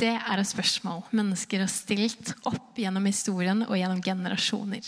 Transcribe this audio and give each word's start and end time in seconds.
Det 0.00 0.14
er 0.16 0.40
et 0.40 0.48
spørsmål 0.48 1.02
mennesker 1.12 1.60
har 1.60 1.68
stilt 1.68 2.30
opp 2.48 2.78
gjennom 2.80 3.04
historien 3.04 3.66
og 3.66 3.76
gjennom 3.76 4.00
generasjoner. 4.00 4.86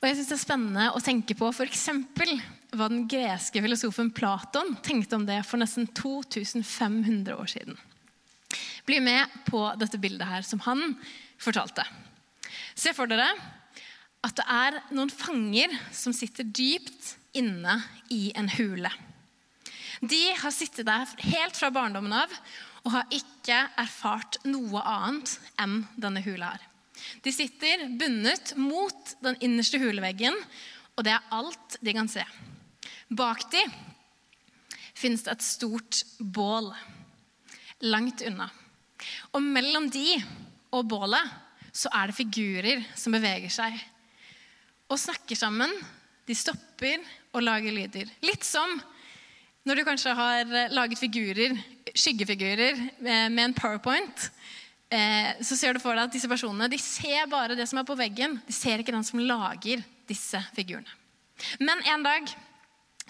Og 0.00 0.06
jeg 0.08 0.16
synes 0.16 0.30
Det 0.30 0.34
er 0.34 0.40
spennende 0.42 0.86
å 0.96 1.02
tenke 1.04 1.36
på 1.38 1.50
f.eks. 1.52 1.84
hva 2.74 2.88
den 2.90 3.04
greske 3.10 3.62
filosofen 3.62 4.10
Platon 4.10 4.74
tenkte 4.82 5.18
om 5.18 5.26
det 5.28 5.38
for 5.46 5.62
nesten 5.62 5.86
2500 5.94 7.36
år 7.36 7.50
siden. 7.52 7.78
Bli 8.88 8.98
med 9.04 9.30
på 9.46 9.62
dette 9.78 10.00
bildet 10.00 10.26
her 10.26 10.42
som 10.42 10.62
han 10.64 10.96
fortalte. 11.38 11.84
Se 12.74 12.94
for 12.96 13.06
dere 13.06 13.28
at 14.26 14.34
det 14.36 14.46
er 14.50 14.80
noen 14.90 15.12
fanger 15.12 15.70
som 15.94 16.16
sitter 16.16 16.48
dypt 16.48 17.14
inne 17.38 17.78
i 18.10 18.32
en 18.34 18.50
hule. 18.56 18.90
De 20.00 20.20
har 20.40 20.50
sittet 20.56 20.88
der 20.88 21.06
helt 21.30 21.54
fra 21.54 21.70
barndommen 21.70 22.16
av 22.16 22.34
og 22.84 22.92
har 22.94 23.14
ikke 23.14 23.58
erfart 23.80 24.40
noe 24.48 24.82
annet 24.86 25.36
enn 25.60 25.82
denne 26.00 26.22
hula 26.24 26.54
her. 26.54 26.66
De 27.24 27.32
sitter 27.32 27.86
bundet 28.00 28.54
mot 28.60 29.14
den 29.24 29.38
innerste 29.44 29.80
huleveggen, 29.80 30.36
og 30.96 31.06
det 31.06 31.14
er 31.14 31.32
alt 31.32 31.78
de 31.80 31.94
kan 31.96 32.10
se. 32.10 32.24
Bak 33.08 33.46
de 33.52 33.62
finnes 34.94 35.24
det 35.24 35.32
et 35.32 35.44
stort 35.46 36.02
bål 36.20 36.68
langt 37.88 38.24
unna. 38.26 38.50
Og 39.32 39.42
mellom 39.42 39.88
de 39.92 40.18
og 40.76 40.84
bålet 40.90 41.72
så 41.72 41.90
er 41.96 42.10
det 42.10 42.18
figurer 42.18 42.84
som 42.98 43.14
beveger 43.14 43.52
seg 43.52 43.78
og 44.90 44.98
snakker 44.98 45.38
sammen. 45.38 45.72
De 46.26 46.36
stopper 46.36 47.00
og 47.34 47.44
lager 47.46 47.74
lyder. 47.74 48.10
Litt 48.26 48.44
som 48.46 48.76
når 49.68 49.76
du 49.76 49.84
kanskje 49.84 50.14
har 50.16 50.52
laget 50.72 51.00
figurer, 51.00 51.56
skyggefigurer 51.92 52.78
eh, 52.80 53.26
med 53.28 53.42
en 53.44 53.56
powerpoint. 53.56 54.30
Eh, 54.90 55.36
så 55.44 55.56
ser 55.56 55.76
du 55.76 55.82
for 55.82 55.94
deg 55.94 56.08
at 56.08 56.14
disse 56.14 56.30
personene 56.30 56.70
de 56.70 56.78
ser 56.80 57.28
bare 57.30 57.56
det 57.58 57.68
som 57.68 57.78
er 57.78 57.88
på 57.88 57.98
veggen. 57.98 58.38
De 58.46 58.54
ser 58.56 58.80
ikke 58.80 58.94
den 58.94 59.06
som 59.06 59.20
lager 59.22 59.84
disse 60.08 60.40
figurene. 60.56 60.90
Men 61.60 61.80
en 61.88 62.04
dag 62.04 62.32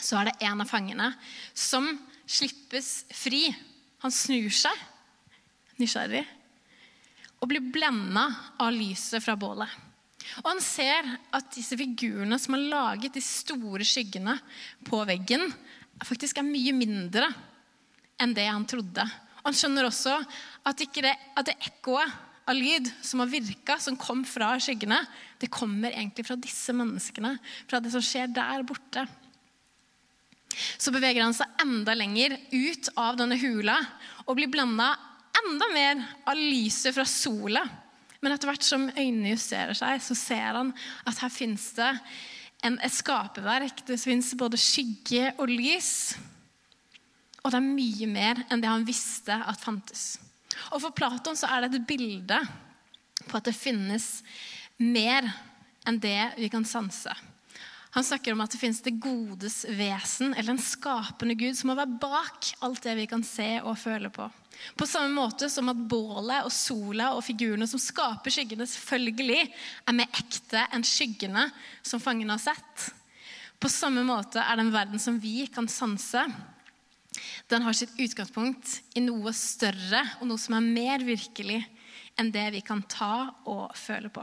så 0.00 0.20
er 0.20 0.30
det 0.30 0.48
en 0.48 0.62
av 0.62 0.70
fangene 0.70 1.10
som 1.56 1.88
slippes 2.30 3.06
fri. 3.14 3.46
Han 4.04 4.14
snur 4.14 4.52
seg, 4.54 4.84
nysgjerrig, 5.80 6.22
og 7.40 7.50
blir 7.50 7.70
blenda 7.72 8.26
av 8.60 8.72
lyset 8.74 9.22
fra 9.24 9.36
bålet. 9.38 9.70
Og 10.42 10.46
han 10.50 10.60
ser 10.62 11.06
at 11.34 11.50
disse 11.54 11.76
figurene 11.80 12.38
som 12.40 12.54
har 12.56 12.68
laget 12.72 13.16
de 13.16 13.22
store 13.24 13.86
skyggene 13.88 14.36
på 14.86 15.00
veggen, 15.08 15.48
faktisk 16.06 16.40
er 16.40 16.46
mye 16.46 16.74
mindre 16.76 17.28
enn 18.20 18.34
det 18.36 18.46
han 18.48 18.66
trodde. 18.68 19.04
Og 19.40 19.50
han 19.50 19.56
skjønner 19.56 19.88
også 19.88 20.18
at, 20.68 20.80
det, 20.80 21.14
at 21.36 21.48
det 21.48 21.56
ekkoet 21.70 22.18
av 22.50 22.56
lyd 22.56 22.88
som 23.04 23.22
har 23.22 23.30
virka, 23.30 23.78
som 23.80 23.98
kom 24.00 24.24
fra 24.26 24.52
skyggene, 24.60 24.98
det 25.40 25.52
kommer 25.52 25.92
egentlig 25.92 26.26
fra 26.26 26.36
disse 26.40 26.74
menneskene. 26.76 27.36
Fra 27.70 27.80
det 27.82 27.92
som 27.94 28.04
skjer 28.04 28.32
der 28.34 28.64
borte. 28.66 29.06
Så 30.50 30.92
beveger 30.92 31.22
han 31.22 31.36
seg 31.36 31.62
enda 31.62 31.94
lenger 31.94 32.34
ut 32.50 32.90
av 32.98 33.20
denne 33.20 33.38
hula 33.38 33.76
og 34.26 34.34
blir 34.36 34.50
blanda 34.50 34.90
enda 35.40 35.68
mer 35.72 36.02
av 36.28 36.36
lyset 36.38 36.94
fra 36.96 37.06
sola. 37.08 37.62
Men 38.20 38.34
etter 38.34 38.50
hvert 38.50 38.66
som 38.66 38.90
øynene 38.90 39.32
justerer 39.32 39.76
seg, 39.78 40.02
så 40.04 40.16
ser 40.18 40.58
han 40.58 40.74
at 41.08 41.22
her 41.22 41.32
fins 41.32 41.70
det 41.78 41.94
en, 42.66 42.78
et 42.80 42.92
skaperverk. 42.92 43.84
Det 43.86 43.98
fins 44.00 44.32
både 44.38 44.60
skygge 44.60 45.32
og 45.38 45.50
lys. 45.50 45.92
Og 47.40 47.52
det 47.52 47.60
er 47.60 47.66
mye 47.66 48.08
mer 48.10 48.42
enn 48.50 48.62
det 48.62 48.70
han 48.70 48.86
visste 48.88 49.36
at 49.36 49.62
fantes. 49.62 50.18
Og 50.74 50.82
For 50.82 50.94
Platon 50.94 51.38
så 51.38 51.48
er 51.48 51.64
det 51.64 51.80
et 51.80 51.88
bilde 51.88 52.40
på 53.26 53.38
at 53.38 53.46
det 53.48 53.56
finnes 53.56 54.20
mer 54.80 55.26
enn 55.88 56.00
det 56.00 56.32
vi 56.36 56.50
kan 56.52 56.66
sanse. 56.68 57.12
Han 57.90 58.06
snakker 58.06 58.32
om 58.32 58.42
at 58.44 58.52
det 58.54 58.60
finnes 58.60 58.82
det 58.86 58.98
godes 59.02 59.64
vesen, 59.74 60.30
eller 60.34 60.54
en 60.54 60.62
skapende 60.62 61.34
Gud, 61.34 61.56
som 61.58 61.72
må 61.72 61.74
være 61.78 61.98
bak 62.02 62.52
alt 62.62 62.84
det 62.86 62.94
vi 63.00 63.08
kan 63.10 63.24
se 63.26 63.56
og 63.64 63.78
føle 63.82 64.12
på. 64.14 64.28
På 64.78 64.86
samme 64.86 65.10
måte 65.16 65.48
som 65.50 65.72
at 65.72 65.82
bålet 65.90 66.44
og 66.46 66.52
sola 66.54 67.10
og 67.16 67.24
figurene 67.26 67.66
som 67.70 67.82
skaper 67.82 68.30
skyggene, 68.30 68.68
selvfølgelig 68.68 69.42
er 69.42 69.96
mer 69.96 70.20
ekte 70.20 70.62
enn 70.70 70.86
skyggene 70.86 71.48
som 71.82 72.02
fangene 72.02 72.36
har 72.36 72.44
sett. 72.52 72.90
På 73.60 73.68
samme 73.72 74.04
måte 74.06 74.40
er 74.40 74.60
den 74.60 74.70
verden 74.72 75.02
som 75.02 75.18
vi 75.20 75.48
kan 75.50 75.68
sanse, 75.68 76.22
den 77.50 77.64
har 77.66 77.74
sitt 77.74 77.96
utgangspunkt 77.98 78.76
i 78.94 79.02
noe 79.02 79.32
større 79.34 80.04
og 80.20 80.28
noe 80.30 80.38
som 80.38 80.54
er 80.56 80.68
mer 80.68 81.02
virkelig 81.02 81.58
enn 82.20 82.30
det 82.30 82.46
vi 82.54 82.62
kan 82.62 82.84
ta 82.86 83.32
og 83.50 83.74
føle 83.74 84.12
på. 84.12 84.22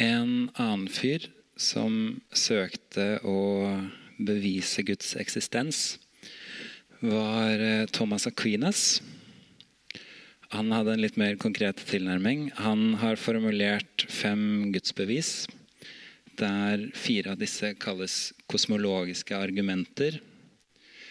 En 0.00 0.48
annen 0.56 0.86
fyr 0.88 1.26
som 1.60 2.22
søkte 2.32 3.18
å 3.20 3.40
bevise 4.16 4.80
Guds 4.88 5.12
eksistens, 5.20 5.98
var 7.04 7.60
eh, 7.60 7.84
Thomas 7.92 8.24
Aquinas. 8.28 9.02
Han 10.56 10.72
hadde 10.72 10.96
en 10.96 11.04
litt 11.04 11.20
mer 11.20 11.36
konkret 11.40 11.84
tilnærming. 11.88 12.48
Han 12.64 12.96
har 13.02 13.20
formulert 13.20 14.06
fem 14.08 14.72
gudsbevis, 14.72 15.44
der 16.40 16.88
fire 16.96 17.34
av 17.34 17.40
disse 17.44 17.74
kalles 17.76 18.32
kosmologiske 18.48 19.36
argumenter, 19.36 20.16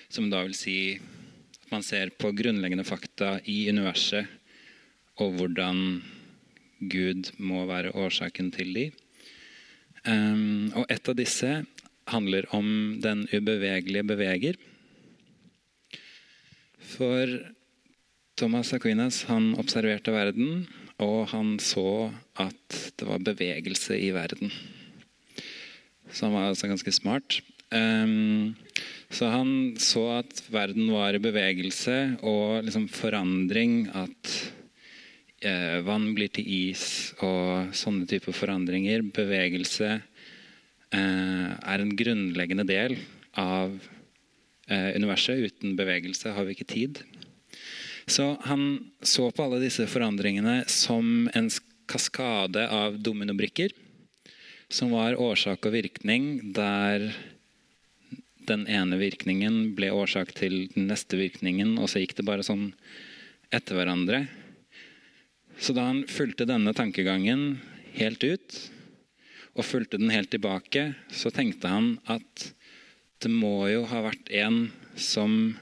som 0.10 0.34
da 0.34 0.42
vil 0.48 0.58
si 0.58 0.80
at 0.98 1.70
man 1.70 1.86
ser 1.86 2.10
på 2.18 2.34
grunnleggende 2.34 2.90
fakta 2.90 3.38
i 3.46 3.68
universet 3.70 4.26
og 5.22 5.38
hvordan 5.38 6.00
Gud 6.80 7.32
må 7.38 7.66
være 7.70 7.94
årsaken 7.96 8.52
til 8.56 8.74
de. 8.76 8.86
Um, 10.08 10.72
og 10.80 10.88
et 10.88 11.12
av 11.12 11.18
disse 11.20 11.52
handler 12.10 12.48
om 12.56 13.00
den 13.04 13.26
ubevegelige 13.34 14.08
beveger. 14.08 14.60
For 16.80 17.30
Thomas 18.40 18.72
Aquinas 18.74 19.26
han 19.30 19.52
observerte 19.60 20.14
verden, 20.16 20.68
og 21.00 21.30
han 21.34 21.58
så 21.60 22.10
at 22.40 22.80
det 23.00 23.08
var 23.08 23.24
bevegelse 23.24 24.00
i 24.00 24.12
verden. 24.16 24.52
Så 26.10 26.26
han 26.26 26.36
var 26.36 26.50
altså 26.50 26.72
ganske 26.72 26.92
smart. 26.96 27.42
Um, 27.70 28.56
så 29.14 29.30
han 29.30 29.76
så 29.82 30.06
at 30.20 30.42
verden 30.54 30.90
var 30.94 31.14
i 31.14 31.22
bevegelse 31.22 31.98
og 32.26 32.64
liksom 32.66 32.88
forandring. 32.90 33.90
At 33.94 34.54
vann 35.86 36.10
blir 36.18 36.32
til 36.36 36.48
is 36.52 37.14
og 37.24 37.72
sånne 37.78 38.08
typer 38.10 38.36
forandringer, 38.36 39.06
bevegelse, 39.16 40.02
eh, 40.92 41.48
er 41.56 41.84
en 41.84 41.96
grunnleggende 41.96 42.66
del 42.68 42.98
av 43.40 43.78
eh, 44.68 44.92
universet. 44.98 45.40
Uten 45.40 45.78
bevegelse 45.80 46.34
har 46.36 46.48
vi 46.48 46.58
ikke 46.58 46.70
tid. 46.74 47.02
Så 48.10 48.34
han 48.50 48.92
så 49.06 49.30
på 49.32 49.46
alle 49.46 49.62
disse 49.62 49.86
forandringene 49.90 50.64
som 50.68 51.30
en 51.38 51.50
kaskade 51.90 52.66
av 52.70 52.98
dominobrikker. 53.02 53.74
Som 54.70 54.94
var 54.94 55.18
årsak 55.18 55.66
og 55.66 55.74
virkning, 55.74 56.54
der 56.54 57.10
den 58.50 58.66
ene 58.70 58.98
virkningen 58.98 59.76
ble 59.78 59.92
årsak 59.94 60.34
til 60.38 60.68
den 60.74 60.90
neste 60.90 61.18
virkningen, 61.18 61.78
og 61.78 61.90
så 61.90 62.02
gikk 62.02 62.16
det 62.18 62.26
bare 62.26 62.46
sånn 62.46 62.72
etter 63.54 63.78
hverandre. 63.78 64.24
Så 65.60 65.76
da 65.76 65.90
han 65.90 66.06
fulgte 66.08 66.48
denne 66.48 66.74
tankegangen 66.76 67.60
helt 67.98 68.24
ut, 68.24 68.60
og 69.58 69.68
fulgte 69.68 70.00
den 70.00 70.12
helt 70.14 70.32
tilbake, 70.32 70.94
så 71.12 71.32
tenkte 71.36 71.72
han 71.72 71.90
at 72.08 72.52
det 73.20 73.32
må 73.34 73.68
jo 73.68 73.84
ha 73.92 74.06
vært 74.06 74.30
en 74.40 74.70
som 74.96 75.58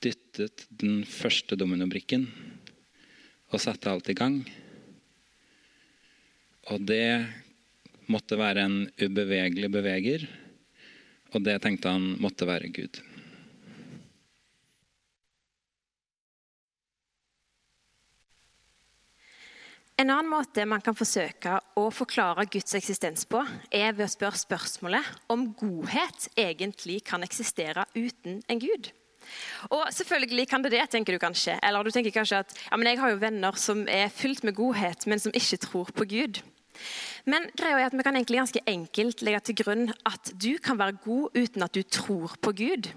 dyttet 0.00 0.64
den 0.80 1.02
første 1.04 1.58
dominobrikken 1.58 2.24
og 3.52 3.60
satte 3.60 3.90
alt 3.92 4.08
i 4.08 4.16
gang. 4.16 4.40
Og 6.72 6.84
det 6.88 7.26
måtte 8.08 8.38
være 8.40 8.64
en 8.64 8.78
ubevegelig 9.00 9.70
beveger. 9.72 10.24
Og 11.34 11.44
det 11.44 11.58
tenkte 11.64 11.92
han 11.92 12.14
måtte 12.22 12.48
være 12.48 12.72
Gud. 12.72 13.00
En 19.98 20.12
annen 20.14 20.30
måte 20.30 20.62
man 20.62 20.78
kan 20.78 20.94
forsøke 20.94 21.56
å 21.74 21.88
forklare 21.90 22.44
Guds 22.46 22.76
eksistens 22.78 23.24
på, 23.26 23.40
er 23.74 23.96
ved 23.96 24.04
å 24.04 24.12
spørre 24.12 24.38
spørsmålet 24.38 25.08
om 25.34 25.48
godhet 25.58 26.28
egentlig 26.38 27.00
kan 27.08 27.26
eksistere 27.26 27.82
uten 27.96 28.38
en 28.46 28.62
gud. 28.62 28.92
Og 29.74 29.88
selvfølgelig 29.90 30.46
kan 30.52 30.62
det 30.62 30.70
det, 30.76 30.84
tenker 30.92 31.18
du 31.18 31.22
kanskje. 31.24 31.58
Eller 31.66 31.82
du 31.82 31.90
tenker 31.90 32.14
kanskje 32.14 32.44
at 32.44 32.54
ja, 32.68 32.78
men 32.78 32.92
jeg 32.92 33.02
har 33.02 33.10
jo 33.10 33.18
venner 33.24 33.58
som 33.58 33.82
er 33.90 34.06
fylt 34.14 34.46
med 34.46 34.54
godhet, 34.60 35.08
men 35.10 35.18
som 35.18 35.34
ikke 35.34 35.58
tror 35.66 35.90
på 35.90 36.06
Gud. 36.14 36.44
Men 37.26 37.50
greia 37.58 37.82
er 37.82 37.90
at 37.90 37.98
vi 37.98 38.06
kan 38.06 38.14
egentlig 38.14 38.38
ganske 38.44 38.64
enkelt 38.70 39.26
legge 39.26 39.44
til 39.48 39.60
grunn 39.64 39.86
at 40.06 40.30
du 40.30 40.52
kan 40.62 40.78
være 40.78 41.00
god 41.02 41.42
uten 41.42 41.66
at 41.66 41.74
du 41.74 41.82
tror 41.82 42.38
på 42.38 42.54
Gud. 42.62 42.92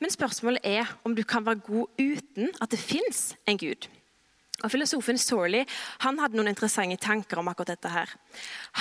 Men 0.00 0.16
spørsmålet 0.16 0.64
er 0.64 0.88
om 1.04 1.12
du 1.12 1.20
kan 1.20 1.44
være 1.44 1.60
god 1.68 2.00
uten 2.00 2.54
at 2.64 2.72
det 2.72 2.80
fins 2.80 3.34
en 3.44 3.60
Gud. 3.60 3.92
Og 4.60 4.70
Filosofen 4.72 5.18
Sorley 5.20 5.64
han 6.04 6.18
hadde 6.20 6.38
noen 6.38 6.52
interessante 6.52 6.98
tanker 7.00 7.40
om 7.40 7.48
akkurat 7.48 7.74
dette. 7.74 7.88
her. 7.88 8.08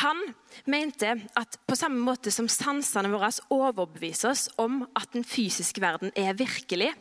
Han 0.03 0.17
mente 0.65 1.15
at 1.35 1.59
på 1.67 1.75
samme 1.75 1.99
måte 2.03 2.31
som 2.31 2.47
sansene 2.47 3.11
våre 3.11 3.31
overbeviser 3.49 4.29
oss 4.29 4.49
om 4.57 4.83
at 4.95 5.11
den 5.13 5.23
fysiske 5.23 5.81
verden 5.81 6.11
er 6.15 6.33
virkelig, 6.33 6.93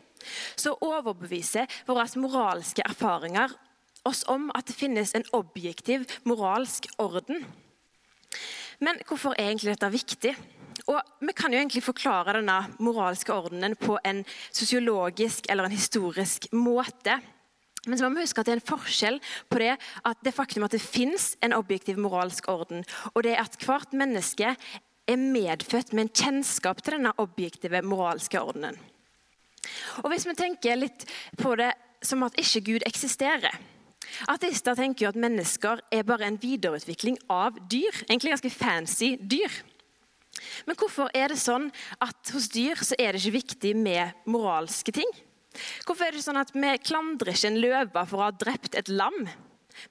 så 0.56 0.74
overbeviser 0.80 1.66
våre 1.86 2.06
moralske 2.16 2.82
erfaringer 2.84 3.54
oss 4.04 4.24
om 4.28 4.50
at 4.54 4.66
det 4.68 4.76
finnes 4.76 5.14
en 5.14 5.26
objektiv 5.36 6.06
moralsk 6.24 6.86
orden. 6.98 7.44
Men 8.80 9.00
hvorfor 9.08 9.34
er 9.34 9.50
egentlig 9.50 9.74
dette 9.74 9.90
viktig? 9.92 10.36
Og 10.88 11.00
Vi 11.20 11.32
kan 11.36 11.52
jo 11.52 11.58
egentlig 11.58 11.82
forklare 11.82 12.38
denne 12.38 12.58
moralske 12.78 13.34
ordenen 13.34 13.74
på 13.76 13.98
en 14.04 14.24
sosiologisk 14.52 15.46
eller 15.50 15.64
en 15.64 15.74
historisk 15.74 16.46
måte. 16.52 17.18
Men 17.88 17.98
så 17.98 18.08
må 18.08 18.18
vi 18.18 18.26
huske 18.26 18.42
at 18.42 18.48
det 18.48 18.54
er 18.56 18.60
en 18.60 18.68
forskjell 18.68 19.18
på 19.50 19.62
det, 19.62 19.72
at 20.10 20.20
det 20.24 20.34
faktum 20.36 20.66
at 20.66 20.76
det 20.76 20.82
fins 20.84 21.32
en 21.44 21.56
objektiv 21.56 21.98
moralsk 22.00 22.50
orden, 22.52 22.84
og 23.14 23.24
det 23.26 23.38
at 23.40 23.56
hvert 23.64 23.96
menneske 23.96 24.54
er 25.08 25.16
medfødt 25.16 25.94
med 25.96 26.06
en 26.06 26.12
kjennskap 26.12 26.82
til 26.84 26.98
denne 26.98 27.14
objektive 27.18 27.80
moralske 27.82 28.40
ordenen. 28.40 28.76
Og 30.04 30.12
Hvis 30.12 30.28
vi 30.28 30.36
tenker 30.36 30.78
litt 30.78 31.08
på 31.40 31.56
det 31.58 31.72
som 32.04 32.22
at 32.22 32.36
ikke 32.38 32.64
Gud 32.72 32.86
eksisterer 32.86 33.56
Ateister 34.30 34.76
tenker 34.78 35.04
jo 35.04 35.10
at 35.12 35.20
mennesker 35.20 35.82
er 35.92 36.06
bare 36.06 36.28
en 36.28 36.38
videreutvikling 36.40 37.18
av 37.30 37.58
dyr. 37.70 37.92
Egentlig 38.08 38.32
ganske 38.34 38.52
fancy 38.54 39.10
dyr. 39.20 39.52
Men 40.66 40.78
hvorfor 40.78 41.10
er 41.16 41.32
det 41.32 41.40
sånn 41.40 41.68
at 42.02 42.32
hos 42.34 42.48
dyr 42.54 42.78
så 42.80 42.96
er 42.98 43.12
det 43.12 43.22
ikke 43.22 43.38
viktig 43.40 43.74
med 43.76 44.28
moralske 44.30 44.94
ting? 44.94 45.10
Hvorfor 45.86 46.06
er 46.06 46.16
det 46.16 46.24
sånn 46.24 46.40
at 46.40 46.52
vi 46.54 46.72
klandrer 46.84 47.32
ikke 47.34 47.50
en 47.50 47.62
løve 47.62 48.04
for 48.10 48.20
å 48.20 48.28
ha 48.28 48.34
drept 48.34 48.76
et 48.78 48.90
lam? 48.92 49.24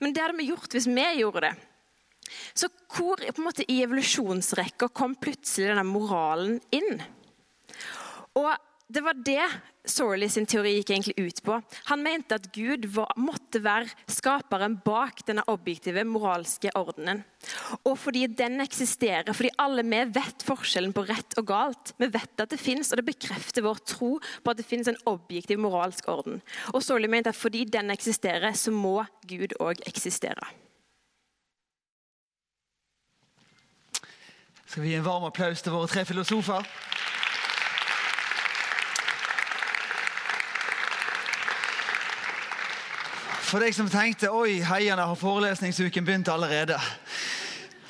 Men 0.01 0.13
det 0.13 0.24
hadde 0.24 0.38
vi 0.39 0.50
gjort 0.51 0.74
hvis 0.75 0.89
vi 0.89 1.07
gjorde 1.21 1.48
det. 1.48 1.54
Så 2.57 2.69
hvor 2.92 3.21
måte, 3.39 3.63
i 3.71 3.81
evolusjonsrekka 3.86 4.89
kom 4.95 5.15
plutselig 5.19 5.71
denne 5.71 5.86
moralen 5.88 6.57
inn? 6.75 7.01
Og 8.38 8.51
det 8.88 9.01
var 9.04 9.13
det 9.19 9.44
Sorley 9.88 10.30
sin 10.31 10.45
teori 10.48 10.78
gikk 10.78 10.92
egentlig 10.94 11.16
ut 11.19 11.39
på. 11.44 11.57
Han 11.89 12.04
mente 12.04 12.38
at 12.39 12.45
Gud 12.56 12.86
var, 12.95 13.12
måtte 13.19 13.60
være 13.63 13.89
skaperen 14.12 14.78
bak 14.84 15.25
denne 15.28 15.44
objektive 15.51 16.06
moralske 16.07 16.72
ordenen. 16.80 17.25
Og 17.84 17.98
fordi 18.00 18.25
den 18.31 18.62
eksisterer, 18.63 19.34
fordi 19.36 19.51
alle 19.60 19.84
vi 19.84 20.00
vet 20.16 20.45
forskjellen 20.48 20.95
på 20.95 21.04
rett 21.10 21.36
og 21.39 21.50
galt. 21.51 21.92
Vi 22.00 22.07
vet 22.13 22.44
at 22.44 22.54
det 22.54 22.62
fins, 22.62 22.94
og 22.94 23.01
det 23.01 23.10
bekrefter 23.10 23.66
vår 23.68 23.84
tro 23.84 24.13
på 24.24 24.54
at 24.54 24.62
det 24.62 24.68
finnes 24.68 24.88
en 24.92 25.01
objektiv 25.07 25.60
moralsk 25.60 26.07
orden. 26.12 26.39
Og 26.72 26.80
Sorley 26.84 27.12
mente 27.12 27.36
at 27.36 27.39
fordi 27.39 27.66
den 27.68 27.92
eksisterer, 27.92 28.56
så 28.56 28.72
må 28.72 29.01
Gud 29.28 29.56
òg 29.60 29.84
eksistere. 29.88 30.48
Skal 34.68 34.84
vi 34.84 34.95
gi 34.95 35.00
en 35.00 35.07
varm 35.07 35.28
applaus 35.28 35.63
til 35.63 35.75
våre 35.75 35.92
tre 35.92 36.07
filosofer? 36.07 36.63
For 43.48 43.64
deg 43.64 43.72
som 43.72 43.88
tenkte 43.88 44.28
oi, 44.36 44.58
heierne 44.60 45.06
har 45.08 45.16
forelesningsuken 45.16 46.04
begynt 46.04 46.28
allerede. 46.28 46.76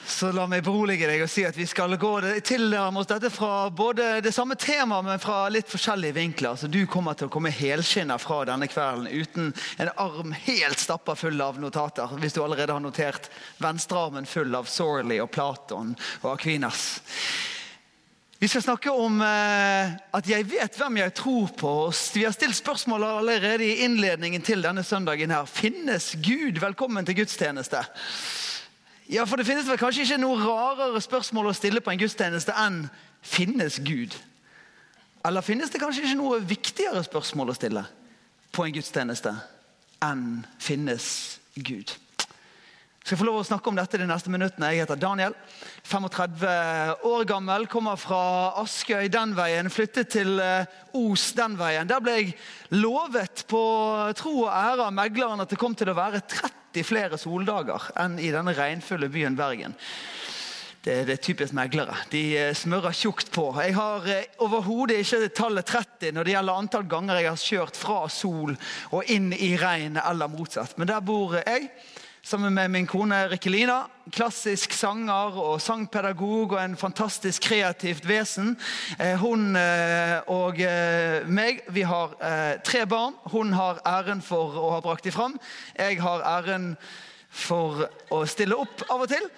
Så 0.06 0.30
la 0.32 0.44
meg 0.46 0.62
berolige 0.64 1.08
deg 1.10 1.24
og 1.26 1.32
si 1.34 1.48
at 1.50 1.58
vi 1.58 1.66
skal 1.66 1.96
gå 1.98 2.12
tilnærme 2.46 3.02
oss 3.02 3.10
dette 3.10 3.32
fra 3.34 3.66
både 3.74 4.22
det 4.22 4.36
samme 4.36 4.54
temaet, 4.54 5.08
men 5.10 5.22
fra 5.22 5.40
litt 5.50 5.68
forskjellige 5.74 6.14
vinkler. 6.14 6.62
Så 6.62 6.70
du 6.70 6.84
kommer 6.86 7.18
til 7.18 7.26
å 7.26 7.34
komme 7.34 7.50
helskinna 7.50 8.20
fra 8.22 8.44
denne 8.46 8.70
kvelden 8.70 9.10
uten 9.10 9.50
en 9.82 9.92
arm 9.98 10.38
helt 10.46 10.78
stappa 10.78 11.18
full 11.18 11.42
av 11.42 11.58
notater. 11.58 12.14
Hvis 12.22 12.38
du 12.38 12.44
allerede 12.46 12.78
har 12.78 12.86
notert 12.86 13.32
venstrearmen 13.58 14.30
full 14.30 14.54
av 14.56 14.70
Sorley 14.70 15.18
og 15.26 15.34
Platon 15.34 15.96
og 16.22 16.36
Aquinas. 16.38 17.02
Vi 18.40 18.48
skal 18.48 18.62
snakke 18.62 18.92
om 18.94 19.22
eh, 19.26 19.94
at 20.14 20.28
jeg 20.30 20.46
vet 20.46 20.76
hvem 20.78 21.00
jeg 21.00 21.14
tror 21.18 21.48
på. 21.58 21.72
Vi 22.14 22.22
har 22.22 22.36
stilt 22.36 22.56
spørsmål 22.56 23.04
allerede 23.04 23.66
i 23.66 23.80
innledningen 23.82 24.42
til 24.46 24.62
denne 24.62 24.84
søndagen. 24.84 25.32
her. 25.32 25.46
Finnes 25.46 26.16
Gud? 26.22 26.60
Velkommen 26.62 27.06
til 27.06 27.16
gudstjeneste. 27.16 27.82
Ja, 29.10 29.24
for 29.24 29.38
Det 29.38 29.46
finnes 29.46 29.68
vel 29.68 29.78
kanskje 29.78 30.06
ikke 30.06 30.22
noe 30.22 30.38
rarere 30.38 31.02
spørsmål 31.02 31.50
å 31.50 31.56
stille 31.58 31.82
på 31.82 31.90
en 31.92 31.98
gudstjeneste 31.98 32.54
enn 32.54 32.84
finnes 33.26 33.80
Gud? 33.82 34.14
Eller 35.26 35.42
finnes 35.42 35.74
det 35.74 35.82
kanskje 35.82 36.06
ikke 36.06 36.22
noe 36.22 36.42
viktigere 36.46 37.02
spørsmål 37.04 37.50
å 37.50 37.58
stille 37.58 37.88
på 38.54 38.68
en 38.68 38.76
gudstjeneste 38.76 39.34
enn 40.06 40.46
finnes 40.62 41.40
Gud? 41.56 41.90
Skal 43.08 43.22
få 43.22 43.24
lov 43.24 43.38
å 43.40 43.44
snakke 43.48 43.72
om 43.72 43.78
dette 43.78 44.02
de 44.02 44.04
neste 44.04 44.28
minuttene. 44.28 44.68
Jeg 44.74 44.84
heter 44.84 44.98
Daniel. 45.00 45.36
35 45.88 46.42
år 47.08 47.22
gammel. 47.30 47.64
Kommer 47.72 47.96
fra 47.96 48.18
Askøy 48.60 49.08
den 49.08 49.32
veien. 49.38 49.70
Flyttet 49.72 50.10
til 50.12 50.34
eh, 50.44 50.68
Os 50.92 51.30
den 51.38 51.54
veien. 51.56 51.88
Der 51.88 52.02
ble 52.04 52.18
jeg 52.18 52.34
lovet 52.76 53.46
på 53.48 53.62
tro 54.20 54.34
og 54.42 54.52
ære 54.52 54.90
av 54.90 54.98
megleren 54.98 55.40
at 55.40 55.54
det 55.54 55.60
kom 55.62 55.78
til 55.80 55.94
å 55.94 55.96
være 55.96 56.20
30 56.20 56.84
flere 56.84 57.16
soldager 57.22 57.86
enn 57.96 58.18
i 58.20 58.34
denne 58.36 58.52
regnfulle 58.58 59.08
byen 59.14 59.40
Bergen. 59.40 59.78
Det, 60.84 60.98
det, 61.08 61.16
er 61.16 61.24
typisk 61.24 61.56
meglere. 61.56 61.96
De 62.12 62.24
eh, 62.42 62.52
smører 62.60 62.92
tjukt 62.92 63.32
på. 63.32 63.46
Jeg 63.64 63.78
har 63.78 64.10
eh, 64.12 64.28
overhodet 64.44 65.00
ikke 65.06 65.30
tallet 65.32 65.72
30 65.72 66.12
når 66.12 66.28
det 66.28 66.36
gjelder 66.36 66.60
antall 66.60 66.92
ganger 66.92 67.22
jeg 67.22 67.32
har 67.32 67.40
kjørt 67.46 67.80
fra 67.80 68.02
sol 68.12 68.52
og 68.92 69.16
inn 69.16 69.32
i 69.32 69.54
regn 69.64 69.96
eller 70.04 70.36
motsatt. 70.36 70.76
Men 70.76 70.92
der 70.92 71.00
bor 71.08 71.40
jeg 71.40 71.72
sammen 72.28 72.54
med 72.54 72.72
min 72.72 72.88
kone 72.88 73.16
Rikkelina. 73.32 73.86
Klassisk 74.12 74.74
sanger 74.76 75.38
og 75.40 75.62
sangpedagog 75.64 76.58
og 76.58 76.60
en 76.60 76.76
fantastisk 76.76 77.46
kreativt 77.48 78.04
vesen. 78.08 78.58
Eh, 79.00 79.16
hun 79.22 79.56
eh, 79.56 80.18
og 80.28 80.60
eh, 80.60 81.24
meg 81.24 81.62
vi 81.72 81.86
har 81.88 82.18
tre 82.68 82.84
barn. 82.86 83.16
Hun 83.32 83.54
har 83.56 83.80
æren 83.88 84.20
for 84.22 84.60
å 84.60 84.74
ha 84.76 84.82
brakt 84.84 85.08
dem 85.08 85.16
fram. 85.16 85.38
Jeg 85.80 86.02
har 86.04 86.26
æren 86.34 86.74
for 87.32 87.88
å 88.12 88.26
stille 88.28 88.60
opp 88.60 88.84
av 88.92 89.08
og 89.08 89.14
til. 89.14 89.32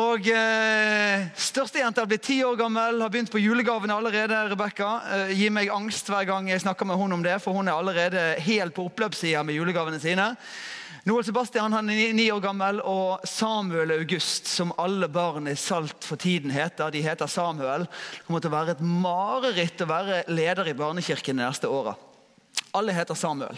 Og 0.00 0.24
eh, 0.32 1.28
Størstejenta 1.36 2.06
blir 2.08 2.20
ti 2.22 2.38
år 2.46 2.56
gammel, 2.56 3.00
har 3.02 3.12
begynt 3.12 3.32
på 3.32 3.42
julegavene 3.42 3.92
allerede. 3.92 4.40
Rebecca. 4.54 4.96
Eh, 5.18 5.36
gir 5.36 5.52
meg 5.52 5.68
angst 5.74 6.08
hver 6.08 6.24
gang 6.32 6.48
jeg 6.48 6.64
snakker 6.64 6.88
med 6.88 6.96
hun 6.96 7.18
om 7.18 7.24
det, 7.26 7.40
for 7.44 7.60
hun 7.60 7.68
er 7.68 7.76
allerede 7.76 8.28
helt 8.46 8.76
på 8.76 8.88
oppløpssida 8.88 9.44
med 9.44 9.60
julegavene 9.60 10.00
sine. 10.00 10.32
Noel 11.08 11.24
Sebastian 11.24 11.72
han 11.72 11.88
er 11.88 12.12
ni 12.12 12.26
år 12.28 12.42
gammel, 12.44 12.82
og 12.84 13.22
Samuel 13.24 13.94
August, 13.94 14.50
som 14.50 14.74
alle 14.76 15.08
barn 15.08 15.48
i 15.48 15.56
Salt 15.56 16.04
for 16.04 16.20
tiden 16.20 16.52
heter, 16.52 16.92
de 16.92 17.00
heter 17.00 17.30
Samuel. 17.30 17.86
Kommer 18.26 18.42
til 18.44 18.50
å 18.52 18.56
være 18.58 18.74
et 18.76 18.82
mareritt 18.84 19.80
å 19.80 19.88
være 19.88 20.18
leder 20.28 20.68
i 20.68 20.76
barnekirken 20.76 21.40
de 21.40 21.46
neste 21.46 21.70
åra. 21.72 21.94
Alle 22.76 22.92
heter 22.94 23.16
Samuel. 23.16 23.56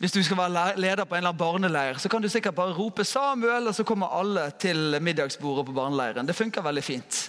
Hvis 0.00 0.14
du 0.16 0.22
skal 0.24 0.40
være 0.40 0.80
leder 0.80 1.04
på 1.04 1.14
en 1.14 1.20
eller 1.20 1.34
annen 1.34 1.42
barneleir, 1.42 2.00
så 2.00 2.08
kan 2.08 2.24
du 2.24 2.30
sikkert 2.32 2.56
bare 2.56 2.72
rope 2.72 3.04
'Samuel', 3.04 3.68
og 3.68 3.74
så 3.74 3.84
kommer 3.84 4.16
alle 4.16 4.50
til 4.58 4.96
middagsbordet 5.00 5.66
på 5.66 5.76
barneleiren. 5.76 6.26
Det 6.26 6.36
funker 6.36 6.64
veldig 6.64 6.84
fint. 6.84 7.28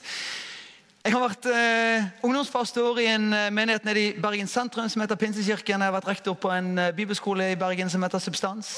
Jeg 1.04 1.12
har 1.12 1.20
vært 1.20 1.46
eh, 1.52 2.06
ungdomspastor 2.24 3.00
i 3.04 3.10
en 3.12 3.34
eh, 3.36 3.50
menighet 3.52 3.84
nede 3.84 4.00
i 4.00 4.14
Bergen 4.16 4.48
sentrum 4.48 4.88
som 4.88 5.02
heter 5.04 5.20
Pinsekirken. 5.20 5.82
Jeg 5.82 5.92
har 5.92 5.98
vært 5.98 6.08
rektor 6.08 6.38
på 6.40 6.48
en 6.56 6.78
eh, 6.80 6.94
bibelskole 6.96 7.52
i 7.52 7.60
Bergen 7.60 7.92
som 7.92 8.06
heter 8.08 8.24
Substans. 8.24 8.72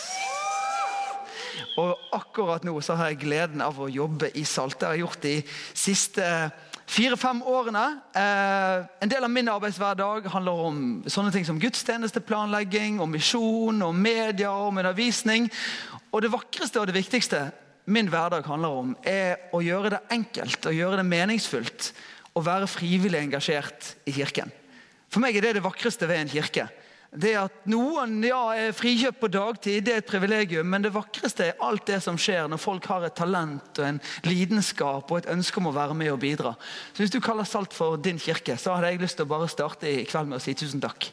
Og 1.82 2.12
akkurat 2.16 2.64
nå 2.64 2.78
så 2.84 2.96
har 2.96 3.12
jeg 3.12 3.26
gleden 3.26 3.64
av 3.64 3.80
å 3.82 3.90
jobbe 3.92 4.30
i 4.40 4.46
Salt. 4.48 4.78
Det 4.80 4.88
har 4.88 4.96
jeg 4.96 5.04
gjort 5.04 5.26
de 5.26 5.36
siste 5.76 6.30
fire-fem 6.86 7.42
årene. 7.50 7.84
Eh, 8.16 8.86
en 9.04 9.12
del 9.12 9.26
av 9.26 9.34
min 9.34 9.50
arbeidshverdag 9.52 10.30
handler 10.32 10.64
om 10.70 10.80
sånne 11.12 11.34
ting 11.36 11.48
som 11.48 11.60
gudstjenesteplanlegging, 11.60 13.02
om 13.04 13.12
misjon, 13.12 13.82
om 13.84 14.02
media, 14.02 14.54
om 14.54 14.78
undervisning. 14.78 15.50
Og 16.14 16.24
det 16.24 16.32
vakreste 16.32 16.80
og 16.80 16.88
det 16.88 16.96
viktigste 16.96 17.50
min 17.92 18.10
hverdag 18.10 18.48
handler 18.48 18.82
om, 18.82 18.96
er 19.04 19.50
å 19.54 19.62
gjøre 19.62 19.98
det 19.98 20.04
enkelt 20.16 20.70
og 20.70 20.78
gjøre 20.78 21.02
det 21.02 21.10
meningsfullt 21.10 21.92
å 22.36 22.44
være 22.44 22.70
frivillig 22.72 23.20
engasjert 23.20 23.94
i 24.08 24.16
kirken. 24.16 24.52
For 25.12 25.24
meg 25.24 25.38
er 25.38 25.48
det 25.48 25.58
det 25.58 25.66
vakreste 25.66 26.08
ved 26.10 26.24
en 26.24 26.32
kirke. 26.32 26.66
Det 27.16 27.32
at 27.40 27.68
Noen 27.72 28.18
ja, 28.26 28.42
er 28.58 28.76
frikjøpt 28.76 29.22
på 29.22 29.30
dagtid, 29.32 29.86
det 29.88 29.94
er 29.94 30.02
et 30.02 30.10
privilegium, 30.10 30.68
men 30.68 30.84
det 30.84 30.92
vakreste 30.96 31.48
er 31.48 31.62
alt 31.64 31.86
det 31.88 32.02
som 32.04 32.18
skjer 32.20 32.50
når 32.52 32.60
folk 32.60 32.90
har 32.92 33.06
et 33.08 33.16
talent 33.16 33.80
og 33.80 33.88
en 33.88 34.02
lidenskap 34.28 35.12
og 35.12 35.22
et 35.22 35.30
ønske 35.32 35.62
om 35.62 35.70
å 35.72 35.76
være 35.76 35.96
med 35.96 36.12
og 36.12 36.20
bidra. 36.24 36.56
Så 36.92 37.04
Hvis 37.04 37.16
du 37.16 37.22
kaller 37.24 37.48
Salt 37.48 37.74
for 37.74 37.96
din 37.96 38.20
kirke, 38.20 38.58
så 38.60 38.76
hadde 38.76 38.92
jeg 38.92 39.04
lyst 39.06 39.20
til 39.20 39.28
å 39.28 39.32
bare 39.32 39.48
starte 39.52 39.88
i 39.88 40.04
kveld 40.10 40.32
med 40.32 40.42
å 40.42 40.44
si 40.44 40.58
tusen 40.60 40.84
takk 40.84 41.08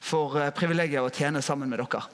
for 0.00 0.38
eh, 0.38 0.52
privilegiet 0.54 1.02
å 1.02 1.10
tjene 1.10 1.42
sammen 1.42 1.70
med 1.70 1.82
dere. 1.82 2.04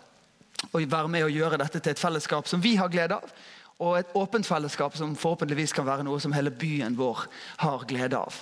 Og 0.72 0.88
være 0.88 1.12
med 1.12 1.26
og 1.26 1.36
gjøre 1.36 1.60
dette 1.60 1.82
til 1.82 1.92
et 1.92 2.00
fellesskap 2.00 2.48
som 2.48 2.64
vi 2.64 2.74
har 2.80 2.90
glede 2.92 3.20
av, 3.20 3.36
og 3.84 3.98
et 3.98 4.16
åpent 4.16 4.48
fellesskap 4.48 4.96
som 4.96 5.12
forhåpentligvis 5.18 5.76
kan 5.76 5.84
være 5.84 6.06
noe 6.06 6.20
som 6.22 6.32
hele 6.32 6.50
byen 6.50 6.96
vår 6.96 7.26
har 7.60 7.84
glede 7.88 8.16
av. 8.16 8.40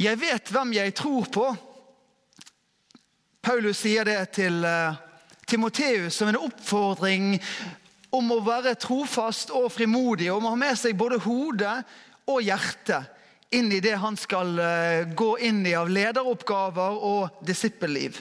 Jeg 0.00 0.18
vet 0.18 0.50
hvem 0.50 0.72
jeg 0.74 0.94
tror 0.98 1.28
på 1.30 1.50
Paulus 3.40 3.78
sier 3.80 4.04
det 4.04 4.18
til 4.36 4.60
uh, 4.68 4.98
Timoteus 5.48 6.18
som 6.20 6.28
en 6.28 6.42
oppfordring 6.44 7.38
om 8.12 8.32
å 8.34 8.42
være 8.44 8.74
trofast 8.76 9.52
og 9.56 9.70
frimodig. 9.72 10.28
Om 10.32 10.44
å 10.44 10.52
ha 10.52 10.58
med 10.60 10.76
seg 10.76 10.98
både 10.98 11.22
hode 11.24 11.70
og 12.28 12.42
hjerte 12.44 13.00
inn 13.56 13.70
i 13.72 13.80
det 13.80 13.96
han 14.02 14.18
skal 14.20 14.52
uh, 14.60 15.08
gå 15.16 15.30
inn 15.48 15.62
i 15.64 15.72
av 15.78 15.88
lederoppgaver 15.88 17.00
og 17.00 17.40
disippelliv. 17.48 18.20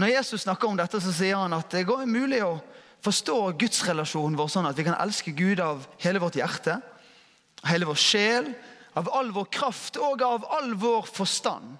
Når 0.00 0.14
Jesus 0.16 0.42
snakker 0.42 0.68
om 0.68 0.80
dette, 0.80 0.98
så 0.98 1.12
sier 1.14 1.38
han 1.38 1.54
at 1.54 1.70
det 1.70 1.86
går 1.86 2.02
mulig 2.10 2.40
å 2.42 2.56
forstå 3.04 3.36
gudsrelasjonen 3.60 4.38
vår 4.38 4.50
sånn 4.50 4.68
at 4.68 4.78
vi 4.78 4.88
kan 4.88 4.98
elske 4.98 5.32
Gud 5.36 5.62
av 5.62 5.86
hele 6.02 6.22
vårt 6.22 6.38
hjerte, 6.40 6.80
hele 7.68 7.86
vår 7.86 8.00
sjel, 8.00 8.50
av 8.98 9.06
all 9.14 9.30
vår 9.32 9.46
kraft 9.54 10.00
og 10.02 10.24
av 10.26 10.48
all 10.50 10.74
vår 10.74 11.06
forstand. 11.14 11.78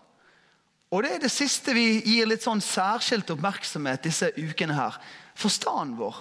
Og 0.91 1.05
det 1.05 1.13
er 1.15 1.23
det 1.23 1.31
siste 1.31 1.75
vi 1.77 2.01
gir 2.03 2.27
litt 2.27 2.43
sånn 2.43 2.63
særskilt 2.65 3.31
oppmerksomhet 3.31 4.03
disse 4.09 4.33
ukene 4.35 4.75
her. 4.75 4.97
Forstanden 5.39 5.95
vår. 6.01 6.17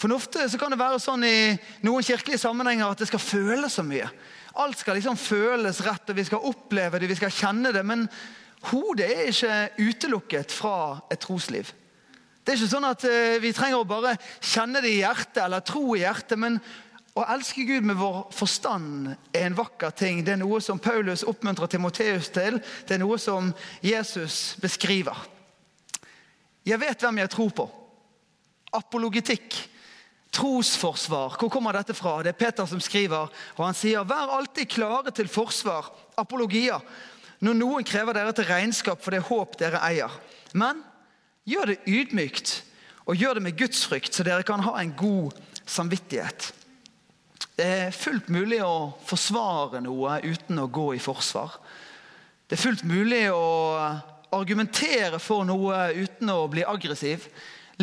For 0.00 0.12
ofte 0.16 0.46
så 0.48 0.58
kan 0.58 0.72
det 0.72 0.80
være 0.80 0.98
sånn 1.02 1.22
i 1.28 1.52
noen 1.86 2.04
kirkelige 2.04 2.40
sammenhenger 2.40 2.90
at 2.90 3.02
det 3.02 3.10
skal 3.10 3.22
føles 3.22 3.76
så 3.76 3.84
mye. 3.86 4.08
Alt 4.58 4.80
skal 4.80 4.96
liksom 4.98 5.18
føles 5.20 5.82
rett, 5.86 6.08
og 6.10 6.16
vi 6.18 6.24
skal 6.26 6.46
oppleve 6.50 6.98
det, 6.98 7.10
vi 7.10 7.18
skal 7.20 7.34
kjenne 7.34 7.70
det. 7.76 7.84
Men 7.86 8.08
hodet 8.72 9.06
er 9.06 9.28
ikke 9.30 9.90
utelukket 9.90 10.54
fra 10.56 10.98
et 11.12 11.20
trosliv. 11.22 11.70
Det 12.40 12.54
er 12.54 12.58
ikke 12.58 12.72
sånn 12.72 12.88
at 12.88 13.04
eh, 13.06 13.38
vi 13.44 13.52
trenger 13.54 13.82
å 13.82 13.88
bare 13.88 14.16
kjenne 14.40 14.80
det 14.82 14.94
i 14.96 15.02
hjertet 15.02 15.44
eller 15.44 15.62
tro 15.62 15.84
i 15.94 16.00
hjertet. 16.02 16.40
men 16.40 16.58
å 17.18 17.24
elske 17.34 17.64
Gud 17.66 17.86
med 17.88 17.98
vår 17.98 18.20
forstand 18.34 19.10
er 19.34 19.48
en 19.48 19.56
vakker 19.58 19.90
ting. 19.98 20.22
Det 20.24 20.36
er 20.36 20.40
noe 20.42 20.60
som 20.62 20.78
Paulus 20.78 21.24
oppmuntrer 21.26 21.70
Timoteus 21.70 22.30
til. 22.30 22.60
Det 22.86 22.96
er 22.96 23.02
noe 23.02 23.18
som 23.18 23.50
Jesus 23.82 24.54
beskriver. 24.62 25.18
Jeg 26.66 26.78
vet 26.78 27.02
hvem 27.02 27.18
jeg 27.22 27.32
tror 27.32 27.50
på. 27.56 27.66
Apologitikk. 28.78 29.56
Trosforsvar. 30.30 31.34
Hvor 31.40 31.50
kommer 31.50 31.74
dette 31.74 31.96
fra? 31.98 32.20
Det 32.22 32.30
er 32.30 32.38
Peter 32.38 32.68
som 32.70 32.82
skriver. 32.82 33.32
og 33.56 33.64
Han 33.64 33.74
sier 33.74 34.06
vær 34.06 34.36
alltid 34.36 34.70
klare 34.70 35.10
til 35.10 35.28
forsvar. 35.28 35.90
Apologia. 36.20 36.78
Når 37.42 37.58
noen 37.58 37.88
krever 37.88 38.14
dere 38.14 38.36
til 38.36 38.46
regnskap 38.46 39.02
for 39.02 39.16
det 39.16 39.24
håp 39.26 39.58
dere 39.58 39.82
eier. 39.88 40.14
Men 40.54 40.84
gjør 41.48 41.72
det 41.72 41.80
ydmykt, 41.88 42.60
og 43.08 43.18
gjør 43.18 43.38
det 43.38 43.42
med 43.48 43.58
gudsfrykt, 43.58 44.14
så 44.14 44.22
dere 44.22 44.46
kan 44.46 44.62
ha 44.62 44.76
en 44.78 44.92
god 44.94 45.34
samvittighet. 45.66 46.52
Det 47.60 47.66
er 47.68 47.90
fullt 47.92 48.30
mulig 48.32 48.62
å 48.64 48.94
forsvare 49.04 49.82
noe 49.84 50.14
uten 50.24 50.62
å 50.62 50.70
gå 50.72 50.94
i 50.96 51.00
forsvar. 51.02 51.58
Det 52.48 52.56
er 52.56 52.62
fullt 52.62 52.86
mulig 52.88 53.26
å 53.34 53.42
argumentere 54.32 55.18
for 55.20 55.44
noe 55.44 55.90
uten 55.92 56.30
å 56.32 56.46
bli 56.48 56.64
aggressiv. 56.64 57.26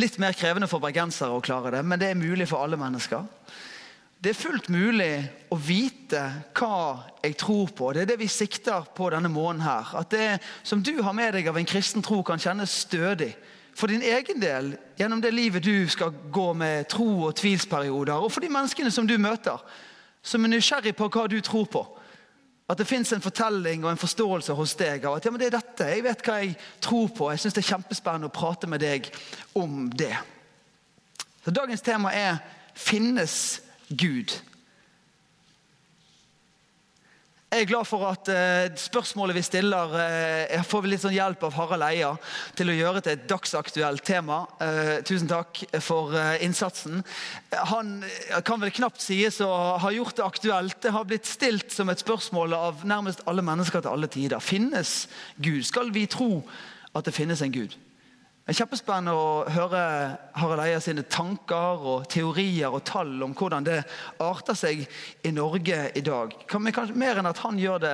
Litt 0.02 0.18
mer 0.18 0.34
krevende 0.34 0.70
for 0.72 0.82
bergensere 0.82 1.30
å 1.30 1.44
klare 1.46 1.76
det, 1.76 1.84
men 1.86 2.02
det 2.02 2.10
er 2.10 2.18
mulig 2.18 2.48
for 2.50 2.66
alle 2.66 2.80
mennesker. 2.82 3.28
Det 4.18 4.34
er 4.34 4.40
fullt 4.40 4.72
mulig 4.74 5.12
å 5.54 5.60
vite 5.62 6.24
hva 6.58 6.80
jeg 7.22 7.38
tror 7.38 7.70
på. 7.78 7.92
Det 7.94 8.08
er 8.08 8.12
det 8.16 8.22
vi 8.24 8.32
sikter 8.34 8.90
på 8.98 9.12
denne 9.14 9.30
måneden. 9.30 9.62
her. 9.62 9.94
At 9.94 10.10
det 10.10 10.40
som 10.64 10.82
du 10.82 11.04
har 11.04 11.14
med 11.14 11.38
deg 11.38 11.52
av 11.54 11.62
en 11.62 11.70
kristen 11.70 12.02
tro, 12.02 12.24
kan 12.24 12.42
kjennes 12.42 12.82
stødig 12.88 13.36
for 13.78 13.88
din 13.88 14.02
egen 14.02 14.42
del 14.42 14.72
gjennom 14.98 15.22
det 15.22 15.34
livet 15.34 15.64
du 15.64 15.86
skal 15.90 16.16
gå 16.34 16.48
med 16.58 16.88
tro 16.90 17.28
og 17.28 17.36
tvilsperioder, 17.38 18.18
og 18.18 18.32
for 18.34 18.42
de 18.42 18.50
menneskene 18.50 18.90
som 18.92 19.06
du 19.08 19.18
møter, 19.22 19.62
som 20.26 20.44
er 20.44 20.56
nysgjerrig 20.56 20.96
på 20.98 21.10
hva 21.14 21.28
du 21.30 21.38
tror 21.46 21.68
på. 21.70 21.84
At 22.68 22.82
det 22.82 22.88
fins 22.90 23.14
en 23.14 23.22
fortelling 23.24 23.86
og 23.86 23.92
en 23.94 24.02
forståelse 24.02 24.56
hos 24.58 24.74
deg 24.76 25.06
av 25.06 25.20
at 25.20 25.26
ja, 25.26 25.32
men 25.32 25.40
det 25.40 25.52
er 25.52 25.60
dette, 25.60 25.92
jeg 25.94 26.04
vet 26.04 26.26
hva 26.26 26.40
jeg 26.42 26.58
tror 26.84 27.14
på. 27.16 27.30
Jeg 27.32 27.44
syns 27.44 27.56
det 27.56 27.64
er 27.64 27.70
kjempespennende 27.70 28.32
å 28.32 28.34
prate 28.34 28.68
med 28.68 28.82
deg 28.84 29.08
om 29.56 29.86
det. 29.94 30.16
Så 31.46 31.54
Dagens 31.56 31.82
tema 31.82 32.12
er 32.12 32.38
'Finnes 32.76 33.62
Gud'? 33.90 34.42
Jeg 37.48 37.63
er 37.63 37.70
glad 37.70 37.86
for 37.88 38.04
at 38.04 38.27
uh, 38.27 38.75
spørsmålet 38.75 39.38
vi 39.38 39.42
stiller, 39.48 39.94
uh, 39.96 40.63
får 40.68 40.82
vi 40.84 40.89
litt 40.92 41.00
sånn 41.00 41.16
hjelp 41.16 41.46
av 41.48 41.54
Harald 41.56 41.86
Eia 41.86 42.10
til 42.60 42.74
å 42.74 42.75
gjøre 42.75 43.00
til 43.06 43.13
et 43.13 43.24
dagsaktuelt 43.30 44.04
tema. 44.04 44.42
Uh, 44.60 44.98
tusen 45.08 45.32
takk 45.32 45.62
for 45.80 46.12
innsatsen. 46.44 47.00
Han 47.72 47.96
kan 48.44 48.60
vel 48.60 48.75
knapt 48.75 49.00
sies 49.00 49.39
å 49.39 49.50
ha 49.80 49.94
gjort 49.96 50.20
det 50.20 50.27
aktuelt. 50.27 50.82
Det 50.84 50.92
har 50.92 51.08
blitt 51.08 51.32
stilt 51.32 51.72
som 51.72 51.88
et 51.88 52.04
spørsmål 52.04 52.58
av 52.58 52.84
nærmest 52.84 53.24
alle 53.32 53.48
mennesker 53.48 53.80
til 53.80 53.96
alle 53.96 54.12
tider. 54.12 54.44
Finnes 54.44 55.06
Gud? 55.39 55.63
Skal 55.72 55.96
vi 55.96 56.04
tro 56.12 56.42
at 56.92 57.08
det 57.08 57.16
finnes 57.16 57.39
en 57.48 57.56
Gud? 57.56 57.80
Det 58.48 58.54
er 58.54 58.62
kjempespennende 58.62 59.12
å 59.12 59.32
høre 59.51 59.80
Harald 60.39 60.62
Eia 60.63 60.77
sine 60.80 61.04
tanker 61.12 61.82
og 61.84 62.06
teorier 62.08 62.72
og 62.72 62.86
tall 62.88 63.10
om 63.25 63.34
hvordan 63.36 63.66
det 63.68 63.82
arter 64.24 64.56
seg 64.56 64.86
i 65.27 65.34
Norge 65.36 65.82
i 65.92 66.04
dag. 66.08 66.32
Kanskje, 66.48 66.96
mer 66.96 67.20
enn 67.20 67.27
at 67.27 67.42
han 67.44 67.60
gjør 67.60 67.82
det 67.84 67.92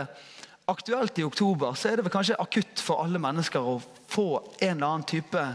aktuelt 0.70 1.18
i 1.18 1.26
oktober, 1.26 1.74
så 1.74 1.90
er 1.90 1.98
det 1.98 2.06
vel 2.06 2.14
kanskje 2.14 2.38
akutt 2.38 2.84
for 2.86 3.02
alle 3.02 3.18
mennesker 3.24 3.66
å 3.66 3.80
få 4.14 4.28
en 4.60 4.76
eller 4.76 4.92
annen 4.92 5.08
type 5.10 5.48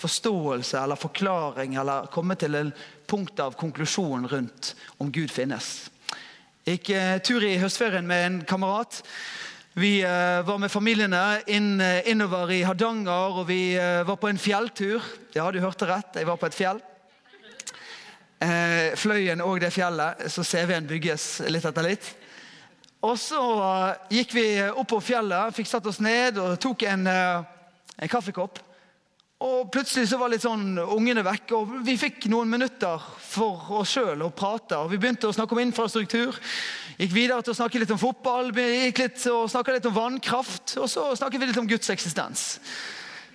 forståelse 0.00 0.80
eller 0.80 0.96
forklaring 0.96 1.76
eller 1.76 2.08
komme 2.08 2.38
til 2.40 2.56
en 2.56 2.72
punkt 3.04 3.44
av 3.44 3.52
konklusjon 3.60 4.24
rundt 4.32 4.72
om 4.96 5.12
Gud 5.12 5.28
finnes. 5.28 5.90
Jeg 6.64 6.80
gikk 6.80 6.94
eh, 6.96 7.18
tur 7.20 7.44
i 7.44 7.58
høstferien 7.60 8.08
med 8.08 8.24
en 8.30 8.40
kamerat. 8.48 9.02
Vi 9.74 10.02
eh, 10.02 10.42
var 10.42 10.58
med 10.58 10.70
familiene 10.70 11.40
inn, 11.46 11.80
eh, 11.80 12.10
innover 12.10 12.50
i 12.50 12.62
Hardanger, 12.62 13.36
og 13.38 13.46
vi 13.48 13.76
eh, 13.76 14.02
var 14.06 14.16
på 14.16 14.28
en 14.28 14.38
fjelltur. 14.40 15.04
Ja, 15.36 15.50
du 15.52 15.60
hørte 15.60 15.86
rett. 15.86 16.16
Jeg 16.16 16.26
var 16.26 16.38
på 16.40 16.48
et 16.48 16.56
fjell. 16.56 16.80
Fløyen 18.94 19.40
og 19.42 19.58
det 19.58 19.72
fjellet, 19.74 20.20
så 20.30 20.44
CV-en 20.46 20.86
bygges 20.86 21.24
litt 21.50 21.64
etter 21.66 21.82
litt. 21.82 22.06
Og 23.02 23.16
så 23.18 23.40
gikk 24.14 24.34
vi 24.36 24.44
opp 24.68 24.86
på 24.92 25.00
fjellet, 25.02 25.56
fikk 25.56 25.66
satt 25.66 25.88
oss 25.90 25.98
ned 25.98 26.38
og 26.38 26.54
tok 26.62 26.84
en, 26.86 27.02
en 27.10 28.12
kaffekopp. 28.12 28.60
Og 29.42 29.72
Plutselig 29.74 30.06
så 30.10 30.18
var 30.18 30.30
litt 30.30 30.46
sånn 30.46 30.78
ungene 30.82 31.22
vekke, 31.26 31.58
og 31.58 31.82
vi 31.86 31.98
fikk 31.98 32.28
noen 32.30 32.50
minutter 32.50 33.02
for 33.22 33.68
oss 33.82 33.96
sjøl 33.96 34.22
å 34.22 34.30
prate. 34.30 34.78
og 34.78 34.94
Vi 34.94 34.98
begynte 35.02 35.30
å 35.30 35.34
snakke 35.34 35.54
om 35.54 35.62
infrastruktur. 35.62 36.38
Gikk 36.98 37.12
videre 37.14 37.44
til 37.46 37.54
å 37.54 37.58
snakke 37.60 37.78
litt 37.78 37.92
om 37.94 37.98
fotball, 38.00 38.48
gikk 38.50 38.98
litt 39.04 39.26
og 39.30 39.44
snakka 39.52 39.76
litt 39.76 39.84
om 39.86 39.94
vannkraft. 39.94 40.72
Og 40.82 40.88
så 40.90 41.04
snakket 41.14 41.38
vi 41.38 41.46
litt 41.52 41.60
om 41.60 41.68
Guds 41.70 41.92
eksistens. 41.94 42.46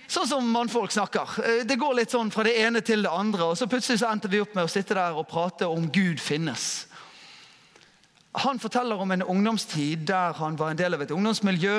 Sånn 0.04 0.28
som 0.28 0.50
mannfolk 0.52 0.92
snakker. 0.92 1.38
Eh, 1.40 1.62
det 1.64 1.78
går 1.80 1.96
litt 1.96 2.12
sånn 2.12 2.32
fra 2.34 2.44
det 2.44 2.58
ene 2.60 2.82
til 2.84 3.06
det 3.06 3.12
andre. 3.12 3.46
Og 3.48 3.56
så 3.56 3.68
plutselig 3.70 4.02
så 4.02 4.10
endte 4.10 4.28
vi 4.28 4.42
opp 4.44 4.52
med 4.52 4.68
å 4.68 4.70
sitte 4.70 4.98
der 4.98 5.16
og 5.16 5.30
prate 5.30 5.64
om 5.64 5.88
Gud 5.88 6.20
finnes. 6.20 6.84
Han 8.44 8.60
forteller 8.60 9.00
om 9.00 9.14
en 9.14 9.24
ungdomstid 9.24 10.04
der 10.10 10.36
han 10.36 10.58
var 10.60 10.74
en 10.74 10.82
del 10.82 10.98
av 10.98 11.06
et 11.06 11.14
ungdomsmiljø 11.14 11.78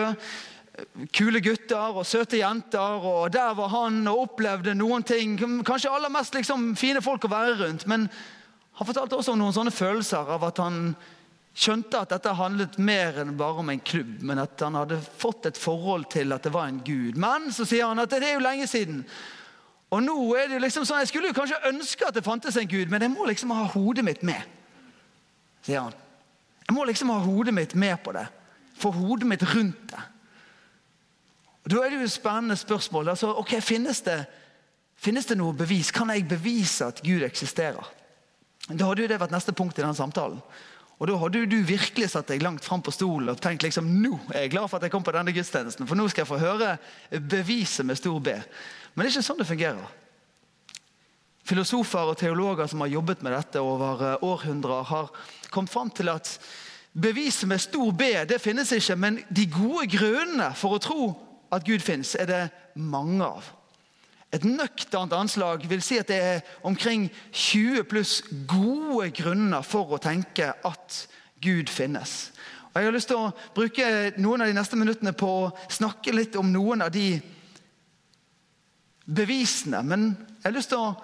kule 1.16 1.40
gutter 1.40 2.00
og 2.00 2.08
søte 2.10 2.40
jenter. 2.40 3.06
og 3.06 3.30
Der 3.32 3.54
var 3.54 3.70
han 3.78 4.08
og 4.10 4.24
opplevde 4.24 4.74
noen 4.74 5.06
ting. 5.06 5.38
Kanskje 5.38 5.94
aller 5.94 6.10
mest 6.10 6.34
liksom 6.34 6.74
fine 6.80 7.04
folk 7.06 7.30
å 7.30 7.32
være 7.32 7.60
rundt. 7.62 7.86
Men 7.86 8.10
han 8.74 8.90
fortalte 8.90 9.20
også 9.20 9.36
om 9.36 9.44
noen 9.44 9.54
sånne 9.54 9.72
følelser 9.72 10.34
av 10.34 10.50
at 10.50 10.58
han 10.64 10.96
skjønte 11.56 12.02
at 12.04 12.12
dette 12.12 12.34
handlet 12.36 12.76
mer 12.84 13.22
enn 13.22 13.36
bare 13.40 13.64
om 13.64 13.70
en 13.72 13.80
klubb, 13.80 14.20
men 14.28 14.42
at 14.44 14.60
han 14.60 14.76
hadde 14.76 15.00
fått 15.00 15.48
et 15.48 15.60
forhold 15.60 16.10
til 16.12 16.36
at 16.36 16.44
det 16.44 16.52
var 16.54 16.68
en 16.68 16.82
gud. 16.84 17.16
Men 17.22 17.48
så 17.56 17.68
sier 17.68 17.88
han 17.88 18.02
at 18.04 18.12
det 18.12 18.28
er 18.28 18.36
jo 18.36 18.44
lenge 18.44 18.68
siden. 18.68 19.06
Og 19.96 20.02
nå 20.04 20.16
er 20.36 20.50
det 20.50 20.58
jo 20.58 20.64
liksom 20.66 20.88
sånn, 20.88 21.00
Jeg 21.00 21.14
skulle 21.14 21.30
jo 21.32 21.38
kanskje 21.38 21.62
ønske 21.70 22.08
at 22.08 22.18
det 22.18 22.26
fantes 22.26 22.58
en 22.60 22.68
gud, 22.68 22.90
men 22.92 23.02
jeg 23.02 23.14
må 23.14 23.28
liksom 23.30 23.54
ha 23.56 23.70
hodet 23.72 24.04
mitt 24.04 24.24
med. 24.24 24.42
sier 25.64 25.80
han. 25.80 25.96
Jeg 26.68 26.76
må 26.76 26.84
liksom 26.86 27.10
ha 27.14 27.20
hodet 27.24 27.54
mitt 27.54 27.76
med 27.76 28.04
på 28.04 28.12
det. 28.12 28.26
Få 28.76 28.92
hodet 28.92 29.28
mitt 29.28 29.44
rundt 29.56 29.88
det. 29.92 30.04
Og 31.64 31.72
Da 31.72 31.78
er 31.82 31.90
det 31.90 32.00
jo 32.00 32.06
et 32.06 32.12
spennende 32.12 32.56
spørsmål. 32.56 33.10
Altså, 33.10 33.32
ok, 33.38 33.62
finnes 33.62 34.02
det, 34.02 34.26
finnes 34.96 35.26
det 35.26 35.38
noe 35.38 35.54
bevis? 35.54 35.92
Kan 35.92 36.10
jeg 36.10 36.28
bevise 36.28 36.86
at 36.86 37.02
Gud 37.02 37.24
eksisterer? 37.26 37.86
Da 38.70 38.86
hadde 38.86 39.02
jo 39.02 39.08
det 39.08 39.20
vært 39.22 39.34
neste 39.34 39.54
punkt 39.54 39.78
i 39.78 39.82
denne 39.82 39.98
samtalen. 39.98 40.42
Og 40.96 41.10
Da 41.10 41.18
hadde 41.20 41.44
du 41.52 41.58
virkelig 41.68 42.10
satt 42.14 42.30
deg 42.32 42.44
langt 42.44 42.64
fram 42.64 42.84
på 42.84 42.94
stolen 42.96 43.34
og 43.34 43.42
tenkt 43.44 43.66
liksom, 43.66 43.90
nå 44.00 44.16
er 44.32 44.46
jeg 44.46 44.54
glad 44.54 44.70
for 44.72 44.80
at 44.80 44.88
jeg 44.88 44.94
kom 44.94 45.04
på 45.04 45.14
denne 45.16 45.34
gudstjenesten, 45.36 45.88
for 45.88 46.00
nå 46.00 46.08
skal 46.08 46.24
jeg 46.24 46.30
få 46.30 46.40
høre 46.40 46.78
beviset 47.20 47.88
med 47.88 48.00
stor 48.00 48.22
B. 48.24 48.36
Men 48.94 49.04
det 49.04 49.10
er 49.10 49.18
ikke 49.18 49.28
sånn 49.28 49.42
det 49.42 49.50
fungerer. 49.50 49.90
Filosofer 51.46 52.14
og 52.14 52.18
teologer 52.18 52.72
som 52.72 52.82
har 52.82 52.94
jobbet 52.94 53.22
med 53.26 53.36
dette 53.36 53.62
over 53.62 54.06
eh, 54.08 54.24
århundrer, 54.26 54.88
har 54.90 55.12
kommet 55.54 55.74
fram 55.74 55.92
til 55.94 56.10
at 56.10 56.32
beviset 56.96 57.52
med 57.52 57.62
stor 57.62 57.92
B 57.92 58.08
det 58.26 58.40
finnes 58.42 58.72
ikke, 58.74 58.96
men 58.96 59.20
de 59.30 59.46
gode 59.52 59.90
grunnene 59.92 60.50
for 60.58 60.78
å 60.78 60.82
tro 60.82 61.12
at 61.54 61.68
Gud 61.68 61.84
finnes, 61.84 62.16
er 62.16 62.32
det 62.32 62.42
mange 62.80 63.28
av. 63.28 63.52
Et 64.34 64.44
nøkternt 64.44 65.14
anslag 65.16 65.68
vil 65.70 65.84
si 65.86 66.00
at 66.02 66.10
det 66.10 66.18
er 66.18 66.42
omkring 66.66 67.08
20 67.32 67.86
pluss 67.90 68.18
gode 68.50 69.12
grunner 69.16 69.64
for 69.64 69.96
å 69.96 70.02
tenke 70.02 70.50
at 70.66 71.02
Gud 71.44 71.70
finnes. 71.72 72.32
Og 72.74 72.82
Jeg 72.82 72.90
har 72.90 72.96
lyst 72.96 73.08
til 73.08 73.22
å 73.22 73.32
bruke 73.56 73.90
noen 74.20 74.44
av 74.44 74.50
de 74.52 74.58
neste 74.58 74.76
minuttene 74.76 75.14
på 75.16 75.30
å 75.46 75.52
snakke 75.72 76.12
litt 76.12 76.36
om 76.36 76.50
noen 76.52 76.84
av 76.84 76.92
de 76.92 77.22
bevisene. 79.06 79.80
Men 79.86 80.10
jeg 80.18 80.50
har 80.50 80.58
lyst 80.58 80.74
til 80.74 80.82
å 80.84 80.96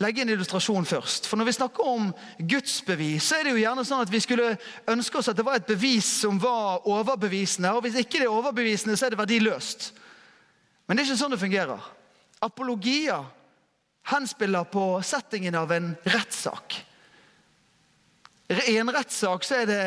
legge 0.00 0.24
en 0.24 0.32
illustrasjon 0.32 0.88
først. 0.88 1.28
For 1.28 1.36
Når 1.36 1.50
vi 1.50 1.56
snakker 1.58 1.90
om 1.90 2.08
Guds 2.38 2.78
bevis, 2.86 3.28
så 3.28 3.36
er 3.36 3.44
det 3.44 3.52
jo 3.52 3.62
gjerne 3.62 3.84
sånn 3.84 4.06
at 4.06 4.12
vi 4.12 4.22
skulle 4.22 4.54
ønske 4.90 5.20
oss 5.20 5.28
at 5.28 5.36
det 5.36 5.44
var 5.46 5.60
et 5.60 5.68
bevis 5.68 6.08
som 6.22 6.40
var 6.40 6.86
overbevisende. 6.88 7.74
Og 7.74 7.84
hvis 7.84 8.00
ikke 8.00 8.22
det 8.22 8.28
er 8.30 8.38
overbevisende, 8.38 8.96
så 8.96 9.06
er 9.06 9.14
det 9.14 9.20
verdiløst. 9.20 9.90
Men 10.86 10.96
det 10.96 11.04
er 11.04 11.10
ikke 11.10 11.20
sånn 11.20 11.36
det 11.36 11.42
fungerer. 11.42 11.84
Apologia 12.44 13.22
henspiller 14.04 14.64
på 14.68 15.02
settingen 15.02 15.54
av 15.54 15.72
en 15.72 15.94
rettssak. 16.04 16.76
I 18.48 18.76
en 18.76 18.92
rettssak 18.92 19.46
så 19.48 19.62
er 19.62 19.70
det 19.70 19.84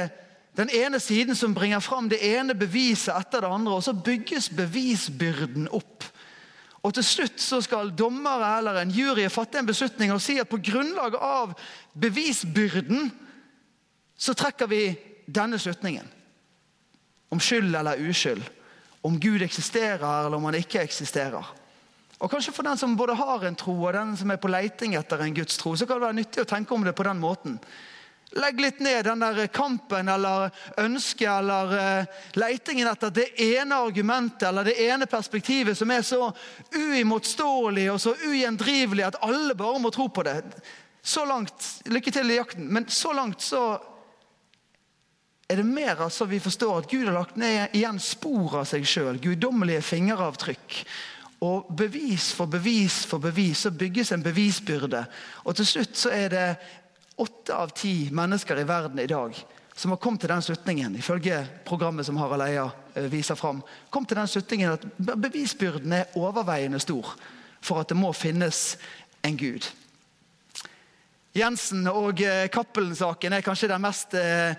den 0.58 0.72
ene 0.74 0.98
siden 1.00 1.38
som 1.38 1.54
bringer 1.54 1.80
fram 1.86 2.08
det 2.10 2.18
ene 2.26 2.56
beviset 2.58 3.14
etter 3.14 3.46
det 3.46 3.52
andre, 3.54 3.76
og 3.78 3.84
så 3.86 3.94
bygges 3.94 4.50
bevisbyrden 4.58 5.70
opp. 5.70 6.08
Og 6.82 6.94
Til 6.98 7.06
slutt 7.06 7.42
så 7.42 7.60
skal 7.62 7.94
dommere 7.94 8.56
eller 8.58 8.82
en 8.82 8.94
jury 8.94 9.28
fatte 9.30 9.60
en 9.60 9.68
beslutning 9.68 10.14
og 10.14 10.22
si 10.24 10.38
at 10.40 10.50
på 10.50 10.62
grunnlag 10.64 11.18
av 11.20 11.54
bevisbyrden 11.94 13.12
så 14.18 14.34
trekker 14.34 14.70
vi 14.72 14.82
denne 15.28 15.60
slutningen. 15.62 16.08
Om 17.30 17.42
skyld 17.44 17.76
eller 17.76 18.00
uskyld. 18.02 18.42
Om 19.06 19.20
Gud 19.20 19.44
eksisterer 19.46 20.02
eller 20.02 20.38
om 20.38 20.48
han 20.48 20.58
ikke 20.58 20.82
eksisterer. 20.82 21.46
Og 22.18 22.32
Kanskje 22.32 22.54
for 22.54 22.66
den 22.66 22.78
som 22.78 22.96
både 22.98 23.14
har 23.18 23.46
en 23.46 23.56
tro 23.58 23.76
og 23.76 23.94
den 23.94 24.16
som 24.18 24.32
er 24.34 24.40
på 24.42 24.50
leiting 24.50 24.96
etter 24.98 25.22
en 25.22 25.36
Guds 25.38 25.60
tro, 25.62 25.76
så 25.78 25.86
kan 25.86 26.00
det 26.00 26.08
være 26.08 26.18
nyttig 26.18 26.42
å 26.42 26.50
tenke 26.50 26.74
om 26.74 26.86
det 26.86 26.96
på 26.98 27.06
den 27.06 27.22
måten. 27.22 27.60
Legg 28.36 28.58
litt 28.60 28.82
ned 28.84 29.06
den 29.06 29.22
der 29.24 29.46
kampen 29.54 30.10
eller 30.12 30.50
ønsket 30.82 31.30
eller 31.30 31.72
uh, 31.72 32.24
leitingen 32.36 32.90
etter 32.90 33.14
det 33.16 33.28
ene 33.40 33.78
argumentet 33.80 34.50
eller 34.50 34.68
det 34.68 34.76
ene 34.84 35.08
perspektivet 35.08 35.78
som 35.80 35.94
er 35.96 36.04
så 36.04 36.28
uimotståelig 36.76 37.86
og 37.94 38.02
så 38.04 38.16
ugjendrivelig 38.28 39.06
at 39.08 39.22
alle 39.24 39.56
bare 39.56 39.80
må 39.80 39.94
tro 39.96 40.10
på 40.12 40.26
det. 40.28 40.42
Så 41.02 41.24
langt, 41.26 41.70
Lykke 41.88 42.12
til 42.12 42.34
i 42.34 42.42
jakten, 42.42 42.68
men 42.68 42.90
så 42.92 43.14
langt 43.16 43.46
så 43.46 43.78
er 45.48 45.62
det 45.62 45.70
mer 45.70 46.02
altså 46.04 46.28
vi 46.28 46.42
forstår 46.44 46.82
at 46.82 46.90
Gud 46.92 47.06
har 47.08 47.16
lagt 47.16 47.38
ned 47.40 47.78
igjen 47.78 48.02
spor 48.04 48.60
av 48.60 48.68
seg 48.68 48.84
sjøl. 48.84 49.22
Guddommelige 49.24 49.86
fingeravtrykk. 49.88 50.82
Og 51.46 51.68
bevis 51.78 52.32
for 52.34 52.50
bevis 52.50 53.04
for 53.06 53.22
bevis 53.22 53.66
så 53.66 53.72
bygges 53.72 54.12
en 54.12 54.24
bevisbyrde. 54.26 55.04
Og 55.46 55.56
til 55.56 55.70
slutt 55.70 55.98
så 55.98 56.10
er 56.16 56.34
det 56.34 56.48
åtte 57.22 57.54
av 57.54 57.74
ti 57.78 58.10
mennesker 58.14 58.62
i 58.62 58.68
verden 58.68 59.00
i 59.02 59.10
dag 59.10 59.38
som 59.78 59.94
har 59.94 60.00
kommet 60.02 60.24
til 60.24 60.32
den 60.32 60.42
slutningen, 60.42 60.96
ifølge 60.98 61.44
programmet 61.66 62.06
som 62.06 62.18
Harald 62.18 62.42
Eia 62.48 62.64
eh, 62.96 63.06
viser 63.12 63.38
fram, 63.38 63.60
kom 63.94 64.08
til 64.10 64.18
den 64.18 64.30
slutningen 64.30 64.74
at 64.74 64.86
bevisbyrden 64.98 65.94
er 65.94 66.16
overveiende 66.18 66.80
stor 66.82 67.12
for 67.62 67.84
at 67.84 67.92
det 67.92 67.98
må 68.00 68.10
finnes 68.18 68.72
en 69.22 69.38
gud. 69.38 69.68
Jensen 71.38 71.86
og 71.92 72.24
eh, 72.26 72.48
Cappelen-saken 72.50 73.38
er 73.38 73.46
kanskje 73.46 73.70
den 73.70 73.86
mest 73.86 74.18
eh, 74.18 74.58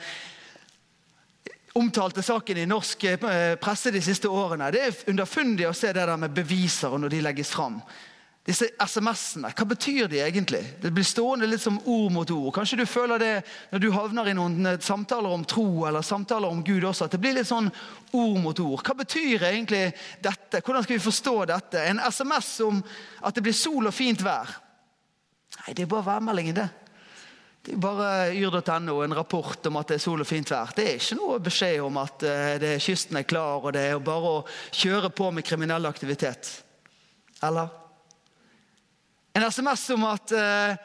omtalte 1.75 2.23
saken 2.25 2.63
i 2.63 2.69
norsk 2.69 3.05
presse 3.61 3.93
de 3.95 4.01
siste 4.03 4.31
årene. 4.31 4.71
Det 4.73 4.85
er 4.85 5.03
underfundig 5.13 5.69
å 5.69 5.75
se 5.77 5.93
det 5.93 6.07
der 6.07 6.21
med 6.21 6.35
beviser 6.35 6.97
når 6.99 7.13
de 7.13 7.25
legges 7.27 7.53
fram. 7.55 7.83
Disse 8.49 8.71
SMS-ene, 8.81 9.51
hva 9.53 9.65
betyr 9.69 10.07
de 10.09 10.23
egentlig? 10.25 10.63
Det 10.81 10.89
blir 10.97 11.05
stående 11.05 11.45
litt 11.45 11.61
som 11.61 11.77
ord 11.85 12.15
mot 12.15 12.31
ord. 12.33 12.49
Kanskje 12.57 12.79
du 12.81 12.87
føler 12.89 13.21
det 13.21 13.33
når 13.75 13.83
du 13.83 13.89
havner 13.93 14.31
i 14.31 14.37
noen 14.39 14.71
eh, 14.71 14.79
samtaler 14.81 15.35
om 15.37 15.45
tro 15.45 15.85
eller 15.85 16.07
samtaler 16.07 16.49
om 16.49 16.63
Gud 16.65 16.87
også, 16.89 17.05
at 17.05 17.13
det 17.13 17.21
blir 17.21 17.37
litt 17.37 17.51
sånn 17.51 17.69
ord 18.17 18.39
mot 18.41 18.63
ord. 18.65 18.81
Hva 18.87 18.97
betyr 19.03 19.45
egentlig 19.51 19.83
dette? 20.25 20.63
Hvordan 20.63 20.87
skal 20.87 20.97
vi 20.97 21.05
forstå 21.11 21.37
dette? 21.53 21.85
En 21.91 22.01
SMS 22.01 22.49
om 22.65 22.81
at 23.21 23.37
det 23.37 23.45
blir 23.45 23.59
sol 23.59 23.91
og 23.91 23.97
fint 23.97 24.25
vær. 24.25 24.55
Nei, 25.59 25.75
det 25.75 25.85
er 25.85 25.93
bare 25.93 26.09
værmeldingen, 26.09 26.63
det. 26.63 26.69
Bare 27.77 28.31
yr.no, 28.33 29.03
en 29.05 29.15
rapport 29.15 29.67
om 29.67 29.77
at 29.81 29.91
det 29.91 29.99
er 29.99 30.03
sol 30.03 30.23
og 30.23 30.29
fint 30.29 30.49
vær. 30.49 30.71
Det 30.77 30.87
er 30.87 31.01
ikke 31.01 31.19
noe 31.19 31.41
beskjed 31.43 31.83
om 31.85 31.99
at 32.01 32.25
eh, 32.25 32.55
det, 32.63 32.71
kysten 32.81 33.19
er 33.21 33.27
klar, 33.29 33.61
og 33.61 33.75
det 33.77 33.83
er 33.91 34.01
bare 34.05 34.33
å 34.39 34.45
kjøre 34.73 35.11
på 35.13 35.29
med 35.35 35.45
kriminell 35.45 35.89
aktivitet. 35.91 36.51
Eller? 37.45 37.69
En 39.37 39.45
SMS 39.47 39.85
om 39.95 40.07
at 40.09 40.33
eh, 40.35 40.79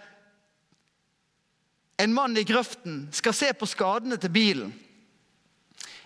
en 2.04 2.14
mann 2.14 2.38
i 2.38 2.44
grøften 2.44 3.08
skal 3.16 3.38
se 3.38 3.54
på 3.56 3.70
skadene 3.70 4.20
til 4.20 4.34
bilen. 4.34 4.74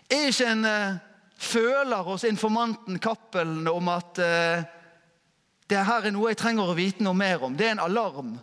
Er 0.08 0.30
ikke 0.30 0.52
en 0.52 0.66
eh, 0.68 1.00
føler 1.38 2.06
hos 2.08 2.24
informanten 2.28 3.00
Cappelen 3.00 3.68
om 3.68 3.90
at 3.92 4.20
eh, 4.24 4.66
det 5.68 5.84
her 5.84 6.08
er 6.08 6.16
noe 6.16 6.32
jeg 6.32 6.40
trenger 6.40 6.72
å 6.72 6.78
vite 6.78 7.04
noe 7.04 7.18
mer 7.18 7.44
om. 7.44 7.56
Det 7.58 7.68
er 7.68 7.76
en 7.76 7.86
alarm 7.90 8.38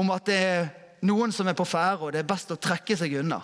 om 0.00 0.10
at 0.14 0.26
det 0.26 0.38
er 0.42 0.68
noen 1.06 1.32
som 1.32 1.48
er 1.48 1.56
på 1.58 1.68
ferde, 1.68 2.04
og 2.04 2.12
det 2.12 2.22
er 2.22 2.28
best 2.28 2.52
å 2.52 2.60
trekke 2.60 2.96
seg 2.98 3.20
unna. 3.22 3.40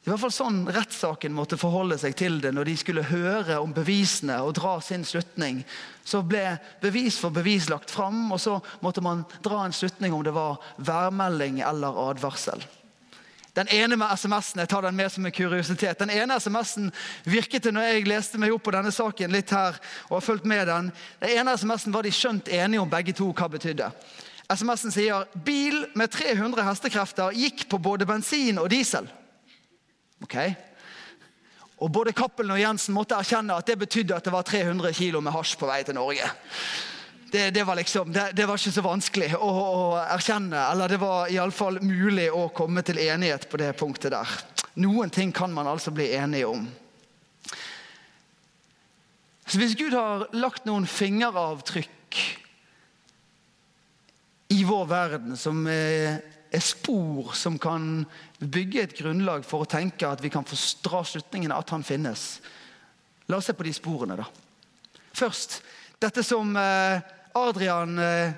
I 0.00 0.08
hvert 0.08 0.22
fall 0.22 0.32
sånn 0.32 0.60
rettssaken 0.72 1.34
måtte 1.36 1.58
forholde 1.60 1.98
seg 2.00 2.14
til 2.16 2.38
det 2.40 2.54
når 2.56 2.70
de 2.70 2.76
skulle 2.80 3.04
høre 3.04 3.58
om 3.60 3.74
bevisene 3.76 4.38
og 4.40 4.54
dra 4.56 4.78
sin 4.80 5.04
slutning. 5.04 5.60
Så 6.08 6.22
ble 6.24 6.54
bevis 6.80 7.18
for 7.20 7.34
bevis 7.36 7.68
lagt 7.68 7.92
fram, 7.92 8.30
og 8.32 8.40
så 8.40 8.56
måtte 8.80 9.04
man 9.04 9.26
dra 9.44 9.66
en 9.66 9.76
slutning 9.76 10.16
om 10.16 10.24
det 10.24 10.32
var 10.32 10.56
værmelding 10.80 11.60
eller 11.68 12.00
advarsel. 12.08 12.64
Den 13.52 13.68
ene 13.76 13.98
med 14.00 14.14
SMS-en 14.16 14.62
jeg 14.62 14.70
tar 14.72 14.86
den 14.86 14.96
med 14.96 15.12
som 15.12 15.26
en 15.26 15.34
kuriositet. 15.36 15.98
Den 16.00 16.14
ene 16.14 16.38
SMS-en 16.40 16.88
virket 17.28 17.66
det 17.66 17.74
når 17.74 17.90
jeg 17.90 18.08
leste 18.08 18.40
meg 18.40 18.54
opp 18.54 18.64
på 18.64 18.72
denne 18.72 18.94
saken 18.94 19.34
litt 19.34 19.52
her, 19.52 19.76
og 20.08 20.16
har 20.16 20.24
fulgt 20.24 20.48
med 20.48 20.64
den. 20.70 20.88
Den 21.20 21.36
ene 21.42 21.58
SMS-en 21.60 21.92
var 21.92 22.08
de 22.08 22.14
skjønt 22.14 22.48
enige 22.48 22.80
om 22.80 22.88
begge 22.88 23.12
to 23.20 23.28
hva 23.34 23.50
betydde. 23.52 23.90
SMS-en 24.50 24.94
sier 24.94 25.28
bil 25.46 25.84
med 25.98 26.10
300 26.10 26.64
hestekrefter 26.66 27.36
gikk 27.38 27.68
på 27.70 27.78
både 27.82 28.06
bensin 28.08 28.58
og 28.58 28.70
diesel. 28.72 29.06
Ok? 30.24 30.36
Og 31.80 31.90
Både 31.90 32.12
Cappelen 32.12 32.52
og 32.52 32.60
Jensen 32.60 32.94
måtte 32.96 33.16
erkjenne 33.16 33.56
at 33.56 33.68
det 33.70 33.78
betydde 33.80 34.16
at 34.16 34.26
det 34.26 34.34
var 34.34 34.44
300 34.44 34.92
kg 34.96 35.20
med 35.24 35.32
hasj 35.32 35.54
på 35.60 35.68
vei 35.70 35.80
til 35.86 35.96
Norge. 35.96 36.26
Det, 37.30 37.46
det, 37.54 37.62
var 37.64 37.78
liksom, 37.78 38.10
det, 38.12 38.32
det, 38.36 38.44
var 38.48 38.58
ikke 38.58 38.74
så 38.74 38.82
vanskelig 38.84 39.30
å, 39.38 39.48
å 39.48 39.82
erkjenne. 40.02 40.58
Eller 40.72 40.90
det 40.90 40.98
var 41.00 41.30
iallfall 41.30 41.78
mulig 41.80 42.26
å 42.34 42.48
komme 42.52 42.82
til 42.84 42.98
enighet 43.00 43.46
på 43.48 43.60
det 43.62 43.70
punktet 43.78 44.12
der. 44.12 44.34
Noen 44.82 45.12
ting 45.14 45.32
kan 45.32 45.54
man 45.54 45.70
altså 45.70 45.94
bli 45.94 46.10
enige 46.18 46.50
om. 46.50 46.66
Så 49.46 49.58
Hvis 49.58 49.78
Gud 49.78 49.94
har 49.96 50.28
lagt 50.36 50.66
noen 50.68 50.84
fingeravtrykk 50.90 52.18
i 54.50 54.62
vår 54.66 54.86
verden 54.90 55.36
som 55.38 55.62
er 55.70 56.62
spor 56.64 57.30
som 57.38 57.58
kan 57.62 58.04
bygge 58.38 58.82
et 58.82 58.96
grunnlag 58.98 59.44
for 59.46 59.62
å 59.62 59.70
tenke 59.70 60.08
at 60.08 60.22
vi 60.24 60.32
kan 60.32 60.46
få 60.46 60.58
dra 60.82 61.04
slutningen 61.06 61.54
at 61.54 61.70
han 61.70 61.86
finnes. 61.86 62.40
La 63.30 63.38
oss 63.38 63.46
se 63.46 63.54
på 63.54 63.66
de 63.66 63.74
sporene, 63.74 64.18
da. 64.18 64.26
Først 65.14 65.60
dette 66.02 66.24
som 66.26 66.56
eh, 66.56 67.02
Adrian 67.36 67.98
eh, 67.98 68.32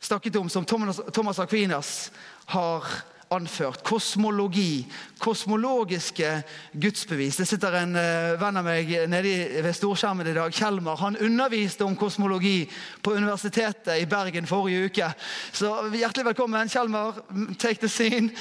snakket 0.00 0.40
om, 0.40 0.48
som 0.50 0.64
Thomas 0.64 1.38
Aquinas 1.38 2.10
har 2.54 2.86
anført. 3.34 3.82
Kosmologi. 3.84 4.86
Kosmologiske 5.18 6.30
gudsbevis. 6.72 7.36
Det 7.36 7.46
sitter 7.48 7.76
en 7.80 7.96
uh, 7.98 8.38
venn 8.40 8.60
av 8.60 8.66
meg 8.66 8.90
nede 9.10 9.62
ved 9.64 9.76
storskjermen 9.76 10.30
i 10.30 10.34
dag, 10.36 10.54
Kjelmar. 10.54 11.00
Han 11.02 11.18
underviste 11.20 11.86
om 11.86 11.96
kosmologi 11.98 12.62
på 13.02 13.16
Universitetet 13.18 14.00
i 14.00 14.08
Bergen 14.08 14.48
forrige 14.48 14.88
uke. 14.88 15.12
Så 15.52 15.72
hjertelig 15.92 16.30
velkommen, 16.32 16.72
Kjelmar. 16.72 17.20
Take 17.58 17.82
the 17.82 17.92
scene. 17.92 18.32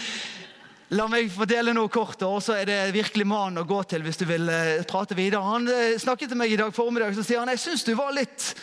La 0.95 1.03
meg 1.11 1.27
fordele 1.33 1.73
noe 1.75 1.91
kort, 1.91 2.21
og 2.23 2.39
så 2.45 2.55
er 2.61 2.69
det 2.69 2.79
virkelig 2.95 3.25
mannen 3.27 3.59
å 3.59 3.67
gå 3.67 3.81
til 3.91 4.05
hvis 4.05 4.21
du 4.21 4.27
vil 4.29 4.47
uh, 4.47 4.83
prate 4.87 5.17
videre. 5.19 5.43
Han 5.43 5.67
uh, 5.67 5.97
snakket 5.99 6.31
til 6.31 6.39
meg 6.39 6.53
i 6.53 6.59
dag 6.59 6.71
formiddag 6.75 7.17
så 7.17 7.27
sier 7.27 7.43
han, 7.43 7.51
jeg 7.51 7.65
syns 7.65 7.83
du 7.83 7.91
var 7.97 8.15
litt 8.15 8.53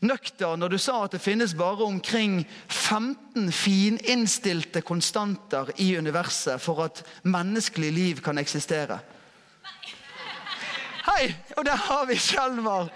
nøktern 0.00 0.60
når 0.62 0.68
du 0.74 0.78
sa 0.78 1.04
at 1.04 1.14
det 1.16 1.22
finnes 1.22 1.54
bare 1.58 1.84
omkring 1.86 2.40
15 2.68 3.52
fininnstilte 3.52 4.82
konstanter 4.86 5.70
i 5.76 5.96
universet 5.98 6.60
for 6.62 6.84
at 6.86 7.02
menneskelig 7.22 7.92
liv 7.92 8.22
kan 8.24 8.38
eksistere? 8.38 8.98
Hei! 11.08 11.34
Og 11.56 11.64
der 11.64 11.76
har 11.76 12.04
vi 12.06 12.16
Skjelmar. 12.20 12.88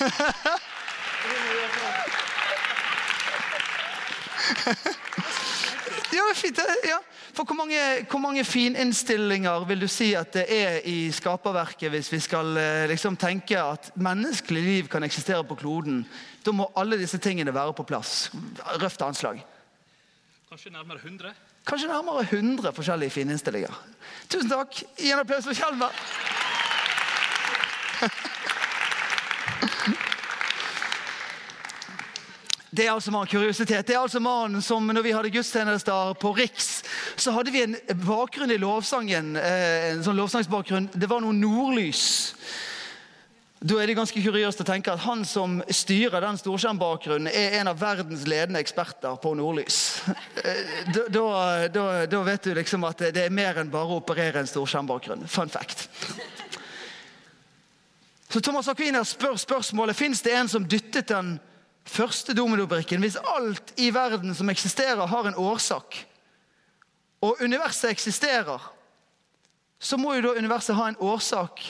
Ja, 6.10 6.22
fint. 6.34 6.58
Ja. 6.84 6.98
For 7.34 7.44
hvor 7.46 7.54
mange, 7.54 7.78
hvor 8.10 8.18
mange 8.18 8.44
fininnstillinger 8.44 9.64
vil 9.68 9.80
du 9.80 9.88
si 9.88 10.12
at 10.18 10.32
det 10.34 10.44
er 10.50 10.80
i 10.88 11.10
skaperverket 11.14 11.92
hvis 11.92 12.12
vi 12.12 12.20
skal 12.22 12.56
eh, 12.58 12.88
liksom 12.90 13.16
tenke 13.16 13.60
at 13.60 13.92
menneskelig 13.94 14.62
liv 14.62 14.88
kan 14.90 15.06
eksistere 15.06 15.44
på 15.46 15.58
kloden? 15.60 16.02
Da 16.46 16.52
må 16.56 16.70
alle 16.76 16.98
disse 16.98 17.18
tingene 17.22 17.54
være 17.54 17.74
på 17.76 17.86
plass. 17.86 18.30
Røft 18.82 19.02
anslag. 19.06 19.44
Kanskje 20.50 20.72
nærmere 20.74 20.98
100? 20.98 21.34
Kanskje 21.66 21.88
nærmere 21.88 22.26
100 22.26 22.72
forskjellige 22.74 23.10
fininnstillinger. 23.10 23.74
Tusen 24.28 24.50
takk. 24.50 24.82
Gi 24.98 25.12
en 25.12 25.22
applaus 25.22 25.46
for 25.46 25.54
Kjelmer. 25.54 25.94
Det 32.70 32.86
er 32.86 32.92
altså 32.92 33.10
mannen 33.10 33.26
kuriositet. 33.26 33.86
Det 33.86 33.94
er 33.96 34.00
altså 34.00 34.20
mannen 34.22 34.62
som 34.62 34.86
når 34.86 35.02
vi 35.02 35.10
hadde 35.10 35.32
gudstjenester 35.34 36.12
på 36.22 36.30
Riks, 36.38 36.79
så 37.20 37.34
hadde 37.36 37.52
vi 37.54 37.62
en 37.62 37.76
bakgrunn 38.04 38.50
i 38.50 38.58
lovsangen. 38.60 39.36
eh, 39.36 39.92
en 39.92 40.04
sånn 40.04 40.16
lovsangsbakgrunn. 40.16 40.90
Det 40.94 41.08
var 41.08 41.20
noe 41.20 41.36
nordlys. 41.36 42.34
Da 43.60 43.76
er 43.76 43.90
det 43.90 43.98
ganske 43.98 44.22
kuriøst 44.24 44.62
å 44.62 44.64
tenke 44.64 44.88
at 44.88 45.02
han 45.04 45.20
som 45.28 45.58
styrer 45.68 46.22
den 46.24 46.38
storskjermbakgrunnen, 46.40 47.28
er 47.28 47.58
en 47.60 47.68
av 47.68 47.76
verdens 47.76 48.22
ledende 48.24 48.60
eksperter 48.62 49.18
på 49.20 49.34
nordlys. 49.36 50.00
Eh, 50.40 50.88
Da, 51.12 51.68
da, 51.68 52.06
da, 52.06 52.22
vet 52.24 52.42
du 52.42 52.54
liksom 52.56 52.84
at 52.88 52.98
det 53.12 53.26
er 53.26 53.30
mer 53.30 53.60
enn 53.60 53.70
bare 53.70 53.84
å 53.92 54.00
operere 54.00 54.40
en 54.40 54.48
storskjermbakgrunn. 54.48 55.26
Fun 55.28 55.52
fact. 55.52 55.88
Så 58.30 58.40
Thomas 58.40 58.68
Aquinas 58.68 59.12
spør 59.12 59.36
spørsmålet 59.36 59.96
fins 59.98 60.22
det 60.22 60.32
en 60.38 60.48
som 60.48 60.64
dyttet 60.64 61.10
den 61.10 61.34
første 61.84 62.32
dominobrikken. 62.32 63.02
Hvis 63.02 63.18
alt 63.18 63.74
i 63.76 63.90
verden 63.90 64.34
som 64.34 64.48
eksisterer, 64.48 65.06
har 65.06 65.26
en 65.26 65.34
årsak, 65.34 66.06
og 67.20 67.42
universet 67.44 67.90
eksisterer, 67.90 68.62
så 69.80 69.96
må 69.96 70.14
jo 70.16 70.28
da 70.28 70.38
universet 70.38 70.76
ha 70.76 70.88
en 70.90 71.00
årsak. 71.00 71.62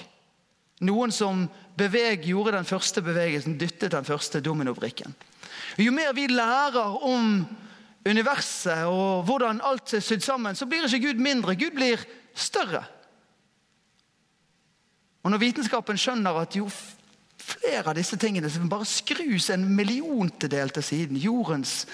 Noen 0.87 1.13
som 1.15 1.45
beveg, 1.79 2.25
gjorde 2.27 2.57
den 2.57 2.69
første 2.69 3.03
bevegelsen, 3.05 3.59
dyttet 3.61 3.93
den 3.93 4.07
første 4.07 4.41
dominobrikken. 4.41 5.15
Jo 5.79 5.93
mer 5.95 6.15
vi 6.17 6.27
lærer 6.31 6.97
om 7.07 7.43
universet 8.07 8.87
og 8.89 9.27
hvordan 9.29 9.61
alt 9.65 9.95
er 9.95 10.05
sydd 10.05 10.25
sammen, 10.25 10.57
så 10.57 10.67
blir 10.67 10.87
ikke 10.89 11.11
Gud 11.11 11.21
mindre. 11.23 11.57
Gud 11.59 11.77
blir 11.77 12.03
større. 12.35 12.83
Og 15.23 15.31
når 15.31 15.43
vitenskapen 15.43 16.01
skjønner 16.01 16.41
at 16.41 16.57
jo 16.57 16.67
flere 17.41 17.91
av 17.91 17.97
disse 17.99 18.17
tingene 18.21 18.51
som 18.53 18.71
bare 18.71 18.89
skrus 18.89 19.51
en 19.53 19.67
milliontedel 19.77 20.73
til 20.75 20.87
siden 20.87 21.21
Jordens 21.21 21.85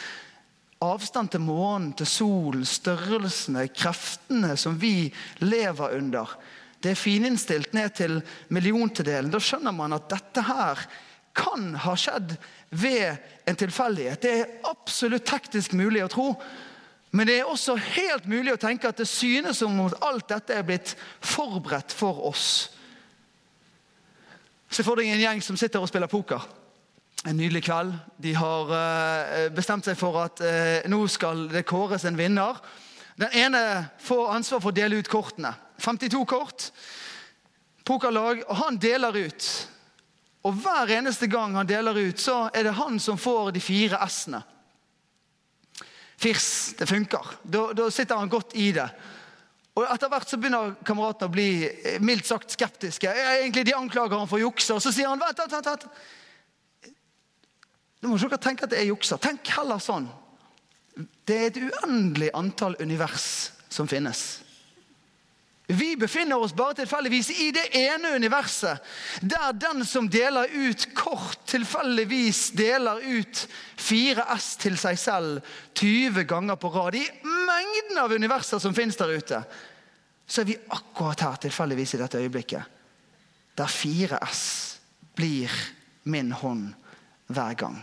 avstand 0.85 1.33
til 1.33 1.41
månen, 1.41 1.93
til 1.97 2.09
solen, 2.09 2.67
størrelsene, 2.69 3.67
kreftene 3.73 4.55
som 4.61 4.77
vi 4.81 5.09
lever 5.45 5.97
under 5.97 6.37
Det 6.83 6.93
er 6.93 7.01
fininnstilt 7.01 7.73
ned 7.75 7.95
til 7.97 8.21
milliontedelen. 8.53 9.31
Da 9.33 9.41
skjønner 9.41 9.73
man 9.73 9.97
at 9.97 10.11
dette 10.11 10.43
her 10.45 10.83
kan 11.37 11.73
ha 11.83 11.95
skjedd 11.99 12.37
ved 12.71 13.17
en 13.49 13.57
tilfeldighet. 13.57 14.21
Det 14.23 14.33
er 14.33 14.71
absolutt 14.71 15.27
teknisk 15.27 15.73
mulig 15.73 16.05
å 16.05 16.11
tro. 16.12 16.29
Men 17.17 17.27
det 17.27 17.39
er 17.41 17.49
også 17.49 17.79
helt 17.97 18.29
mulig 18.29 18.53
å 18.53 18.61
tenke 18.61 18.89
at 18.89 19.01
det 19.01 19.09
synes 19.09 19.62
som 19.62 19.81
om 19.81 19.93
alt 20.05 20.29
dette 20.29 20.55
er 20.55 20.67
blitt 20.67 20.95
forberedt 21.25 21.95
for 21.97 22.27
oss. 22.29 22.69
Se 24.69 24.85
for 24.85 24.99
deg 24.99 25.09
en 25.11 25.23
gjeng 25.23 25.43
som 25.45 25.57
sitter 25.59 25.81
og 25.81 25.89
spiller 25.89 26.11
poker. 26.12 26.45
En 27.24 27.37
nydelig 27.37 27.64
kveld. 27.64 27.94
De 28.20 28.35
har 28.37 28.72
eh, 28.76 29.46
bestemt 29.55 29.87
seg 29.88 29.96
for 29.98 30.18
at 30.20 30.42
eh, 30.44 30.85
nå 30.90 31.00
skal 31.11 31.46
det 31.52 31.64
kåres 31.66 32.05
en 32.05 32.18
vinner. 32.18 32.59
Den 33.16 33.33
ene 33.33 33.62
får 34.05 34.35
ansvar 34.35 34.61
for 34.61 34.74
å 34.74 34.76
dele 34.76 35.00
ut 35.00 35.09
kortene. 35.09 35.55
52 35.81 36.24
kort. 36.29 36.68
Pokerlag. 37.87 38.44
Og 38.44 38.61
han 38.61 38.76
deler 38.83 39.16
ut. 39.16 39.48
Og 40.46 40.61
hver 40.62 40.92
eneste 40.98 41.26
gang 41.31 41.57
han 41.57 41.66
deler 41.66 41.96
ut, 41.96 42.20
så 42.20 42.46
er 42.55 42.68
det 42.68 42.76
han 42.79 43.00
som 43.02 43.18
får 43.18 43.55
de 43.57 43.62
fire 43.64 43.98
S-ene. 44.07 44.42
Firs. 46.16 46.74
Det 46.79 46.87
funker. 46.88 47.38
Da, 47.42 47.70
da 47.76 47.88
sitter 47.90 48.20
han 48.20 48.31
godt 48.31 48.55
i 48.61 48.70
det. 48.76 48.87
Og 49.76 49.85
Etter 49.92 50.09
hvert 50.09 50.31
så 50.31 50.38
begynner 50.40 50.76
kameratene 50.87 51.29
å 51.29 51.33
bli 51.33 51.48
eh, 51.66 51.98
mildt 52.00 52.29
sagt 52.29 52.55
skeptiske. 52.55 53.11
Egentlig 53.11 53.66
De 53.68 53.74
anklager 53.76 54.16
han 54.16 54.29
for 54.31 54.40
å 54.40 54.46
jukse, 54.46 54.76
og 54.76 54.81
så 54.85 54.92
sier 54.94 55.11
han 55.11 55.20
vent, 55.20 55.42
vent, 55.42 55.52
vent, 55.59 55.68
vent. 55.72 55.88
Nå 58.07 58.12
må 58.14 58.23
dere 58.23 58.38
tenke 58.38 58.66
at 58.66 58.71
det 58.71 58.79
er 58.79 58.87
jukser. 58.87 59.19
Tenk 59.19 59.49
heller 59.57 59.83
sånn. 59.83 60.07
Det 61.27 61.37
er 61.37 61.49
et 61.51 61.57
uendelig 61.59 62.29
antall 62.38 62.77
univers 62.79 63.51
som 63.69 63.88
finnes. 63.90 64.21
Vi 65.66 65.97
befinner 65.99 66.38
oss 66.38 66.55
bare 66.55 66.77
tilfeldigvis 66.79 67.33
i 67.42 67.49
det 67.51 67.64
ene 67.75 68.12
universet 68.14 68.85
der 69.19 69.57
den 69.59 69.83
som 69.83 70.07
deler 70.07 70.47
ut 70.47 70.85
kort, 70.95 71.40
tilfeldigvis 71.51 72.53
deler 72.55 73.03
ut 73.03 73.42
4S 73.83 74.53
til 74.62 74.79
seg 74.79 75.01
selv 75.03 75.51
20 75.75 76.23
ganger 76.31 76.61
på 76.62 76.71
rad. 76.71 76.95
I 76.95 77.11
mengden 77.27 77.99
av 77.99 78.14
universer 78.14 78.62
som 78.62 78.79
finnes 78.79 79.01
der 79.01 79.16
ute, 79.19 79.42
så 80.23 80.45
er 80.45 80.53
vi 80.53 80.61
akkurat 80.71 81.27
her 81.27 81.42
tilfeldigvis 81.49 81.97
i 81.99 82.03
dette 82.05 82.23
øyeblikket. 82.23 82.62
Der 83.59 83.66
4S 83.66 84.47
blir 85.19 85.51
min 86.07 86.31
hånd 86.31 86.69
hver 87.27 87.59
gang. 87.59 87.83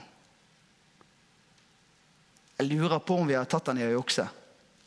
Jeg 2.59 2.69
lurer 2.69 3.01
på 3.01 3.17
om 3.19 3.29
vi 3.29 3.37
hadde 3.37 3.49
tatt 3.49 3.71
han 3.71 3.79
i 3.81 3.87
å 3.87 3.95
jukse, 3.95 4.25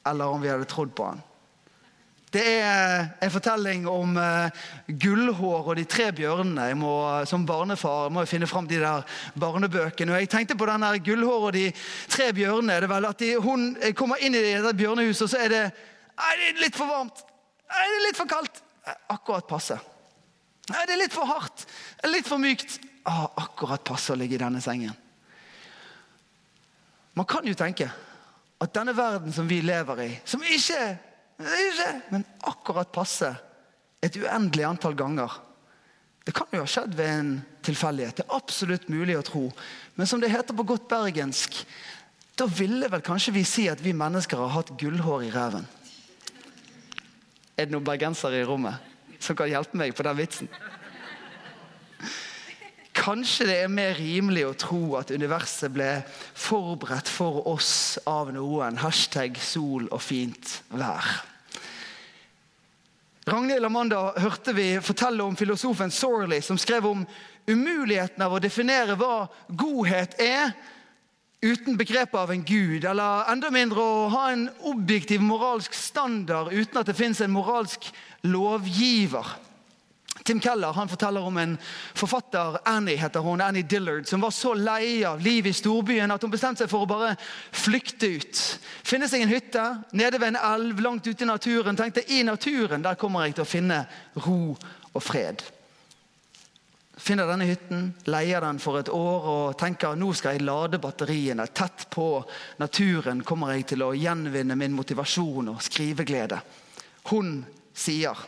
eller 0.06 0.32
om 0.32 0.42
vi 0.42 0.52
hadde 0.52 0.68
trodd 0.70 0.94
på 0.96 1.08
han. 1.10 1.24
Det 2.36 2.42
er 2.42 3.04
en 3.22 3.30
fortelling 3.32 3.86
om 3.88 4.16
uh, 4.18 4.64
gullhår 4.88 5.70
og 5.70 5.76
de 5.78 5.84
tre 5.88 6.10
bjørnene. 6.12 6.66
Jeg 6.68 6.76
må, 6.76 6.92
som 7.30 7.46
barnefar 7.48 8.10
må 8.12 8.24
jeg 8.24 8.32
finne 8.34 8.48
fram 8.50 8.66
de 8.68 8.80
der 8.82 9.06
barnebøkene. 9.40 10.12
Og 10.12 10.20
jeg 10.20 10.30
tenkte 10.34 10.56
på 10.58 10.66
den 10.68 10.84
her 10.84 10.98
gullhår 11.06 11.46
og 11.48 11.54
de 11.56 11.68
tre 12.12 12.28
bjørnene. 12.36 12.80
Det 12.82 12.88
er 12.90 12.92
vel 12.92 13.08
at 13.08 13.22
de, 13.22 13.30
Hun 13.40 13.68
kommer 13.96 14.20
inn 14.20 14.36
i 14.36 14.42
det 14.42 14.74
bjørnehuset, 14.76 15.24
og 15.28 15.32
så 15.32 15.44
er 15.46 15.54
det 15.54 15.62
Nei, 16.16 16.32
det 16.40 16.50
er 16.50 16.60
litt 16.64 16.76
for 16.76 16.88
varmt. 16.90 17.24
Nei, 17.70 17.86
det 17.86 17.96
er 17.96 18.04
litt 18.08 18.18
for 18.18 18.30
kaldt. 18.30 18.60
Eh, 18.88 19.00
Akkurat 19.12 19.48
passe. 19.48 19.76
Nei, 20.72 20.84
det 20.88 20.96
er 20.96 21.02
litt 21.04 21.14
for 21.14 21.28
hardt. 21.28 21.66
Litt 22.10 22.26
for 22.26 22.42
mykt. 22.42 22.78
Ah, 23.06 23.28
akkurat 23.38 23.84
passe 23.86 24.14
å 24.14 24.18
ligge 24.18 24.34
i 24.34 24.40
denne 24.40 24.62
sengen. 24.64 24.96
Man 27.16 27.28
kan 27.28 27.46
jo 27.48 27.56
tenke 27.56 27.88
at 28.60 28.72
denne 28.76 28.94
verden 28.96 29.32
som 29.32 29.48
vi 29.48 29.62
lever 29.64 30.02
i, 30.04 30.10
som 30.24 30.42
ikke, 30.44 30.80
ikke 31.40 31.90
men 32.12 32.24
akkurat 32.48 32.92
passe 32.92 33.32
et 34.04 34.16
uendelig 34.20 34.64
antall 34.68 34.96
ganger 34.96 35.42
Det 36.26 36.34
kan 36.34 36.50
jo 36.50 36.64
ha 36.64 36.66
skjedd 36.66 36.96
ved 36.98 37.06
en 37.06 37.28
tilfeldighet. 37.62 38.16
Det 38.18 38.24
er 38.24 38.34
absolutt 38.34 38.88
mulig 38.90 39.14
å 39.14 39.22
tro. 39.22 39.44
Men 39.94 40.08
som 40.10 40.18
det 40.18 40.32
heter 40.32 40.56
på 40.58 40.64
godt 40.66 40.88
bergensk, 40.90 41.60
da 42.34 42.48
ville 42.50 42.88
vel 42.90 43.04
kanskje 43.06 43.34
vi 43.36 43.44
si 43.46 43.68
at 43.70 43.78
vi 43.78 43.92
mennesker 43.94 44.40
har 44.42 44.50
hatt 44.56 44.72
gullhår 44.80 45.28
i 45.28 45.30
reven. 45.30 45.68
Er 47.54 47.68
det 47.68 47.76
noen 47.76 47.86
bergensere 47.86 48.42
i 48.42 48.48
rommet 48.48 49.22
som 49.22 49.38
kan 49.38 49.46
hjelpe 49.48 49.78
meg 49.78 49.94
på 49.94 50.02
den 50.02 50.18
vitsen? 50.18 50.50
Kanskje 52.96 53.46
det 53.50 53.56
er 53.60 53.72
mer 53.72 53.94
rimelig 53.98 54.46
å 54.48 54.56
tro 54.56 54.82
at 54.98 55.12
universet 55.12 55.72
ble 55.74 55.90
forberedt 56.32 57.10
for 57.12 57.44
oss 57.50 57.98
av 58.08 58.32
noen. 58.34 58.78
Hashtag 58.80 59.36
sol 59.42 59.84
og 59.90 60.00
fint 60.00 60.60
vær. 60.72 61.18
Ragnhild 63.26 63.66
Amanda 63.66 64.12
hørte 64.22 64.54
vi 64.54 64.68
fortelle 64.80 65.24
om 65.26 65.36
filosofen 65.36 65.90
Sorley, 65.90 66.40
som 66.46 66.58
skrev 66.58 66.86
om 66.86 67.02
umuligheten 67.50 68.22
av 68.22 68.36
å 68.36 68.42
definere 68.42 68.94
hva 68.98 69.26
godhet 69.50 70.14
er 70.22 70.54
uten 71.42 71.76
begrepet 71.76 72.16
av 72.20 72.30
en 72.32 72.44
gud, 72.46 72.86
eller 72.86 73.26
enda 73.32 73.50
mindre 73.54 73.82
å 73.82 74.06
ha 74.14 74.28
en 74.32 74.46
objektiv 74.70 75.22
moralsk 75.22 75.74
standard 75.76 76.54
uten 76.54 76.80
at 76.80 76.88
det 76.88 76.96
fins 76.96 77.20
en 77.20 77.34
moralsk 77.34 77.90
lovgiver. 78.26 79.36
Tim 80.26 80.40
Keller 80.40 80.72
han 80.72 80.88
forteller 80.88 81.22
om 81.22 81.36
en 81.38 81.58
forfatter, 81.94 82.58
Annie 82.64 82.96
heter 82.98 83.20
hun, 83.20 83.40
Annie 83.40 83.62
Dillard, 83.62 84.08
som 84.08 84.20
var 84.20 84.30
så 84.34 84.54
lei 84.58 85.04
av 85.06 85.20
livet 85.22 85.52
i 85.54 85.58
storbyen 85.60 86.10
at 86.10 86.22
hun 86.26 86.32
bestemte 86.32 86.64
seg 86.64 86.72
for 86.72 86.82
å 86.82 86.88
bare 86.90 87.12
flykte 87.54 88.10
ut. 88.18 88.40
Finne 88.82 89.06
seg 89.06 89.22
en 89.22 89.30
hytte 89.30 89.66
nede 89.94 90.18
ved 90.18 90.34
en 90.34 90.40
elv 90.48 90.82
langt 90.82 91.06
ute 91.06 91.22
i 91.22 91.30
naturen. 91.30 91.78
Tenkte 91.78 92.02
i 92.10 92.24
naturen 92.26 92.82
der 92.82 92.98
kommer 92.98 93.28
jeg 93.28 93.38
til 93.38 93.46
å 93.46 93.52
finne 93.52 93.80
ro 94.26 94.40
og 94.56 95.02
fred. 95.04 95.46
finner 96.96 97.28
denne 97.28 97.46
hytten, 97.46 97.90
leier 98.10 98.40
den 98.42 98.58
for 98.58 98.80
et 98.80 98.88
år 98.90 99.26
og 99.30 99.58
tenker 99.60 99.94
nå 99.94 100.10
skal 100.16 100.34
jeg 100.34 100.46
lade 100.48 100.80
batteriene. 100.82 101.46
Tett 101.54 101.86
på 101.90 102.24
naturen 102.58 103.22
kommer 103.22 103.54
jeg 103.54 103.68
til 103.70 103.84
å 103.86 103.94
gjenvinne 103.94 104.56
min 104.58 104.74
motivasjon 104.74 105.54
og 105.54 105.62
skriveglede. 105.62 106.40
Hun 107.12 107.44
sier 107.76 108.26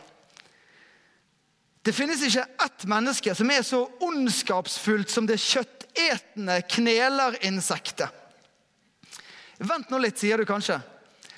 det 1.89 1.95
finnes 1.97 2.21
ikke 2.21 2.43
ett 2.61 2.83
menneske 2.85 3.33
som 3.33 3.49
er 3.49 3.63
så 3.65 3.79
ondskapsfullt 4.05 5.09
som 5.09 5.25
det 5.25 5.39
kjøttetende 5.41 6.59
knelerinsektet. 6.69 8.11
Vent 9.57 9.89
nå 9.89 9.97
litt, 9.97 10.21
sier 10.21 10.37
du 10.37 10.45
kanskje. 10.45 10.77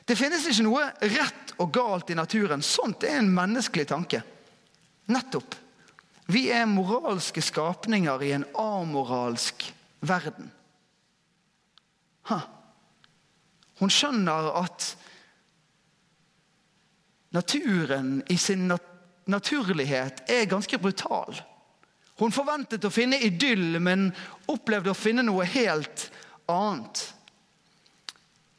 Det 0.04 0.18
finnes 0.20 0.44
ikke 0.52 0.66
noe 0.66 0.90
rett 1.14 1.56
og 1.56 1.72
galt 1.72 2.12
i 2.12 2.20
naturen. 2.20 2.60
Sånt 2.60 3.08
er 3.08 3.22
en 3.22 3.32
menneskelig 3.32 3.88
tanke. 3.94 4.20
Nettopp. 5.08 5.56
Vi 6.28 6.50
er 6.52 6.68
moralske 6.68 7.40
skapninger 7.40 8.28
i 8.28 8.36
en 8.36 8.48
amoralsk 8.52 9.70
verden. 10.04 10.52
Ha. 12.28 12.44
Hun 13.80 13.96
skjønner 14.04 14.52
at 14.66 14.92
naturen 17.40 18.18
i 18.28 18.36
sin 18.36 18.68
nat 18.68 18.91
naturlighet 19.32 20.24
er 20.30 20.50
ganske 20.52 20.78
brutal. 20.82 21.40
Hun 22.20 22.34
forventet 22.36 22.86
å 22.86 22.94
finne 22.94 23.18
idyll, 23.24 23.80
men 23.82 24.12
opplevde 24.52 24.92
å 24.94 24.98
finne 24.98 25.24
noe 25.26 25.48
helt 25.50 26.10
annet. 26.52 27.08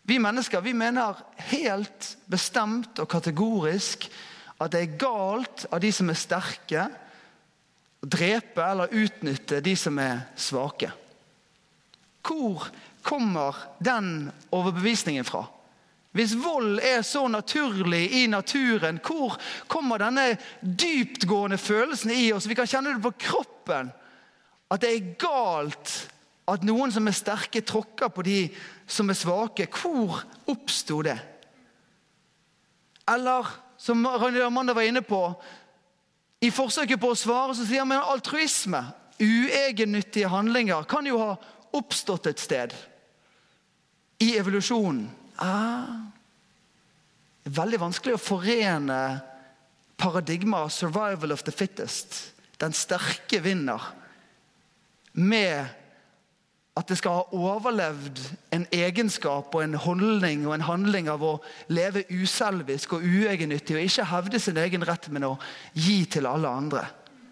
Vi 0.03 0.19
mennesker 0.19 0.65
vi 0.65 0.73
mener 0.75 1.21
helt 1.53 2.17
bestemt 2.27 2.99
og 2.99 3.11
kategorisk 3.13 4.09
at 4.59 4.75
det 4.75 4.81
er 4.83 4.99
galt 4.99 5.67
av 5.71 5.81
de 5.83 5.93
som 5.95 6.11
er 6.11 6.19
sterke, 6.19 6.89
å 8.03 8.09
drepe 8.11 8.65
eller 8.67 8.95
utnytte 8.99 9.61
de 9.63 9.77
som 9.79 9.99
er 10.03 10.25
svake. 10.35 10.91
Hvor 12.23 12.67
kommer 13.07 13.59
den 13.83 14.31
overbevisningen 14.51 15.27
fra? 15.27 15.45
Hvis 16.13 16.35
vold 16.37 16.81
er 16.85 17.01
så 17.03 17.25
naturlig 17.29 18.05
i 18.13 18.27
naturen, 18.29 19.01
hvor 19.01 19.39
kommer 19.69 20.03
denne 20.03 20.37
dyptgående 20.61 21.57
følelsen 21.59 22.13
i 22.13 22.27
oss? 22.37 22.49
Vi 22.49 22.57
kan 22.59 22.69
kjenne 22.69 22.93
det 22.93 23.05
på 23.05 23.15
kroppen. 23.31 23.89
At 24.73 24.85
det 24.85 24.91
er 24.93 25.15
galt 25.21 25.95
at 26.53 26.65
noen 26.69 26.93
som 26.93 27.09
er 27.09 27.17
sterke, 27.17 27.63
tråkker 27.65 28.13
på 28.13 28.25
de 28.27 28.39
som 28.87 29.09
er 29.09 29.17
svake. 29.17 29.69
Hvor 29.73 30.21
oppsto 30.53 31.01
det? 31.07 31.17
Eller, 33.09 33.49
som 33.81 34.05
Amanda 34.07 34.77
var 34.77 34.87
inne 34.87 35.03
på, 35.03 35.23
i 36.43 36.51
forsøket 36.51 37.01
på 37.01 37.13
å 37.13 37.19
svare 37.19 37.55
så 37.55 37.65
sier 37.67 37.87
man 37.87 38.05
altruisme, 38.05 38.83
uegennyttige 39.23 40.29
handlinger, 40.29 40.85
kan 40.91 41.07
jo 41.07 41.21
ha 41.21 41.35
oppstått 41.73 42.29
et 42.29 42.43
sted. 42.43 42.75
I 44.21 44.35
evolusjonen. 44.39 45.07
Ah, 45.39 46.13
det 47.43 47.51
er 47.51 47.59
veldig 47.59 47.81
vanskelig 47.83 48.17
å 48.17 48.23
forene 48.23 49.03
paradigmaet 49.99 50.73
'survival 50.73 51.33
of 51.33 51.43
the 51.43 51.53
fittest', 51.53 52.33
den 52.59 52.73
sterke 52.73 53.41
vinner, 53.43 53.95
med 55.13 55.67
at 56.77 56.89
det 56.89 56.97
skal 56.97 57.19
ha 57.19 57.37
overlevd 57.37 58.21
en 58.57 58.65
egenskap 58.73 59.55
og 59.55 59.63
en 59.63 59.75
holdning 59.75 60.47
og 60.47 60.55
en 60.55 60.65
handling 60.65 61.11
av 61.13 61.23
å 61.23 61.35
leve 61.69 62.07
uselvisk 62.09 62.95
og 62.97 63.05
uegennyttig 63.05 63.77
og 63.77 63.85
ikke 63.85 64.09
hevde 64.09 64.41
sin 64.41 64.57
egen 64.57 64.85
rett, 64.89 65.09
men 65.13 65.29
å 65.29 65.39
gi 65.75 66.07
til 66.09 66.27
alle 66.27 66.49
andre. 66.49 66.87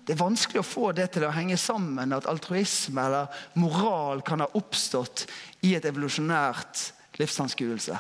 Det 0.05 0.13
er 0.13 0.25
vanskelig 0.25 0.61
å 0.61 0.67
få 0.67 0.93
det 0.93 1.13
til 1.15 1.25
å 1.25 1.33
henge 1.33 1.57
sammen, 1.57 2.13
at 2.13 2.29
altruisme 2.29 3.01
eller 3.01 3.43
moral 3.55 4.21
kan 4.27 4.45
ha 4.45 4.51
oppstått 4.59 5.25
i 5.65 5.75
et 5.79 5.89
evolusjonært 5.89 6.91
livsanskuelse. 7.21 7.99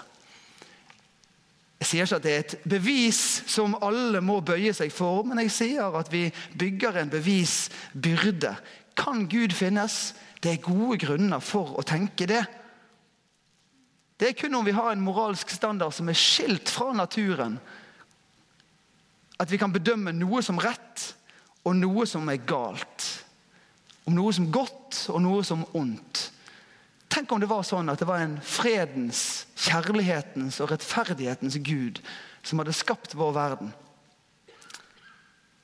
Jeg 1.80 1.88
sier 1.88 2.04
ikke 2.04 2.18
at 2.20 2.24
det 2.26 2.32
er 2.32 2.42
et 2.44 2.56
bevis 2.68 3.20
som 3.48 3.78
alle 3.80 4.20
må 4.20 4.42
bøye 4.44 4.72
seg 4.76 4.92
for, 4.92 5.24
men 5.24 5.40
jeg 5.46 5.52
sier 5.54 5.96
at 5.96 6.10
vi 6.12 6.26
bygger 6.60 6.98
en 7.00 7.12
bevisbyrde. 7.12 8.52
Kan 9.00 9.24
Gud 9.32 9.54
finnes? 9.56 10.12
Det 10.42 10.52
er 10.52 10.64
gode 10.64 10.98
grunner 11.00 11.40
for 11.40 11.78
å 11.80 11.84
tenke 11.86 12.28
det. 12.28 12.42
Det 14.20 14.28
er 14.28 14.36
kun 14.36 14.58
om 14.58 14.66
vi 14.66 14.76
har 14.76 14.92
en 14.92 15.00
moralsk 15.00 15.48
standard 15.48 15.96
som 15.96 16.10
er 16.12 16.18
skilt 16.18 16.68
fra 16.68 16.92
naturen, 16.92 17.56
at 19.40 19.48
vi 19.48 19.56
kan 19.56 19.72
bedømme 19.72 20.12
noe 20.12 20.42
som 20.44 20.60
rett 20.60 21.06
og 21.64 21.78
noe 21.78 22.04
som 22.08 22.28
er 22.28 22.42
galt. 22.44 23.06
Om 24.04 24.18
noe 24.18 24.34
som 24.36 24.50
godt 24.52 25.06
og 25.08 25.22
noe 25.24 25.44
som 25.46 25.64
ondt. 25.76 26.26
Tenk 27.10 27.32
om 27.32 27.40
det 27.42 27.50
var 27.50 27.64
sånn 27.66 27.90
at 27.90 27.98
det 27.98 28.06
var 28.06 28.22
en 28.22 28.36
fredens, 28.44 29.48
kjærlighetens 29.58 30.60
og 30.62 30.70
rettferdighetens 30.70 31.58
Gud 31.66 31.98
som 32.46 32.62
hadde 32.62 32.74
skapt 32.76 33.16
vår 33.18 33.34
verden. 33.34 33.72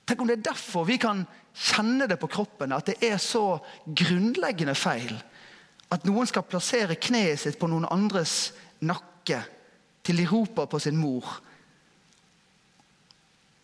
Tenk 0.06 0.22
om 0.22 0.28
det 0.30 0.40
er 0.40 0.48
derfor 0.50 0.86
vi 0.88 0.98
kan 1.02 1.22
kjenne 1.56 2.08
det 2.10 2.18
på 2.20 2.28
kroppen 2.30 2.74
at 2.74 2.90
det 2.90 2.98
er 3.06 3.18
så 3.22 3.58
grunnleggende 3.86 4.74
feil 4.78 5.14
at 5.94 6.04
noen 6.06 6.26
skal 6.26 6.46
plassere 6.46 6.98
kneet 6.98 7.40
sitt 7.40 7.58
på 7.60 7.70
noen 7.70 7.86
andres 7.94 8.52
nakke 8.82 9.40
til 10.06 10.18
de 10.20 10.26
roper 10.30 10.66
på 10.70 10.80
sin 10.82 10.98
mor. 10.98 11.24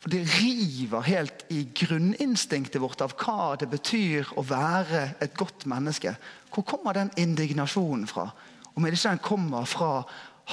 Det 0.05 0.25
river 0.25 1.01
helt 1.01 1.45
i 1.49 1.69
grunninstinktet 1.75 2.83
vårt 2.83 3.05
av 3.05 3.13
hva 3.15 3.53
det 3.59 3.69
betyr 3.71 4.33
å 4.35 4.43
være 4.43 5.13
et 5.23 5.37
godt 5.39 5.69
menneske. 5.71 6.17
Hvor 6.51 6.67
kommer 6.67 6.97
den 6.99 7.13
indignasjonen 7.17 8.09
fra? 8.11 8.27
Om 8.75 8.89
ikke 8.89 9.05
den 9.05 9.23
kommer 9.23 9.69
fra 9.69 10.01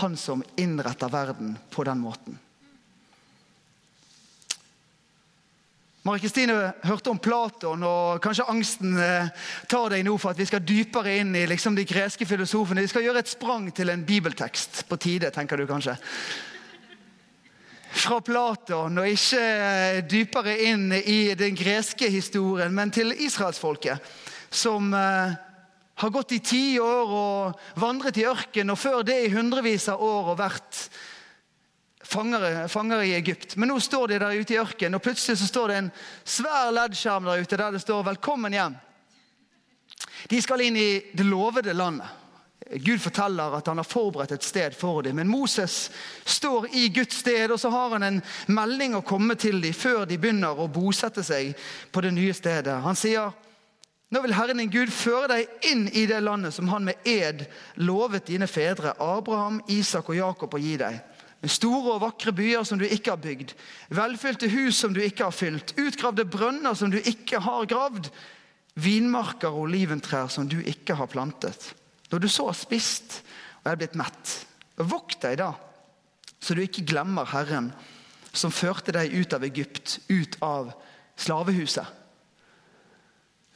han 0.03 0.17
som 0.17 0.43
innretter 0.55 1.09
verden 1.09 1.57
på 1.73 1.83
den 1.83 1.97
måten. 2.03 2.37
Mari 6.05 6.21
Kristine 6.23 6.73
hørte 6.85 7.11
om 7.11 7.19
Platon, 7.19 7.81
og 7.83 8.21
kanskje 8.23 8.45
angsten 8.49 8.93
eh, 9.03 9.27
tar 9.69 9.89
deg 9.91 10.05
nå 10.07 10.13
for 10.17 10.31
at 10.31 10.39
vi 10.39 10.47
skal 10.47 10.63
dypere 10.63 11.17
inn 11.19 11.33
i 11.35 11.43
liksom, 11.49 11.75
de 11.75 11.83
greske 11.89 12.25
filosofene. 12.25 12.85
Vi 12.85 12.91
skal 12.93 13.03
gjøre 13.03 13.25
et 13.25 13.33
sprang 13.33 13.67
til 13.75 13.91
en 13.91 14.05
bibeltekst 14.07 14.85
på 14.89 14.97
tide, 15.01 15.33
tenker 15.35 15.59
du 15.59 15.67
kanskje. 15.69 15.97
Fra 17.89 18.19
Platon, 18.21 18.99
og 19.01 19.09
ikke 19.09 19.41
eh, 19.41 19.99
dypere 20.05 20.55
inn 20.69 20.91
i 20.93 21.33
den 21.37 21.55
greske 21.57 22.09
historien, 22.13 22.73
men 22.75 22.91
til 22.93 23.15
israelsfolket, 23.15 23.97
som 24.53 24.93
eh, 24.93 25.37
har 25.99 26.13
gått 26.13 26.35
i 26.37 26.39
ti 26.39 26.63
år 26.79 27.13
og 27.13 27.79
vandret 27.81 28.19
i 28.21 28.27
ørken, 28.29 28.69
og 28.69 28.79
før 28.79 29.01
det 29.07 29.17
i 29.25 29.31
hundrevis 29.33 29.89
av 29.91 30.03
år 30.05 30.29
og 30.33 30.37
vært 30.39 30.83
fanger, 32.09 32.67
fanger, 32.71 33.03
i 33.09 33.15
Egypt. 33.17 33.57
Men 33.57 33.73
nå 33.73 33.79
står 33.83 34.13
de 34.13 34.21
der 34.21 34.37
ute 34.37 34.55
i 34.55 34.61
ørken, 34.61 34.95
og 34.95 35.03
plutselig 35.03 35.41
så 35.41 35.49
står 35.49 35.73
det 35.73 35.81
en 35.81 35.91
svær 36.23 36.71
leddskjerm 36.75 37.27
der 37.27 37.43
ute 37.43 37.57
der 37.57 37.75
det 37.75 37.83
står 37.83 38.03
'Velkommen 38.03 38.53
hjem'. 38.53 38.79
De 40.29 40.41
skal 40.41 40.61
inn 40.61 40.77
i 40.77 41.01
det 41.13 41.25
lovede 41.25 41.73
landet. 41.73 42.18
Gud 42.69 43.01
forteller 43.01 43.55
at 43.57 43.67
han 43.67 43.81
har 43.81 43.87
forberedt 43.87 44.35
et 44.35 44.45
sted 44.45 44.75
for 44.77 45.01
dem. 45.01 45.17
Men 45.17 45.29
Moses 45.31 45.89
står 46.25 46.67
i 46.77 46.87
Guds 46.93 47.21
sted, 47.23 47.49
og 47.51 47.59
så 47.59 47.71
har 47.73 47.95
han 47.95 48.05
en 48.05 48.21
melding 48.47 48.97
å 48.97 49.05
komme 49.05 49.35
til 49.39 49.61
dem 49.63 49.73
før 49.73 50.05
de 50.05 50.19
begynner 50.21 50.59
å 50.59 50.69
bosette 50.69 51.23
seg 51.25 51.55
på 51.91 52.03
det 52.05 52.13
nye 52.13 52.35
stedet. 52.37 52.81
Han 52.85 52.97
sier 52.97 53.33
nå 54.09 54.23
vil 54.23 54.33
Herren 54.33 54.57
din 54.57 54.71
Gud 54.73 54.89
føre 54.89 55.27
deg 55.29 55.67
inn 55.69 55.83
i 55.93 56.07
det 56.09 56.17
landet 56.25 56.55
som 56.55 56.69
han 56.71 56.87
med 56.87 56.97
ed 57.05 57.43
lovet 57.77 58.25
dine 58.25 58.47
fedre, 58.49 58.95
Abraham, 58.97 59.59
Isak 59.69 60.09
og 60.09 60.17
Jakob, 60.17 60.55
å 60.57 60.61
gi 60.61 60.79
deg. 60.81 60.97
Med 61.39 61.53
store 61.53 61.93
og 61.93 62.01
vakre 62.03 62.33
byer 62.35 62.65
som 62.67 62.81
du 62.81 62.87
ikke 62.87 63.13
har 63.13 63.21
bygd, 63.21 63.53
velfylte 63.93 64.49
hus 64.49 64.81
som 64.81 64.95
du 64.95 64.99
ikke 65.03 65.29
har 65.29 65.35
fylt, 65.35 65.75
utgravde 65.77 66.25
brønner 66.25 66.73
som 66.75 66.89
du 66.91 66.97
ikke 66.97 67.39
har 67.45 67.69
gravd, 67.69 68.09
vinmarker 68.79 69.53
og 69.53 69.69
oliventrær 69.69 70.27
som 70.33 70.49
du 70.49 70.57
ikke 70.57 70.97
har 70.97 71.11
plantet. 71.11 71.69
Når 72.09 72.19
du 72.19 72.27
så 72.31 72.47
har 72.49 72.57
spist 72.57 73.21
og 73.63 73.71
er 73.71 73.79
blitt 73.79 73.97
mett, 73.99 74.35
vokt 74.79 75.21
deg 75.25 75.39
da, 75.41 75.53
så 76.39 76.55
du 76.55 76.63
ikke 76.63 76.87
glemmer 76.87 77.27
Herren, 77.29 77.71
som 78.31 78.53
førte 78.53 78.93
deg 78.95 79.13
ut 79.13 79.33
av 79.35 79.43
Egypt, 79.43 79.99
ut 80.09 80.37
av 80.45 80.71
slavehuset. 81.19 81.95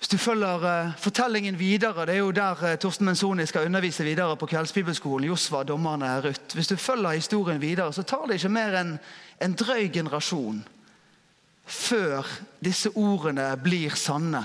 Hvis 0.04 0.12
du 0.12 0.18
følger 0.20 0.66
uh, 0.68 0.96
fortellingen 1.00 1.56
videre, 1.56 2.04
det 2.06 2.18
er 2.18 2.20
jo 2.20 2.34
der 2.36 2.60
uh, 2.60 2.74
Torsten 2.76 3.08
Menzoni 3.08 3.46
skal 3.48 3.70
undervise 3.70 4.04
videre 4.04 4.36
på 4.36 4.50
kveldsbibelskolen. 4.52 5.30
Josva, 5.30 5.62
dommerne, 5.64 6.18
Ruth. 6.26 6.58
Hvis 6.58 6.68
du 6.68 6.76
følger 6.76 7.16
historien 7.16 7.62
videre, 7.62 7.94
så 7.94 8.04
tar 8.04 8.26
det 8.28 8.36
ikke 8.36 8.52
mer 8.52 8.76
enn 8.82 8.98
en 9.40 9.56
drøy 9.56 9.88
generasjon 9.94 10.60
før 11.64 12.28
disse 12.60 12.92
ordene 13.00 13.48
blir 13.64 13.96
sanne. 13.96 14.44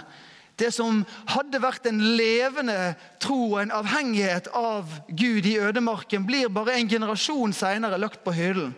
Det 0.58 0.72
som 0.74 1.04
hadde 1.30 1.60
vært 1.62 1.86
en 1.86 2.00
levende 2.18 2.94
tro 3.22 3.52
og 3.52 3.60
en 3.62 3.74
avhengighet 3.78 4.50
av 4.58 4.90
Gud 5.08 5.46
i 5.46 5.58
ødemarken, 5.62 6.26
blir 6.26 6.50
bare 6.50 6.74
en 6.78 6.90
generasjon 6.90 7.54
seinere 7.54 8.00
lagt 8.00 8.24
på 8.24 8.34
hyllen. 8.34 8.74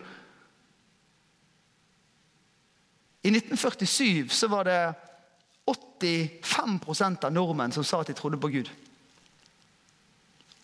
I 3.22 3.32
1947 3.32 4.28
så 4.32 4.48
var 4.48 4.68
det 4.68 4.80
85% 5.68 7.24
av 7.24 7.32
nordmenn 7.32 7.72
som 7.72 7.84
sa 7.84 8.00
at 8.00 8.12
de 8.12 8.16
trodde 8.16 8.40
på 8.40 8.48
Gud. 8.52 8.70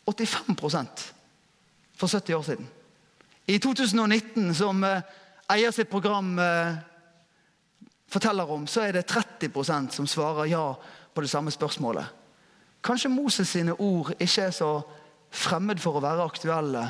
85% 0.06 1.06
for 1.96 2.08
70 2.08 2.34
år 2.34 2.42
siden. 2.42 2.68
I 3.46 3.58
2019, 3.58 4.54
som 4.54 4.84
eh, 4.84 5.02
eier 5.52 5.70
sitt 5.70 5.90
program 5.90 6.38
eh, 6.38 6.78
forteller 8.10 8.50
om, 8.50 8.66
så 8.66 8.86
er 8.86 8.96
det 8.96 9.06
30% 9.10 9.94
som 9.94 10.08
svarer 10.10 10.50
ja 10.50 10.64
på 11.16 11.24
det 11.24 11.32
samme 11.32 11.50
spørsmålet. 11.54 12.12
Kanskje 12.84 13.10
Moses 13.10 13.48
sine 13.48 13.72
ord 13.72 14.12
ikke 14.20 14.46
er 14.46 14.52
så 14.54 14.70
fremmed 15.32 15.80
for 15.82 15.96
å 15.96 16.04
være 16.04 16.26
aktuelle 16.28 16.84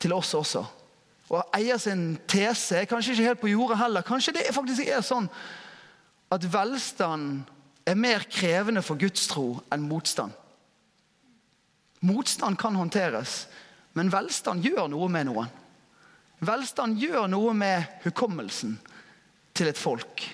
til 0.00 0.12
oss 0.14 0.34
også. 0.36 0.62
Og 1.30 1.54
eier 1.56 1.78
sin 1.78 2.18
tese 2.28 2.80
er 2.80 2.90
kanskje 2.90 3.14
ikke 3.14 3.28
helt 3.28 3.42
på 3.42 3.52
jordet 3.52 3.78
heller. 3.80 4.06
Kanskje 4.06 4.34
det 4.36 4.50
faktisk 4.54 4.86
er 4.86 5.02
sånn 5.06 5.28
at 6.30 6.46
velstand 6.52 7.42
er 7.88 7.98
mer 7.98 8.26
krevende 8.30 8.82
for 8.86 8.98
gudstro 9.00 9.60
enn 9.72 9.86
motstand. 9.86 10.34
Motstand 12.06 12.58
kan 12.58 12.76
håndteres, 12.78 13.44
men 13.94 14.12
velstand 14.12 14.64
gjør 14.64 14.88
noe 14.92 15.08
med 15.12 15.28
noen. 15.28 15.50
Velstand 16.40 16.96
gjør 16.98 17.26
noe 17.28 17.52
med 17.54 18.00
hukommelsen 18.06 18.78
til 19.54 19.68
et 19.68 19.78
folk. 19.78 20.24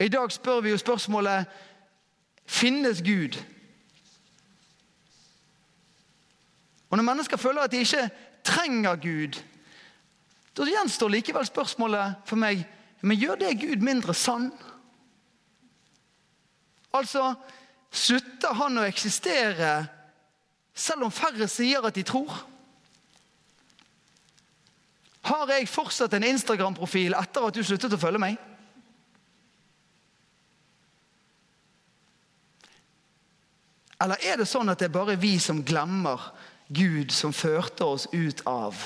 I 0.00 0.08
dag 0.08 0.32
spør 0.32 0.60
vi 0.60 0.70
jo 0.72 0.78
spørsmålet 0.80 1.46
finnes 2.46 3.02
Gud. 3.02 3.36
Og 6.90 6.96
Når 6.96 7.04
mennesker 7.04 7.36
føler 7.36 7.62
at 7.62 7.72
de 7.72 7.84
ikke 7.84 8.10
trenger 8.44 8.96
Gud, 8.96 9.42
da 10.56 10.66
gjenstår 10.66 11.08
likevel 11.08 11.46
spørsmålet 11.46 12.14
for 12.26 12.36
meg 12.36 12.64
men 13.00 13.16
gjør 13.16 13.38
det 13.40 13.54
Gud 13.60 13.80
mindre 13.84 14.14
sann? 14.14 14.50
Altså, 16.92 17.32
slutter 17.90 18.54
han 18.58 18.80
å 18.80 18.86
eksistere 18.88 19.72
selv 20.74 21.06
om 21.06 21.14
færre 21.14 21.48
sier 21.48 21.84
at 21.86 21.96
de 21.96 22.04
tror? 22.06 22.34
Har 25.30 25.52
jeg 25.52 25.68
fortsatt 25.70 26.14
en 26.16 26.26
Instagram-profil 26.26 27.14
etter 27.16 27.46
at 27.46 27.56
du 27.56 27.64
sluttet 27.64 27.94
å 27.96 28.00
følge 28.00 28.20
meg? 28.20 28.49
Eller 34.00 34.22
er 34.24 34.40
det 34.40 34.48
sånn 34.48 34.72
at 34.72 34.80
det 34.80 34.88
er 34.88 34.94
bare 34.94 35.18
vi 35.20 35.34
som 35.42 35.60
glemmer 35.66 36.30
Gud 36.72 37.12
som 37.12 37.34
førte 37.36 37.84
oss 37.84 38.06
ut 38.12 38.40
av? 38.48 38.78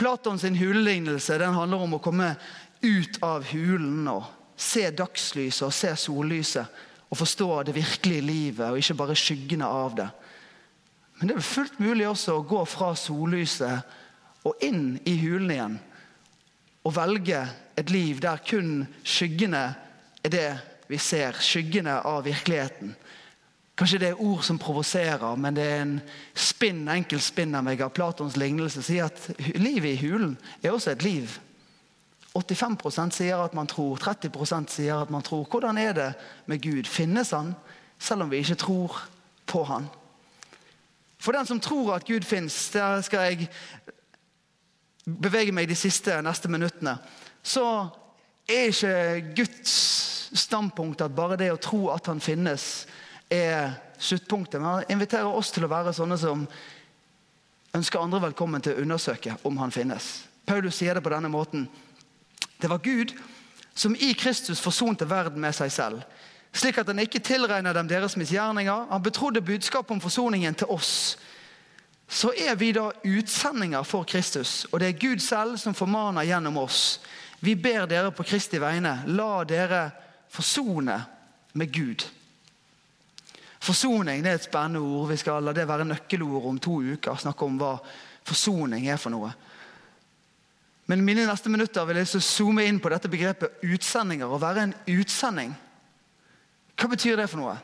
Platons 0.00 0.44
hulelignelse 0.44 1.38
den 1.40 1.56
handler 1.56 1.84
om 1.84 1.96
å 1.96 2.02
komme 2.02 2.34
ut 2.80 3.18
av 3.24 3.44
hulen 3.52 4.08
og 4.08 4.24
se 4.60 4.86
dagslyset 4.92 5.66
og 5.66 5.74
se 5.76 5.92
sollyset. 5.96 6.78
Og 7.10 7.18
forstå 7.18 7.48
det 7.66 7.74
virkelige 7.74 8.22
livet 8.22 8.68
og 8.68 8.78
ikke 8.78 8.96
bare 9.00 9.18
skyggene 9.18 9.66
av 9.66 9.96
det. 9.98 10.08
Men 11.18 11.28
det 11.28 11.36
er 11.36 11.44
fullt 11.44 11.80
mulig 11.82 12.06
også 12.08 12.38
å 12.38 12.44
gå 12.48 12.60
fra 12.68 12.94
sollyset 12.96 14.46
og 14.48 14.62
inn 14.64 14.94
i 15.04 15.16
hulen 15.20 15.50
igjen. 15.52 15.78
Og 16.86 16.94
velge 16.96 17.42
et 17.76 17.92
liv 17.92 18.22
der 18.22 18.40
kun 18.46 18.86
skyggene 19.04 19.64
er 20.24 20.32
det 20.32 20.48
vi 20.90 20.98
ser. 20.98 21.38
Skyggene 21.38 22.00
av 22.06 22.24
virkeligheten. 22.26 22.94
Kanskje 23.78 24.00
det 24.02 24.08
er 24.10 24.20
ord 24.20 24.42
som 24.44 24.58
provoserer, 24.60 25.36
men 25.40 25.56
det 25.56 25.64
er 25.64 25.78
en 25.84 25.94
spinn, 26.36 26.82
enkel 26.90 27.22
spinn 27.24 27.54
av 27.56 27.64
meg 27.64 27.80
av 27.80 27.94
Platons 27.96 28.36
lignelse 28.36 28.82
sier 28.84 29.06
at 29.06 29.30
livet 29.56 29.94
i 29.94 30.02
hulen 30.02 30.34
er 30.60 30.74
også 30.74 30.92
et 30.92 31.06
liv. 31.06 31.38
85% 32.36 33.16
sier 33.16 33.40
at 33.40 33.56
man 33.56 33.70
tror, 33.70 33.96
30% 34.02 34.70
sier 34.70 35.00
at 35.00 35.10
man 35.10 35.24
tror. 35.24 35.46
Hvordan 35.48 35.80
er 35.80 35.96
det 35.96 36.10
med 36.46 36.60
Gud? 36.62 36.84
Finnes 36.90 37.32
han, 37.32 37.54
selv 37.98 38.26
om 38.26 38.30
vi 38.30 38.42
ikke 38.44 38.58
tror 38.60 39.00
på 39.48 39.64
han? 39.64 39.88
For 41.20 41.32
den 41.36 41.48
som 41.48 41.60
tror 41.60 41.94
at 41.96 42.06
Gud 42.06 42.24
fins, 42.28 42.68
der 42.76 43.00
skal 43.06 43.30
jeg 43.30 43.48
bevege 45.04 45.56
meg 45.56 45.68
de 45.68 45.78
siste 45.78 46.20
neste 46.22 46.52
minuttene, 46.52 46.98
så 47.42 47.88
er 48.48 48.70
ikke 48.70 49.34
Guds 49.40 50.09
standpunkt 50.32 51.00
at 51.00 51.14
bare 51.14 51.38
det 51.40 51.50
å 51.52 51.60
tro 51.60 51.88
at 51.94 52.06
han 52.10 52.20
finnes, 52.22 52.86
er 53.30 53.72
sluttpunktet. 53.98 54.60
Men 54.60 54.70
han 54.70 54.92
inviterer 54.92 55.26
oss 55.26 55.52
til 55.54 55.66
å 55.66 55.70
være 55.70 55.94
sånne 55.94 56.18
som 56.18 56.46
ønsker 57.76 58.02
andre 58.02 58.24
velkommen 58.26 58.62
til 58.62 58.74
å 58.74 58.82
undersøke 58.84 59.36
om 59.46 59.58
han 59.62 59.74
finnes. 59.74 60.24
Paulus 60.46 60.80
sier 60.80 60.96
det 60.96 61.04
på 61.04 61.12
denne 61.12 61.30
måten. 61.30 61.68
Det 62.60 62.70
var 62.70 62.82
Gud 62.82 63.14
som 63.74 63.94
i 63.96 64.12
Kristus 64.18 64.60
forsonte 64.60 65.06
verden 65.08 65.40
med 65.40 65.54
seg 65.56 65.70
selv, 65.72 66.02
slik 66.52 66.80
at 66.82 66.88
han 66.90 66.98
ikke 66.98 67.22
tilregner 67.22 67.76
dem 67.76 67.88
deres 67.88 68.16
misgjerninger. 68.18 68.88
Han 68.90 69.02
betrodde 69.02 69.44
budskapet 69.44 69.94
om 69.94 70.02
forsoningen 70.02 70.58
til 70.58 70.72
oss. 70.74 71.16
Så 72.10 72.32
er 72.34 72.56
vi 72.58 72.72
da 72.74 72.88
utsendinger 73.06 73.86
for 73.86 74.04
Kristus, 74.04 74.66
og 74.72 74.80
det 74.82 74.88
er 74.88 74.98
Gud 74.98 75.22
selv 75.22 75.60
som 75.62 75.76
formaner 75.78 76.26
gjennom 76.26 76.58
oss. 76.58 76.98
Vi 77.40 77.54
ber 77.54 77.86
dere 77.86 78.10
på 78.10 78.26
Kristi 78.26 78.58
vegne, 78.60 78.96
la 79.06 79.44
dere 79.46 79.84
forsone 80.30 80.96
med 81.52 81.72
Gud. 81.74 82.06
Forsoning 83.60 84.22
det 84.24 84.30
er 84.30 84.38
et 84.40 84.48
spennende 84.48 84.80
ord. 84.80 85.10
Vi 85.10 85.18
skal 85.20 85.44
la 85.44 85.52
det 85.52 85.68
være 85.68 85.84
nøkkelord 85.84 86.48
om 86.48 86.58
to 86.62 86.80
uker. 86.80 87.18
Snakke 87.20 87.44
om 87.44 87.58
hva 87.60 87.74
forsoning 88.24 88.88
er 88.88 89.00
for 89.00 89.12
noe. 89.12 89.32
Men 90.90 91.04
mine 91.06 91.26
neste 91.28 91.50
minutter 91.52 91.84
vil 91.86 92.00
jeg 92.00 92.22
zoome 92.24 92.64
inn 92.66 92.80
på 92.82 92.90
dette 92.90 93.10
begrepet 93.10 93.60
utsendinger. 93.62 94.30
Å 94.30 94.40
være 94.42 94.64
en 94.64 94.76
utsending. 94.96 95.52
Hva 96.74 96.88
betyr 96.90 97.20
det 97.20 97.28
for 97.30 97.42
noe? 97.42 97.58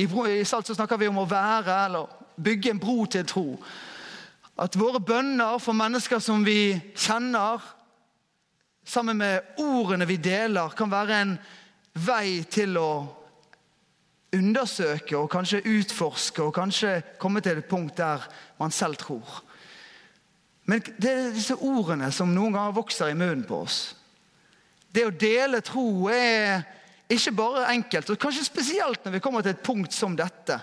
I, 0.00 0.08
i 0.08 0.44
Salt 0.48 0.66
så 0.66 0.74
snakker 0.74 0.98
vi 0.98 1.10
om 1.10 1.20
å 1.20 1.28
være 1.28 1.76
eller 1.84 2.10
bygge 2.42 2.72
en 2.72 2.80
bro 2.80 3.04
til 3.06 3.28
tro. 3.28 3.46
At 4.58 4.76
våre 4.78 5.00
bønner 5.04 5.60
for 5.60 5.76
mennesker 5.76 6.20
som 6.22 6.44
vi 6.44 6.74
kjenner, 6.96 7.60
sammen 8.84 9.20
med 9.20 9.60
ordene 9.62 10.08
vi 10.08 10.16
deler, 10.18 10.72
kan 10.76 10.90
være 10.90 11.20
en 11.20 11.36
vei 11.94 12.42
til 12.48 12.78
å 12.80 12.92
undersøke 14.32 15.16
og 15.18 15.30
kanskje 15.32 15.64
utforske 15.68 16.44
og 16.44 16.54
kanskje 16.56 16.94
komme 17.20 17.42
til 17.44 17.60
et 17.60 17.68
punkt 17.68 17.98
der 18.00 18.24
man 18.60 18.72
selv 18.72 18.96
tror. 19.00 19.42
Men 20.64 20.80
det 20.96 21.10
er 21.10 21.34
disse 21.34 21.56
ordene 21.58 22.08
som 22.14 22.32
noen 22.32 22.54
ganger 22.54 22.76
vokser 22.76 23.12
i 23.12 23.18
munnen 23.18 23.44
på 23.48 23.64
oss. 23.64 23.80
Det 24.92 25.04
å 25.08 25.16
dele 25.16 25.60
tro 25.64 26.08
er 26.12 26.62
ikke 27.12 27.34
bare 27.36 27.66
enkelt, 27.74 28.12
og 28.12 28.20
kanskje 28.20 28.46
spesielt 28.46 29.04
når 29.04 29.16
vi 29.16 29.22
kommer 29.24 29.44
til 29.44 29.52
et 29.52 29.64
punkt 29.64 29.92
som 29.92 30.16
dette. 30.16 30.56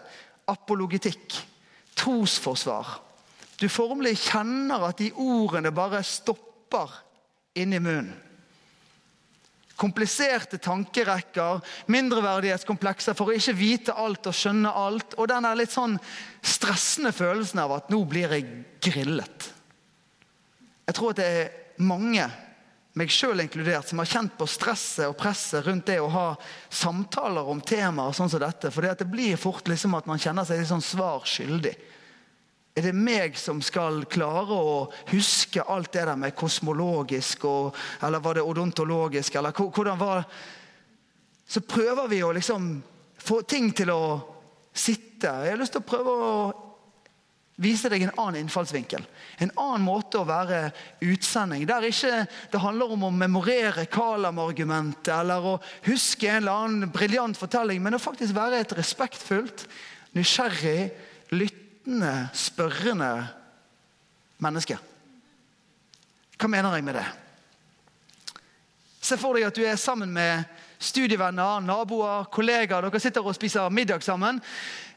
Apologitikk. 0.49 1.35
Trosforsvar. 1.99 2.95
Du 3.59 3.67
formelig 3.69 4.15
kjenner 4.29 4.87
at 4.87 5.01
de 5.01 5.11
ordene 5.19 5.73
bare 5.75 5.99
stopper 6.05 6.93
inni 7.59 7.81
munnen. 7.83 8.15
Kompliserte 9.79 10.59
tankerekker, 10.59 11.61
mindreverdighetskomplekser 11.87 13.15
for 13.15 13.31
å 13.31 13.37
ikke 13.37 13.55
vite 13.55 13.95
alt 13.95 14.27
og 14.27 14.35
skjønne 14.35 14.73
alt. 14.75 15.15
Og 15.15 15.29
den 15.31 15.47
litt 15.59 15.71
sånn 15.71 15.95
stressende 16.43 17.13
følelsen 17.15 17.63
av 17.63 17.77
at 17.77 17.93
nå 17.93 18.01
blir 18.09 18.35
jeg 18.35 18.49
grillet. 18.83 19.49
Jeg 20.89 20.97
tror 20.97 21.13
at 21.13 21.21
det 21.21 21.29
er 21.29 21.83
mange, 21.85 22.25
meg 22.99 23.11
sjøl 23.13 23.39
inkludert, 23.43 23.87
som 23.87 24.01
har 24.01 24.09
kjent 24.09 24.33
på 24.35 24.47
stresset 24.49 25.05
og 25.07 25.15
presset 25.19 25.63
rundt 25.63 25.87
det 25.87 25.99
å 26.01 26.09
ha 26.11 26.27
samtaler 26.73 27.47
om 27.47 27.61
temaer 27.61 28.15
sånn 28.17 28.31
som 28.31 28.41
dette. 28.41 28.71
For 28.73 28.83
det 28.83 29.07
blir 29.07 29.39
fort 29.39 29.69
liksom 29.69 29.95
at 29.95 30.09
man 30.09 30.19
kjenner 30.19 30.47
seg 30.47 30.59
litt 30.59 30.71
sånn 30.71 30.83
svar 30.83 31.23
skyldig. 31.29 31.75
Er 32.79 32.85
det 32.85 32.95
meg 32.95 33.35
som 33.35 33.57
skal 33.59 34.05
klare 34.07 34.55
å 34.55 34.75
huske 35.09 35.65
alt 35.67 35.91
det 35.91 36.05
der 36.07 36.15
med 36.15 36.35
kosmologisk, 36.39 37.43
og, 37.49 37.75
eller 38.07 38.23
var 38.23 38.39
det 38.39 38.45
odontologisk, 38.47 39.35
eller 39.35 39.51
hvordan 39.51 39.99
var 39.99 40.23
Så 41.49 41.59
prøver 41.65 42.07
vi 42.07 42.21
å 42.23 42.31
liksom 42.31 42.65
få 43.17 43.41
ting 43.41 43.71
til 43.73 43.89
å 43.89 44.03
sitte. 44.71 45.31
Jeg 45.43 45.55
har 45.55 45.57
lyst 45.57 45.73
til 45.73 45.81
å 45.81 45.89
prøve 45.89 46.11
å 46.13 46.33
vise 47.59 47.89
deg 47.91 48.05
en 48.05 48.13
annen 48.21 48.45
innfallsvinkel. 48.45 49.03
En 49.41 49.51
annen 49.57 49.83
måte 49.83 50.21
å 50.21 50.27
være 50.29 50.69
utsending. 51.01 51.65
Der 51.67 51.89
ikke 51.89 52.21
det 52.53 52.61
handler 52.63 52.93
om 52.95 53.07
å 53.07 53.11
memorere 53.11 53.89
Kalam-argumentet 53.91 55.11
eller 55.17 55.51
å 55.55 55.57
huske 55.89 56.29
en 56.29 56.43
eller 56.43 56.67
annen 56.67 56.93
briljant 56.93 57.41
fortelling, 57.41 57.81
men 57.83 57.97
å 57.97 58.03
faktisk 58.03 58.37
være 58.37 58.61
et 58.61 58.77
respektfullt, 58.77 59.65
nysgjerrig, 60.15 60.91
lyttende, 61.89 62.29
spørrende 62.33 63.27
menneske. 64.37 64.77
Hva 66.39 66.47
mener 66.47 66.75
jeg 66.75 66.83
med 66.83 66.93
det? 66.93 67.05
Se 69.01 69.17
for 69.17 69.33
deg 69.33 69.47
at 69.47 69.55
du 69.55 69.63
er 69.65 69.75
sammen 69.75 70.11
med 70.13 70.43
studievenner, 70.79 71.59
naboer, 71.59 72.29
kollegaer. 72.31 72.85
Dere 72.85 72.99
sitter 72.99 73.25
og 73.25 73.35
spiser 73.35 73.69
middag 73.69 74.03
sammen 74.03 74.39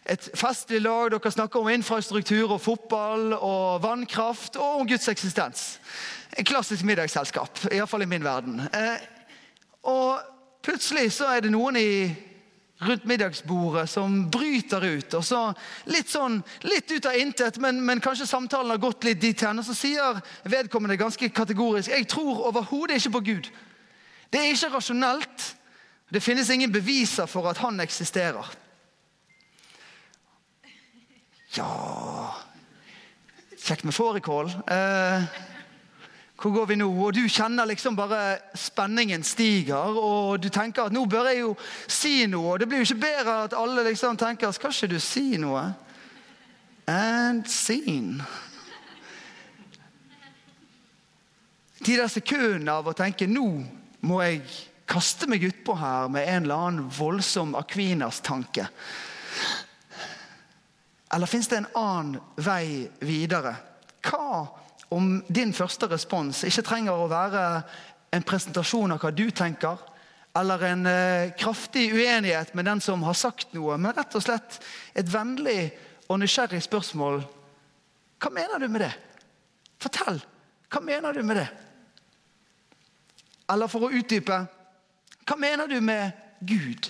et 0.05 0.29
festlig 0.35 0.83
lag. 0.83 1.11
Dere 1.11 1.33
snakker 1.33 1.61
om 1.61 1.71
infrastruktur 1.73 2.53
og 2.53 2.61
fotball 2.61 3.33
og 3.39 3.83
vannkraft 3.83 4.57
og 4.57 4.83
om 4.83 4.89
Guds 4.89 5.09
eksistens. 5.09 5.81
En 6.37 6.45
klassisk 6.45 6.85
middagsselskap, 6.85 7.59
iallfall 7.73 8.03
i 8.03 8.11
min 8.11 8.25
verden. 8.25 8.61
Eh, 8.73 9.01
og 9.83 10.21
plutselig 10.63 11.13
så 11.13 11.33
er 11.33 11.41
det 11.41 11.53
noen 11.53 11.77
i 11.77 12.32
rundt 12.83 13.05
middagsbordet 13.09 13.87
som 13.91 14.31
bryter 14.31 14.85
ut. 14.85 15.15
og 15.15 15.25
så 15.25 15.43
Litt 15.91 16.11
sånn, 16.11 16.41
litt 16.67 16.91
ut 16.91 17.07
av 17.07 17.19
intet, 17.19 17.59
men, 17.63 17.81
men 17.85 18.03
kanskje 18.03 18.27
samtalen 18.27 18.75
har 18.75 18.83
gått 18.83 19.05
litt 19.07 19.21
dit 19.23 19.45
hen. 19.47 19.59
Og 19.59 19.67
så 19.67 19.77
sier 19.77 20.21
vedkommende 20.45 20.99
ganske 21.01 21.31
kategorisk 21.35 21.93
jeg 21.93 22.09
tror 22.11 22.47
overhodet 22.51 22.99
ikke 22.99 23.17
på 23.19 23.27
Gud. 23.33 23.51
Det 24.33 24.41
er 24.41 24.53
ikke 24.53 24.73
rasjonelt. 24.77 25.49
Det 26.13 26.21
finnes 26.21 26.51
ingen 26.53 26.73
beviser 26.73 27.29
for 27.31 27.49
at 27.49 27.61
han 27.63 27.81
eksisterer. 27.81 28.51
Ja 31.57 31.69
Kjekt 33.63 33.85
med 33.87 33.95
fårikål. 33.95 34.49
Eh, 34.75 35.25
hvor 36.43 36.51
går 36.51 36.67
vi 36.67 36.77
nå? 36.81 36.89
Og 36.91 37.15
du 37.15 37.23
kjenner 37.31 37.69
liksom 37.71 37.95
bare 37.95 38.41
spenningen 38.59 39.23
stiger, 39.23 39.95
og 39.95 40.41
du 40.43 40.49
tenker 40.51 40.89
at 40.89 40.95
nå 40.95 41.05
bør 41.07 41.29
jeg 41.31 41.45
jo 41.45 41.53
si 41.87 42.25
noe. 42.27 42.55
Og 42.55 42.59
det 42.59 42.67
blir 42.67 42.81
jo 42.83 42.89
ikke 42.89 43.05
bedre 43.05 43.37
at 43.45 43.55
alle 43.55 43.85
liksom 43.87 44.19
tenker 44.19 44.51
skal 44.57 44.75
ikke 44.75 44.91
du 44.91 44.99
si 44.99 45.39
noe? 45.39 45.69
And 46.91 47.47
scene. 47.47 48.27
De 51.83 51.95
der 51.95 52.11
sekundene 52.11 52.75
av 52.75 52.91
å 52.91 52.95
tenke 52.99 53.29
nå 53.31 53.47
må 54.03 54.19
jeg 54.25 54.43
kaste 54.91 55.29
meg 55.31 55.47
utpå 55.47 55.77
her 55.79 56.11
med 56.11 56.27
en 56.27 56.43
eller 56.43 56.65
annen 56.67 56.89
voldsom 56.91 57.55
Aquinas-tanke. 57.59 58.67
Eller 61.15 61.31
fins 61.31 61.47
det 61.47 61.63
en 61.63 61.71
annen 61.79 62.19
vei 62.43 62.89
videre? 63.07 63.55
Hva 64.03 64.62
om 64.93 65.17
din 65.29 65.55
første 65.57 65.89
respons 65.91 66.45
ikke 66.49 66.65
trenger 66.67 66.99
å 66.99 67.09
være 67.11 67.45
en 68.13 68.27
presentasjon 68.29 68.93
av 68.93 69.01
hva 69.01 69.13
du 69.17 69.25
tenker, 69.33 69.81
eller 70.37 70.65
en 70.69 70.87
eh, 70.89 71.33
kraftig 71.37 71.89
uenighet 71.93 72.55
med 72.57 72.69
den 72.69 72.81
som 72.85 73.03
har 73.05 73.17
sagt 73.17 73.53
noe, 73.57 73.77
men 73.81 73.95
rett 73.97 74.17
og 74.17 74.25
slett 74.25 74.61
et 74.97 75.09
vennlig 75.13 75.73
og 76.09 76.21
nysgjerrig 76.21 76.63
spørsmål. 76.65 77.21
Hva 78.23 78.33
mener 78.33 78.61
du 78.61 78.69
med 78.69 78.85
det? 78.87 78.93
Fortell. 79.83 80.21
Hva 80.73 80.81
mener 80.85 81.13
du 81.13 81.23
med 81.27 81.41
det? 81.41 81.49
Eller 83.53 83.69
for 83.69 83.89
å 83.89 83.93
utdype 83.93 84.41
hva 85.23 85.37
mener 85.39 85.69
du 85.71 85.79
med 85.81 86.11
Gud? 86.41 86.89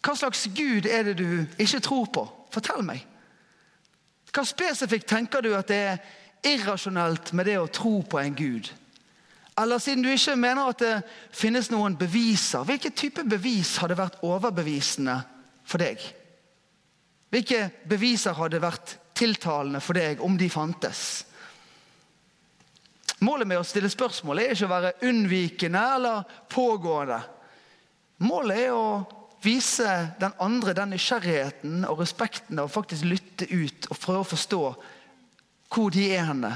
Hva 0.00 0.16
slags 0.16 0.46
Gud 0.56 0.88
er 0.90 1.04
det 1.06 1.18
du 1.20 1.44
ikke 1.60 1.82
tror 1.84 2.08
på? 2.12 2.24
Fortell 2.50 2.82
meg. 2.86 3.04
Hva 4.34 4.44
spesifikt 4.46 5.08
tenker 5.10 5.44
du 5.44 5.52
at 5.54 5.70
det 5.70 5.80
er 5.92 6.00
irrasjonelt 6.46 7.32
med 7.36 7.48
det 7.50 7.58
å 7.60 7.70
tro 7.72 8.00
på 8.02 8.20
en 8.20 8.36
Gud? 8.36 8.70
Eller 9.60 9.78
siden 9.82 10.04
du 10.04 10.10
ikke 10.12 10.36
mener 10.40 10.70
at 10.70 10.80
det 10.80 10.94
finnes 11.36 11.68
noen 11.72 11.98
beviser, 11.98 12.64
hvilke 12.64 12.92
type 12.96 13.24
bevis 13.28 13.74
hadde 13.82 13.98
vært 13.98 14.22
overbevisende 14.24 15.18
for 15.68 15.82
deg? 15.82 16.00
Hvilke 17.30 17.66
beviser 17.88 18.34
hadde 18.38 18.62
vært 18.62 18.96
tiltalende 19.18 19.82
for 19.84 19.98
deg 19.98 20.22
om 20.24 20.38
de 20.40 20.48
fantes? 20.50 21.02
Målet 23.20 23.50
med 23.50 23.60
å 23.60 23.66
stille 23.66 23.90
spørsmål 23.92 24.40
er 24.40 24.54
ikke 24.54 24.68
å 24.70 24.72
være 24.72 24.94
unnvikende 25.10 25.80
eller 25.96 26.36
pågående. 26.48 27.18
Målet 28.24 28.62
er 28.64 28.72
å 28.72 28.86
vise 29.44 29.90
den 30.20 30.32
andre 30.40 30.72
den 30.76 30.94
nysgjerrigheten 30.94 31.84
og 31.88 32.00
respekten 32.00 32.60
og 32.62 32.72
faktisk 32.72 33.04
lytte 33.08 33.48
ut 33.52 33.90
og 33.90 34.00
prøve 34.00 34.24
å 34.24 34.30
forstå 34.32 34.62
hvor 35.70 35.92
de 35.94 36.08
er 36.12 36.26
henne 36.26 36.52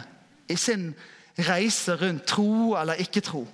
i 0.51 0.57
sin 0.59 0.91
reise 1.39 1.95
rundt 1.99 2.27
tro 2.27 2.75
eller 2.79 3.01
ikke 3.01 3.23
tro. 3.25 3.45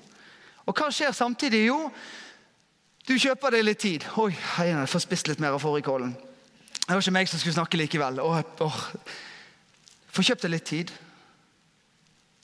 Og 0.67 0.77
hva 0.77 0.91
skjer 0.93 1.13
samtidig? 1.17 1.67
Jo, 1.69 1.91
du 3.09 3.17
kjøper 3.19 3.57
deg 3.57 3.65
litt 3.67 3.83
tid. 3.83 4.07
Oi, 4.21 4.33
jeg 4.33 4.89
får 4.91 5.05
spist 5.05 5.31
litt 5.31 5.41
mer 5.43 5.57
av 5.57 5.63
fårikålen. 5.63 6.13
Det 6.81 6.97
var 6.97 7.03
ikke 7.03 7.15
meg 7.15 7.31
som 7.31 7.41
skulle 7.41 7.57
snakke 7.57 7.79
likevel. 7.81 8.21
Åh, 8.23 8.41
åh. 8.67 8.81
Få 10.11 10.25
kjøpt 10.27 10.47
deg 10.47 10.55
litt 10.55 10.67
tid. 10.69 10.93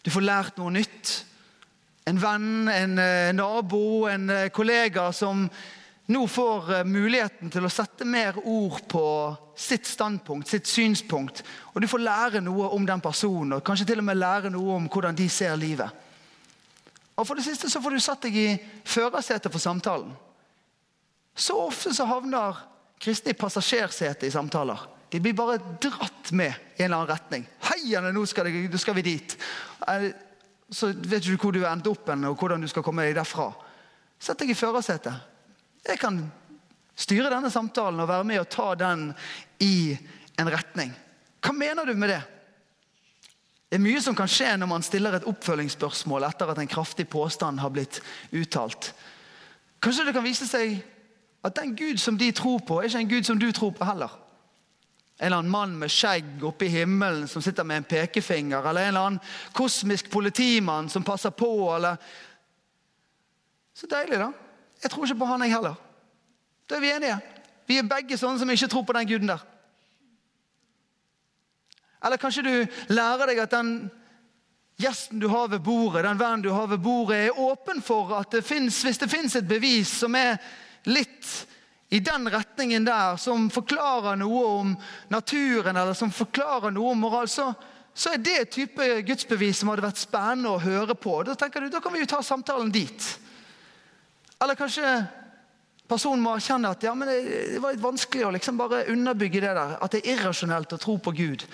Du 0.07 0.13
får 0.15 0.23
lært 0.23 0.61
noe 0.61 0.71
nytt. 0.75 1.13
En 2.07 2.21
venn, 2.23 2.69
en 2.71 2.99
eh, 3.03 3.33
nabo, 3.35 4.07
en 4.07 4.31
eh, 4.31 4.49
kollega 4.55 5.09
som 5.15 5.49
nå 6.07 6.29
får 6.31 6.75
eh, 6.75 6.85
muligheten 6.87 7.51
til 7.51 7.67
å 7.67 7.73
sette 7.73 8.07
mer 8.07 8.39
ord 8.47 8.83
på 8.89 9.05
sitt 9.59 9.89
standpunkt, 9.89 10.49
sitt 10.49 10.69
synspunkt. 10.71 11.43
Og 11.75 11.83
du 11.83 11.89
får 11.91 12.05
lære 12.05 12.43
noe 12.47 12.69
om 12.77 12.87
den 12.87 13.03
personen, 13.03 13.57
og 13.57 13.65
kanskje 13.67 13.89
til 13.91 14.03
og 14.03 14.07
med 14.07 14.21
lære 14.21 14.53
noe 14.55 14.77
om 14.77 14.87
hvordan 14.93 15.19
de 15.19 15.27
ser 15.33 15.57
livet. 15.59 16.05
Og 17.17 17.27
for 17.27 17.39
det 17.39 17.47
siste 17.47 17.71
så 17.73 17.81
får 17.83 17.97
du 17.97 18.05
satt 18.05 18.27
deg 18.29 18.39
i 18.39 18.49
førersetet 18.87 19.51
for 19.51 19.63
samtalen. 19.63 20.13
Så 21.37 21.57
ofte 21.59 21.95
så 21.97 22.07
havner 22.09 22.61
kristne 23.03 23.35
i 23.35 23.39
passasjersetet 23.39 24.29
i 24.29 24.33
samtaler. 24.33 24.87
De 25.11 25.21
blir 25.23 25.35
bare 25.37 25.59
dratt 25.83 26.31
med 26.37 26.53
i 26.77 26.85
en 26.85 26.91
eller 26.91 27.03
annen 27.03 27.11
retning. 27.11 27.47
Heiane, 27.67 28.13
nå 28.15 28.23
skal, 28.29 28.47
det, 28.47 28.67
nå 28.71 28.79
skal 28.81 28.97
vi 28.99 29.09
dit. 29.11 29.37
Eh, 29.89 30.13
så 30.71 30.93
vet 30.95 31.25
du 31.25 31.35
hvor 31.35 31.55
du 31.55 31.65
endte 31.67 31.91
opp, 31.91 32.09
og 32.11 32.39
hvordan 32.39 32.63
du 32.63 32.71
skal 32.71 32.85
komme 32.87 33.07
deg 33.07 33.19
derfra. 33.19 33.51
Sett 34.19 34.39
deg 34.39 34.55
i 34.55 34.59
førersetet. 34.59 35.35
Jeg 35.87 36.01
kan 36.03 36.21
styre 36.97 37.31
denne 37.31 37.51
samtalen 37.53 38.01
og 38.03 38.09
være 38.11 38.27
med 38.27 38.41
og 38.43 38.49
ta 38.51 38.71
den 38.79 39.11
i 39.63 39.97
en 40.41 40.51
retning. 40.53 40.93
Hva 41.45 41.55
mener 41.55 41.87
du 41.87 41.95
med 41.95 42.11
det? 42.15 42.23
Det 43.67 43.79
er 43.79 43.83
mye 43.83 44.03
som 44.03 44.15
kan 44.17 44.31
skje 44.31 44.53
når 44.59 44.71
man 44.71 44.85
stiller 44.87 45.17
et 45.17 45.27
oppfølgingsspørsmål 45.27 46.29
etter 46.29 46.51
at 46.53 46.61
en 46.63 46.71
kraftig 46.71 47.09
påstand 47.11 47.61
har 47.61 47.73
blitt 47.75 47.99
uttalt. 48.31 48.93
Kanskje 49.83 50.07
det 50.07 50.15
kan 50.17 50.27
vise 50.27 50.47
seg 50.49 50.79
at 51.47 51.59
den 51.59 51.75
Gud 51.79 52.01
som 52.03 52.19
de 52.19 52.31
tror 52.35 52.63
på, 52.67 52.81
er 52.81 52.89
ikke 52.89 53.03
en 53.05 53.11
Gud 53.11 53.27
som 53.29 53.39
du 53.39 53.51
tror 53.55 53.75
på 53.77 53.87
heller. 53.87 54.15
En 55.19 55.27
eller 55.27 55.41
annen 55.41 55.53
mann 55.53 55.77
med 55.81 55.93
skjegg 55.93 56.43
oppe 56.45 56.67
i 56.67 56.73
himmelen 56.73 57.29
som 57.31 57.43
sitter 57.43 57.65
med 57.65 57.81
en 57.81 57.89
pekefinger. 57.89 58.67
Eller 58.69 58.87
en 58.87 58.89
eller 58.89 59.07
annen 59.11 59.53
kosmisk 59.57 60.11
politimann 60.13 60.91
som 60.93 61.05
passer 61.07 61.33
på. 61.33 61.49
Eller... 61.77 61.97
Så 63.75 63.89
deilig, 63.89 64.19
da. 64.21 64.33
Jeg 64.83 64.91
tror 64.93 65.07
ikke 65.07 65.19
på 65.19 65.29
han, 65.31 65.43
jeg 65.43 65.55
heller. 65.57 65.75
Da 66.69 66.77
er 66.77 66.85
vi 66.85 66.93
enige. 66.93 67.19
Vi 67.67 67.79
er 67.79 67.89
begge 67.89 68.19
sånne 68.19 68.41
som 68.41 68.51
ikke 68.51 68.69
tror 68.71 68.85
på 68.87 68.95
den 68.97 69.09
guden 69.09 69.31
der. 69.31 69.43
Eller 72.05 72.21
kanskje 72.21 72.45
du 72.47 72.55
lærer 72.95 73.31
deg 73.31 73.41
at 73.43 73.55
den 73.55 73.73
gjesten 74.79 75.21
du 75.23 75.29
har 75.33 75.49
ved 75.49 75.65
bordet, 75.65 76.05
den 76.05 76.21
vennen 76.21 76.45
du 76.45 76.51
har 76.53 76.69
ved 76.71 76.83
bordet, 76.85 77.17
er 77.17 77.41
åpen 77.41 77.81
for 77.83 78.13
at 78.19 78.31
det 78.35 78.45
finnes, 78.45 78.83
hvis 78.85 79.01
det 79.01 79.11
fins 79.11 79.37
et 79.37 79.49
bevis 79.49 79.91
som 80.03 80.15
er 80.15 80.37
litt 80.87 81.31
i 81.89 82.01
den 82.03 82.29
retningen 82.31 82.85
der, 82.87 83.17
som 83.17 83.49
forklarer 83.51 84.19
noe 84.21 84.45
om 84.61 84.75
naturen 85.09 85.77
eller 85.77 85.97
som 85.97 86.13
forklarer 86.13 86.75
noe 86.75 86.93
om 86.93 87.05
moral, 87.07 87.31
så, 87.31 87.53
så 87.95 88.13
er 88.15 88.23
det 88.23 88.51
type 88.55 88.89
gudsbevis 89.07 89.63
som 89.63 89.71
hadde 89.73 89.87
vært 89.87 90.03
spennende 90.03 90.53
å 90.53 90.63
høre 90.63 90.99
på. 90.99 91.21
Da 91.27 91.37
tenker 91.39 91.65
du, 91.65 91.71
da 91.73 91.81
kan 91.83 91.95
vi 91.95 92.03
jo 92.03 92.11
ta 92.11 92.21
samtalen 92.27 92.75
dit. 92.75 93.07
Eller 94.43 94.59
kanskje 94.59 94.91
personen 95.89 96.23
må 96.23 96.35
erkjenne 96.37 96.73
at 96.75 96.85
ja, 96.85 96.93
det 97.07 97.61
var 97.63 97.75
litt 97.75 97.83
vanskelig 97.85 98.27
å 98.27 98.35
liksom 98.35 98.59
bare 98.61 98.85
underbygge 98.93 99.43
det 99.45 99.55
der. 99.57 99.77
At 99.81 99.95
det 99.95 100.03
er 100.03 100.17
irrasjonelt 100.17 100.75
å 100.77 100.81
tro 100.83 100.99
på 101.03 101.15
Gud. 101.17 101.47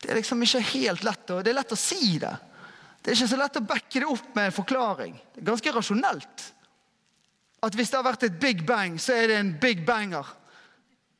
Det 0.00 0.12
er 0.12 0.20
liksom 0.20 0.42
ikke 0.44 0.64
helt 0.72 1.06
lett. 1.06 1.32
Og 1.34 1.42
det 1.44 1.52
er 1.52 1.58
lett 1.60 1.74
å 1.74 1.80
si 1.80 2.16
det. 2.22 2.34
Det 3.02 3.12
er 3.12 3.18
ikke 3.18 3.32
så 3.34 3.40
lett 3.40 3.60
å 3.60 3.66
backe 3.66 4.02
det 4.02 4.08
opp 4.10 4.32
med 4.34 4.48
en 4.48 4.56
forklaring. 4.56 5.18
Det 5.34 5.42
er 5.42 5.50
ganske 5.50 5.74
rasjonelt. 5.76 6.48
At 7.66 7.76
hvis 7.76 7.92
det 7.92 7.98
har 7.98 8.06
vært 8.06 8.26
et 8.28 8.40
big 8.40 8.64
bang, 8.66 8.96
så 9.00 9.14
er 9.16 9.30
det 9.30 9.38
en 9.40 9.54
big 9.60 9.84
banger 9.86 10.26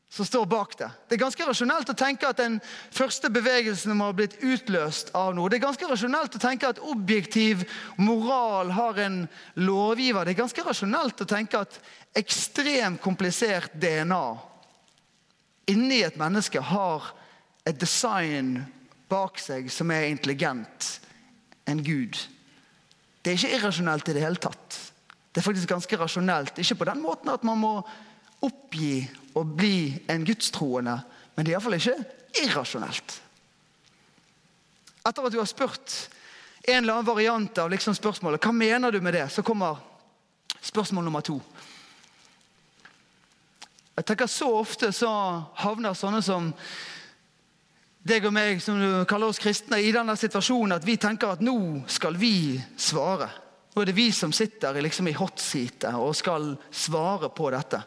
som 0.08 0.26
står 0.26 0.46
bak 0.46 0.78
det. 0.78 0.88
Det 1.08 1.16
er 1.16 1.22
ganske 1.24 1.46
rasjonelt 1.48 1.90
å 1.90 1.96
tenke 1.98 2.28
at 2.28 2.38
den 2.38 2.60
første 2.94 3.30
bevegelsen 3.32 3.96
må 3.98 4.08
ha 4.08 4.14
blitt 4.16 4.38
utløst 4.38 5.10
av 5.18 5.34
noe. 5.34 5.50
Det 5.50 5.58
er 5.58 5.66
ganske 5.66 5.88
rasjonelt 5.90 6.38
å 6.38 6.42
tenke 6.42 6.70
at 6.70 6.82
objektiv 6.86 7.66
moral 7.98 8.70
har 8.76 9.00
en 9.02 9.18
lovgiver. 9.58 10.24
Det 10.24 10.36
er 10.36 10.42
ganske 10.44 10.66
rasjonelt 10.66 11.20
å 11.20 11.28
tenke 11.28 11.64
at 11.66 11.80
ekstremt 12.16 13.02
komplisert 13.04 13.74
DNA 13.74 14.24
inni 15.66 16.00
et 16.06 16.18
menneske 16.18 16.62
har 16.62 17.10
et 17.66 17.78
design 17.78 18.60
bak 19.10 19.40
seg 19.42 19.70
som 19.72 19.90
er 19.90 20.08
intelligent. 20.10 20.90
En 21.66 21.82
gud. 21.82 22.14
Det 23.22 23.32
er 23.32 23.40
ikke 23.40 23.56
irrasjonelt 23.58 24.08
i 24.08 24.14
det 24.14 24.22
hele 24.22 24.38
tatt. 24.38 24.76
Det 25.34 25.42
er 25.42 25.46
faktisk 25.46 25.68
ganske 25.68 25.98
rasjonelt. 25.98 26.58
Ikke 26.62 26.78
på 26.78 26.86
den 26.88 27.02
måten 27.02 27.32
at 27.32 27.42
man 27.46 27.58
må 27.58 27.72
oppgi 28.44 29.06
å 29.36 29.44
bli 29.44 29.96
en 30.10 30.24
gudstroende, 30.26 30.98
men 31.34 31.44
det 31.44 31.52
er 31.52 31.56
iallfall 31.56 31.78
ikke 31.78 31.96
irrasjonelt. 32.44 33.20
Etter 35.06 35.26
at 35.28 35.32
du 35.34 35.38
har 35.38 35.48
spurt 35.48 35.94
en 36.66 36.82
eller 36.82 36.96
annen 36.96 37.06
variant 37.06 37.58
av 37.62 37.70
liksom 37.70 37.94
spørsmålet 37.94 38.42
hva 38.42 38.52
mener 38.52 38.92
du 38.92 39.00
med 39.00 39.14
det, 39.14 39.28
så 39.30 39.44
kommer 39.46 39.78
spørsmål 40.66 41.06
nummer 41.06 41.22
to. 41.22 41.38
Jeg 43.96 44.04
tenker 44.04 44.26
Så 44.26 44.50
ofte 44.58 44.90
så 44.92 45.08
havner 45.56 45.94
sånne 45.96 46.20
som 46.22 46.50
deg 48.06 48.26
og 48.28 48.34
meg, 48.34 48.60
som 48.62 48.78
du 48.78 49.04
kaller 49.08 49.32
oss 49.32 49.40
kristne, 49.42 49.80
i 49.82 49.92
denne 49.94 50.14
situasjonen 50.18 50.76
at 50.76 50.84
vi 50.86 50.98
tenker 51.00 51.32
at 51.32 51.42
nå 51.42 51.86
skal 51.90 52.18
vi 52.18 52.58
svare. 52.76 53.30
Nå 53.74 53.82
er 53.82 53.90
det 53.90 53.96
vi 53.96 54.10
som 54.14 54.32
sitter 54.32 54.78
liksom 54.82 55.08
i 55.10 55.16
hotseatet 55.16 55.96
og 55.98 56.14
skal 56.16 56.54
svare 56.70 57.30
på 57.34 57.50
dette. 57.54 57.80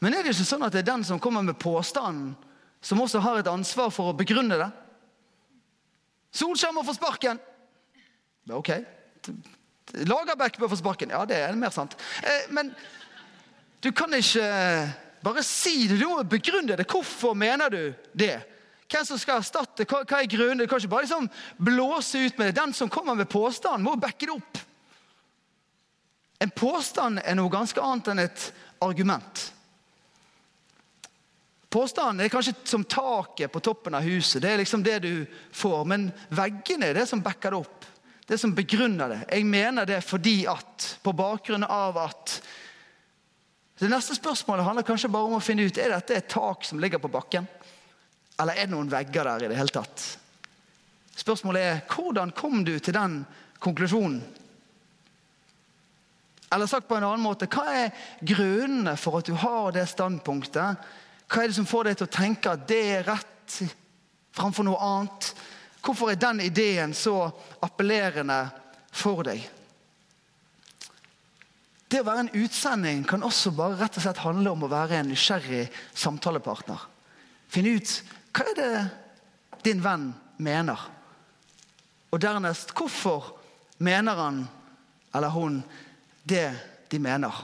Men 0.00 0.14
er 0.16 0.24
det 0.24 0.32
ikke 0.32 0.48
sånn 0.48 0.64
at 0.64 0.72
det 0.72 0.82
er 0.82 0.92
den 0.92 1.04
som 1.04 1.20
kommer 1.20 1.44
med 1.44 1.58
påstanden, 1.60 2.32
som 2.80 3.00
også 3.04 3.20
har 3.20 3.40
et 3.40 3.50
ansvar 3.50 3.90
for 3.92 4.10
å 4.10 4.16
begrunne 4.16 4.56
det? 4.56 4.70
Solskjær 6.40 6.72
må 6.72 6.84
få 6.86 6.94
sparken! 6.96 7.40
Ok. 8.50 8.70
Lagerbäck 10.08 10.56
bør 10.58 10.70
få 10.72 10.78
sparken. 10.80 11.12
Ja, 11.12 11.24
det 11.28 11.36
er 11.42 11.58
mer 11.58 11.74
sant. 11.74 11.96
Eh, 12.22 12.48
men 12.54 12.72
du 13.84 13.90
kan 13.92 14.12
ikke 14.16 14.46
bare 15.24 15.44
si 15.44 15.88
det. 15.88 15.98
Du 16.00 16.08
må 16.08 16.22
begrunne 16.24 16.78
det. 16.78 16.88
Hvorfor 16.88 17.36
mener 17.36 17.72
du 17.72 17.82
det? 18.16 18.38
Hvem 18.90 19.06
som 19.06 19.20
skal 19.20 19.38
erstatte? 19.42 19.86
Hva, 19.86 20.02
hva 20.02 20.22
er 20.22 20.30
grunnen? 20.30 20.64
Du 20.64 20.66
kan 20.70 20.80
ikke 20.80 20.94
bare 20.94 21.06
liksom 21.06 21.28
blåse 21.58 22.24
ut 22.24 22.40
med 22.40 22.50
det. 22.50 22.58
Den 22.58 22.74
som 22.74 22.90
kommer 22.90 23.14
med 23.18 23.30
påstanden, 23.30 23.86
må 23.86 23.94
backe 24.00 24.26
det 24.26 24.34
opp. 24.34 24.64
En 26.40 26.50
påstand 26.50 27.20
er 27.20 27.36
noe 27.36 27.52
ganske 27.52 27.82
annet 27.84 28.10
enn 28.10 28.22
et 28.24 28.46
argument. 28.80 29.50
Påstanden 31.70 32.24
er 32.24 32.32
kanskje 32.32 32.54
som 32.66 32.84
taket 32.84 33.52
på 33.52 33.60
toppen 33.62 33.94
av 33.94 34.02
huset. 34.02 34.42
Det 34.42 34.50
er 34.50 34.58
liksom 34.58 34.82
det 34.82 34.98
du 35.04 35.26
får. 35.54 35.84
Men 35.86 36.08
veggene 36.34 36.88
er 36.90 36.98
det 36.98 37.06
som 37.06 37.22
backer 37.22 37.54
det 37.54 37.60
opp. 37.60 37.84
Det 38.26 38.38
som 38.38 38.54
begrunner 38.54 39.12
det. 39.12 39.20
Jeg 39.30 39.46
mener 39.46 39.86
det 39.86 40.00
fordi 40.02 40.42
at, 40.50 40.96
på 41.02 41.14
bakgrunn 41.14 41.66
av 41.66 41.98
at 41.98 42.40
Det 43.80 43.88
neste 43.88 44.12
spørsmålet 44.12 44.66
handler 44.66 44.84
kanskje 44.84 45.08
bare 45.08 45.24
om 45.24 45.38
å 45.38 45.40
finne 45.40 45.64
ut 45.64 45.78
er 45.80 45.94
dette 45.94 46.12
et 46.12 46.26
tak 46.28 46.66
som 46.68 46.82
ligger 46.82 47.00
på 47.00 47.08
bakken. 47.08 47.46
Eller 48.36 48.58
er 48.58 48.66
det 48.66 48.74
noen 48.74 48.90
vegger 48.92 49.24
der 49.24 49.46
i 49.46 49.48
det 49.48 49.56
hele 49.56 49.72
tatt? 49.72 50.02
Spørsmålet 51.16 51.64
er 51.64 51.80
hvordan 51.88 52.34
kom 52.36 52.60
du 52.64 52.74
til 52.76 52.92
den 52.92 53.22
konklusjonen? 53.56 54.20
Eller 56.52 56.68
sagt 56.68 56.88
på 56.90 56.98
en 56.98 57.06
annen 57.08 57.24
måte, 57.24 57.48
hva 57.48 57.64
er 57.72 57.96
grunnene 58.20 58.98
for 59.00 59.20
at 59.20 59.30
du 59.30 59.38
har 59.38 59.72
det 59.72 59.86
standpunktet? 59.88 60.90
Hva 61.30 61.44
er 61.44 61.50
det 61.50 61.58
som 61.60 61.68
får 61.68 61.86
deg 61.86 62.00
til 62.00 62.08
å 62.08 62.14
tenke 62.16 62.50
at 62.50 62.66
det 62.66 62.80
er 62.96 63.06
rett 63.06 63.56
framfor 64.34 64.66
noe 64.66 64.82
annet? 64.82 65.30
Hvorfor 65.80 66.10
er 66.10 66.18
den 66.20 66.42
ideen 66.42 66.94
så 66.96 67.30
appellerende 67.62 68.42
for 68.90 69.22
deg? 69.26 69.44
Det 71.90 72.02
å 72.02 72.06
være 72.06 72.26
en 72.26 72.34
utsending 72.38 73.02
kan 73.06 73.24
også 73.26 73.50
bare 73.54 73.78
rett 73.80 73.96
og 73.98 74.04
slett 74.04 74.22
handle 74.22 74.52
om 74.52 74.66
å 74.66 74.70
være 74.70 75.00
en 75.00 75.10
nysgjerrig 75.10 75.64
samtalepartner. 75.98 76.82
Finne 77.50 77.76
ut 77.78 77.94
hva 78.30 78.46
er 78.46 78.58
det 78.58 78.74
din 79.66 79.82
venn 79.82 80.10
mener. 80.38 80.78
Og 82.10 82.22
dernest 82.22 82.74
hvorfor 82.78 83.32
mener 83.82 84.18
han 84.18 84.44
eller 85.14 85.34
hun 85.34 85.62
det 86.22 86.46
de 86.90 86.98
mener. 87.02 87.34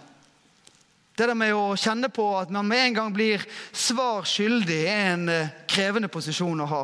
Det 1.16 1.24
der 1.24 1.36
med 1.38 1.54
å 1.56 1.72
kjenne 1.80 2.10
på 2.12 2.24
at 2.36 2.50
man 2.52 2.66
med 2.68 2.82
en 2.90 2.96
gang 2.98 3.12
blir 3.14 3.40
svar 3.72 4.26
skyldig, 4.28 4.82
er 4.84 5.12
en 5.14 5.28
eh, 5.32 5.52
krevende 5.68 6.10
posisjon 6.12 6.60
å 6.60 6.68
ha. 6.68 6.80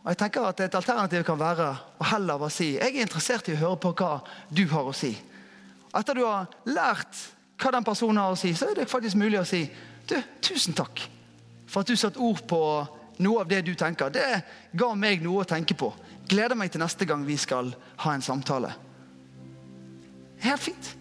Og 0.00 0.08
jeg 0.08 0.20
tenker 0.22 0.46
at 0.48 0.60
Et 0.64 0.78
alternativ 0.78 1.26
kan 1.26 1.38
være 1.38 1.66
å 1.98 2.06
heller 2.12 2.38
bare 2.40 2.54
si 2.54 2.70
jeg 2.76 2.94
er 2.94 3.04
interessert 3.04 3.50
i 3.50 3.56
å 3.56 3.60
høre 3.64 3.80
på 3.82 3.92
hva 3.98 4.12
du 4.48 4.64
har 4.70 4.88
å 4.88 4.94
si. 4.96 5.12
Etter 5.92 6.16
du 6.16 6.24
har 6.24 6.48
lært 6.70 7.20
hva 7.60 7.72
den 7.74 7.84
personen 7.84 8.22
har 8.22 8.32
å 8.32 8.38
si, 8.38 8.54
så 8.54 8.70
er 8.70 8.80
det 8.80 8.88
faktisk 8.88 9.18
mulig 9.20 9.40
å 9.40 9.48
si 9.48 9.66
du, 10.06 10.16
tusen 10.40 10.76
takk 10.76 11.02
for 11.66 11.82
at 11.82 11.90
du 11.90 11.96
satte 11.98 12.22
ord 12.22 12.44
på 12.48 12.60
noe 13.18 13.42
av 13.42 13.48
det 13.50 13.62
du 13.66 13.74
tenker. 13.74 14.12
Det 14.14 14.28
ga 14.72 14.92
meg 14.96 15.24
noe 15.24 15.42
å 15.42 15.48
tenke 15.48 15.76
på. 15.76 15.90
Gleder 16.30 16.56
meg 16.56 16.72
til 16.72 16.80
neste 16.80 17.08
gang 17.08 17.24
vi 17.26 17.36
skal 17.40 17.72
ha 18.04 18.14
en 18.14 18.24
samtale. 18.24 18.70
Helt 20.44 20.62
fint. 20.62 20.94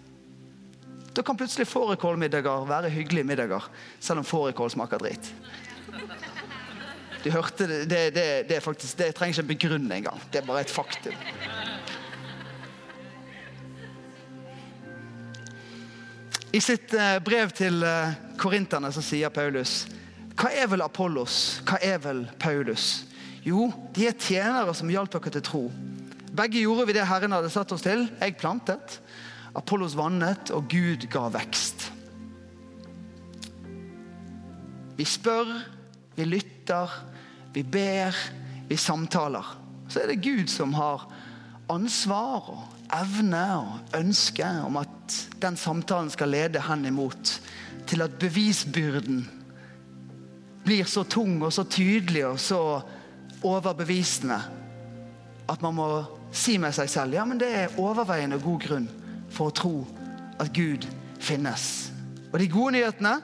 Da 1.16 1.24
kan 1.24 1.38
plutselig 1.38 1.68
fårikålmiddager 1.72 2.66
være 2.68 2.90
hyggelige 2.92 3.24
middager, 3.24 3.70
selv 4.00 4.20
om 4.20 4.28
fårikål 4.28 4.74
smaker 4.74 5.00
dritt. 5.00 5.32
Du 7.24 7.32
hørte 7.32 7.66
det, 7.68 7.86
det, 7.90 8.02
det, 8.16 8.26
det, 8.50 8.64
faktisk, 8.64 8.98
det 9.00 9.16
trenger 9.16 9.40
ikke 9.40 9.54
begrunne 9.56 9.96
engang. 9.96 10.20
Det 10.34 10.42
er 10.42 10.46
bare 10.46 10.62
et 10.62 10.70
faktum. 10.70 11.16
I 16.56 16.62
sitt 16.64 16.94
eh, 16.94 17.18
brev 17.24 17.50
til 17.52 17.82
eh, 17.84 18.14
korinterne 18.40 18.92
så 18.96 19.02
sier 19.04 19.32
Paulus 19.34 19.88
Hva 20.40 20.52
er 20.56 20.70
vel 20.72 20.84
Apollos? 20.86 21.62
Hva 21.68 21.80
er 21.84 21.98
vel 22.04 22.22
Paulus? 22.40 23.06
Jo, 23.44 23.72
de 23.96 24.08
er 24.08 24.16
tjenere 24.20 24.76
som 24.78 24.92
hjalp 24.92 25.12
dere 25.16 25.34
til 25.36 25.44
tro. 25.44 25.64
Begge 26.36 26.62
gjorde 26.62 26.86
vi 26.88 26.96
det 26.96 27.08
Herren 27.08 27.36
hadde 27.36 27.52
satt 27.52 27.72
oss 27.76 27.84
til. 27.84 28.06
Jeg 28.20 28.38
plantet, 28.40 29.00
Apollos 29.56 29.96
vannet, 29.98 30.52
og 30.52 30.68
Gud 30.72 31.08
ga 31.12 31.30
vekst. 31.34 31.90
Vi 34.96 35.06
spør, 35.08 35.52
vi 36.16 36.28
lytter, 36.28 36.92
vi 37.56 37.64
ber, 37.64 38.16
vi 38.70 38.78
samtaler. 38.80 39.56
Så 39.88 40.02
er 40.02 40.12
det 40.12 40.24
Gud 40.24 40.48
som 40.52 40.74
har 40.76 41.08
ansvar 41.72 42.50
og 42.52 42.64
evne 42.94 43.44
og 43.58 43.98
ønske 43.98 44.46
om 44.66 44.78
at 44.80 45.16
den 45.42 45.58
samtalen 45.58 46.12
skal 46.14 46.32
lede 46.32 46.62
hen 46.68 46.86
imot 46.86 47.40
til 47.88 48.02
at 48.06 48.20
bevisbyrden 48.20 49.24
blir 50.66 50.88
så 50.90 51.04
tung 51.04 51.42
og 51.46 51.54
så 51.54 51.66
tydelig 51.70 52.26
og 52.26 52.40
så 52.42 52.60
overbevisende 53.46 54.40
at 55.50 55.62
man 55.62 55.76
må 55.78 55.90
si 56.34 56.58
med 56.58 56.74
seg 56.74 56.90
selv 56.90 57.18
ja, 57.18 57.26
men 57.26 57.40
det 57.42 57.52
er 57.54 57.76
overveiende 57.82 58.42
god 58.42 58.64
grunn 58.64 58.88
for 59.36 59.52
å 59.52 59.56
tro 59.56 59.74
at 60.40 60.52
Gud 60.56 60.88
finnes. 61.20 61.92
Og 62.32 62.40
de 62.42 62.52
gode 62.52 62.76
nyhetene 62.76 63.18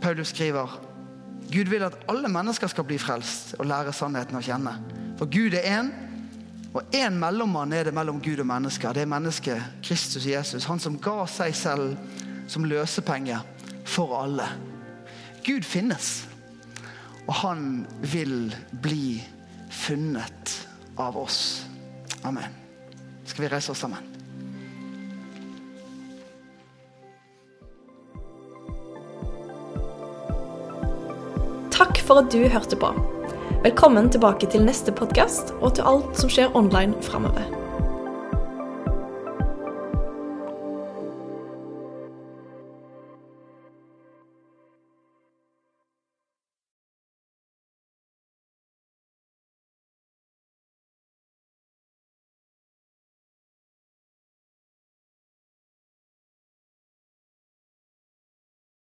Paulus 0.00 0.32
skriver 0.32 0.78
Gud 1.50 1.68
vil 1.70 1.82
at 1.82 1.98
alle 2.08 2.30
mennesker 2.30 2.70
skal 2.70 2.86
bli 2.86 2.98
frelst 3.00 3.56
og 3.58 3.66
lære 3.66 3.92
sannheten 3.94 4.38
å 4.38 4.44
kjenne. 4.44 4.76
For 5.18 5.26
Gud 5.30 5.56
er 5.58 5.66
én, 5.66 5.90
og 6.70 6.94
én 6.94 7.16
mellommann 7.18 7.74
er 7.74 7.88
det 7.88 7.94
mellom 7.96 8.20
Gud 8.22 8.38
og 8.38 8.46
mennesker. 8.46 8.94
Det 8.94 9.02
er 9.02 9.10
mennesket 9.10 9.82
Kristus 9.82 10.28
Jesus. 10.30 10.68
Han 10.70 10.78
som 10.78 10.98
ga 11.02 11.24
seg 11.26 11.56
selv 11.58 11.96
som 12.50 12.68
løsepenge 12.70 13.40
for 13.82 14.14
alle. 14.22 14.46
Gud 15.42 15.66
finnes, 15.66 16.22
og 17.26 17.34
han 17.42 17.84
vil 18.12 18.54
bli 18.82 19.18
funnet 19.74 20.56
av 21.00 21.18
oss. 21.18 21.64
Amen. 22.22 22.69
Skal 23.30 23.44
vi 23.44 23.48
reise 23.48 23.70
oss 23.70 23.78
sammen? 23.78 23.98
Takk 31.70 32.02
for 32.02 32.24
at 32.24 32.34
du 32.34 32.42
hørte 32.50 32.76
på. 32.76 32.90
Velkommen 33.62 34.10
tilbake 34.10 34.50
til 34.50 34.66
neste 34.66 34.90
podkast 34.90 35.54
og 35.60 35.78
til 35.78 35.86
alt 35.86 36.18
som 36.18 36.32
skjer 36.32 36.58
online 36.58 36.98
framover. 37.06 37.59